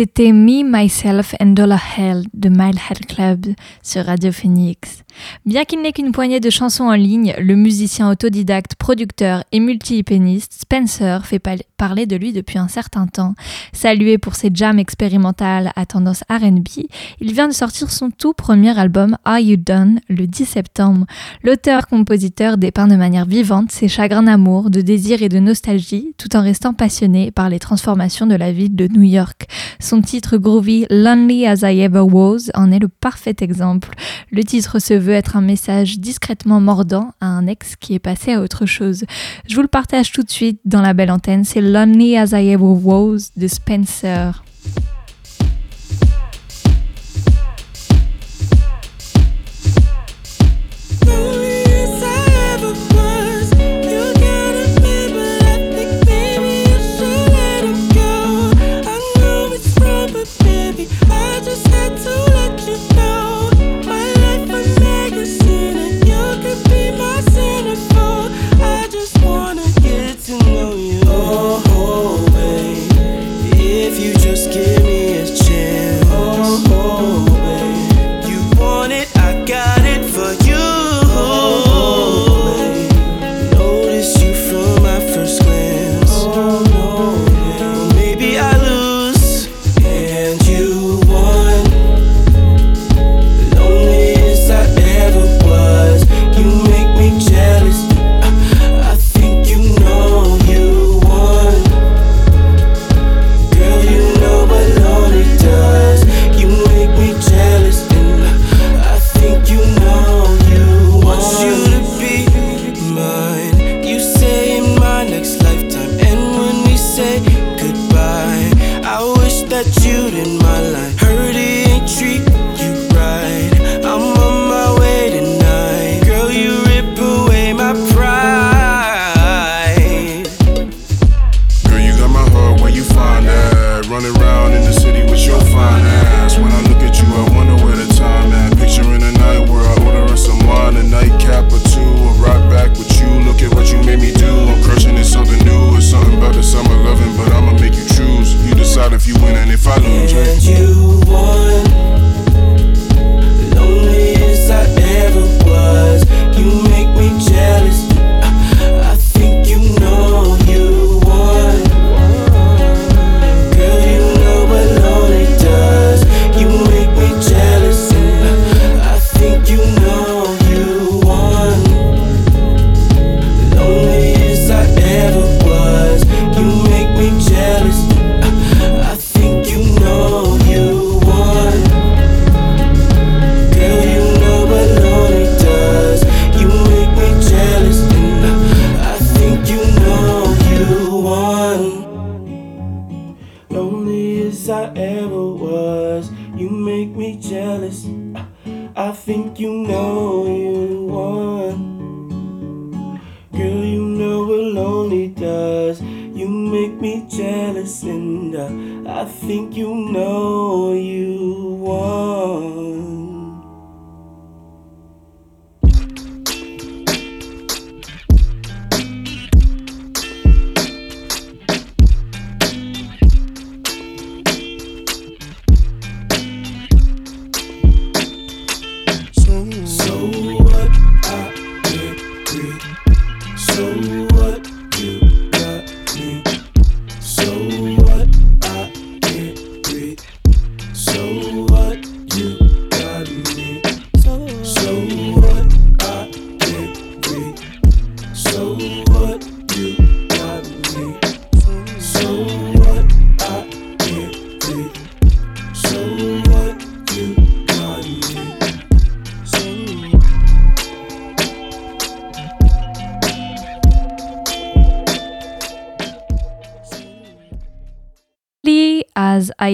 C'était 0.01 0.31
Me, 0.31 0.63
Myself 0.63 1.35
and 1.39 1.51
Dollar 1.51 1.79
Hell 1.95 2.23
de 2.33 2.49
Milehead 2.49 3.05
Club 3.05 3.45
sur 3.83 4.03
Radio 4.03 4.31
Phoenix. 4.31 5.03
Bien 5.45 5.63
qu'il 5.63 5.81
n'ait 5.81 5.91
qu'une 5.91 6.11
poignée 6.11 6.39
de 6.39 6.49
chansons 6.49 6.85
en 6.85 6.95
ligne, 6.95 7.35
le 7.37 7.55
musicien 7.55 8.09
autodidacte, 8.09 8.73
producteur 8.75 9.43
et 9.51 9.59
multi-épéniste 9.59 10.53
Spencer 10.61 11.25
fait 11.25 11.39
parler 11.77 12.07
de 12.07 12.15
lui 12.15 12.33
depuis 12.33 12.57
un 12.57 12.67
certain 12.67 13.05
temps. 13.05 13.35
Salué 13.73 14.17
pour 14.17 14.33
ses 14.33 14.49
jams 14.51 14.79
expérimentales 14.79 15.71
à 15.75 15.85
tendance 15.85 16.23
RB, 16.31 16.87
il 17.19 17.33
vient 17.33 17.47
de 17.47 17.53
sortir 17.53 17.91
son 17.91 18.09
tout 18.09 18.33
premier 18.33 18.77
album 18.79 19.17
Are 19.23 19.39
You 19.39 19.57
Done 19.57 19.99
le 20.09 20.25
10 20.25 20.45
septembre. 20.45 21.05
L'auteur-compositeur 21.43 22.57
dépeint 22.57 22.87
de 22.87 22.95
manière 22.95 23.25
vivante 23.25 23.71
ses 23.71 23.87
chagrins 23.87 24.23
d'amour, 24.23 24.71
de 24.71 24.81
désir 24.81 25.21
et 25.21 25.29
de 25.29 25.39
nostalgie, 25.39 26.13
tout 26.17 26.35
en 26.35 26.41
restant 26.41 26.73
passionné 26.73 27.31
par 27.31 27.49
les 27.49 27.59
transformations 27.59 28.25
de 28.25 28.35
la 28.35 28.51
ville 28.51 28.75
de 28.75 28.87
New 28.87 29.03
York. 29.03 29.47
Son 29.91 30.01
titre 30.01 30.37
groovy 30.37 30.85
Lonely 30.89 31.45
as 31.45 31.69
I 31.69 31.81
Ever 31.81 31.99
Was 31.99 32.49
en 32.53 32.71
est 32.71 32.79
le 32.79 32.87
parfait 32.87 33.35
exemple. 33.41 33.89
Le 34.31 34.41
titre 34.41 34.79
se 34.79 34.93
veut 34.93 35.11
être 35.11 35.35
un 35.35 35.41
message 35.41 35.99
discrètement 35.99 36.61
mordant 36.61 37.11
à 37.19 37.25
un 37.25 37.45
ex 37.45 37.75
qui 37.75 37.93
est 37.93 37.99
passé 37.99 38.31
à 38.31 38.39
autre 38.39 38.65
chose. 38.65 39.03
Je 39.49 39.53
vous 39.53 39.61
le 39.61 39.67
partage 39.67 40.13
tout 40.13 40.23
de 40.23 40.31
suite 40.31 40.61
dans 40.63 40.79
la 40.81 40.93
belle 40.93 41.11
antenne, 41.11 41.43
c'est 41.43 41.59
Lonely 41.59 42.15
as 42.15 42.31
I 42.31 42.51
Ever 42.51 42.63
Was 42.63 43.31
de 43.35 43.49
Spencer. 43.49 44.41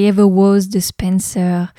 Ever 0.07 0.23
Was 0.23 0.69
de 0.71 0.79
Spencer. 0.79 1.73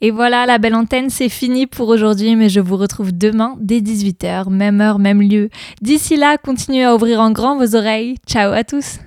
Et 0.00 0.10
voilà, 0.10 0.46
la 0.46 0.58
belle 0.58 0.74
antenne, 0.74 1.10
c'est 1.10 1.28
fini 1.28 1.66
pour 1.66 1.88
aujourd'hui, 1.88 2.34
mais 2.34 2.48
je 2.48 2.60
vous 2.60 2.76
retrouve 2.76 3.12
demain 3.12 3.56
dès 3.60 3.80
18h, 3.80 4.48
même 4.48 4.80
heure, 4.80 4.98
même 4.98 5.20
lieu. 5.20 5.50
D'ici 5.82 6.16
là, 6.16 6.38
continuez 6.38 6.84
à 6.84 6.94
ouvrir 6.94 7.20
en 7.20 7.30
grand 7.30 7.58
vos 7.58 7.76
oreilles. 7.76 8.16
Ciao 8.26 8.52
à 8.52 8.64
tous! 8.64 8.98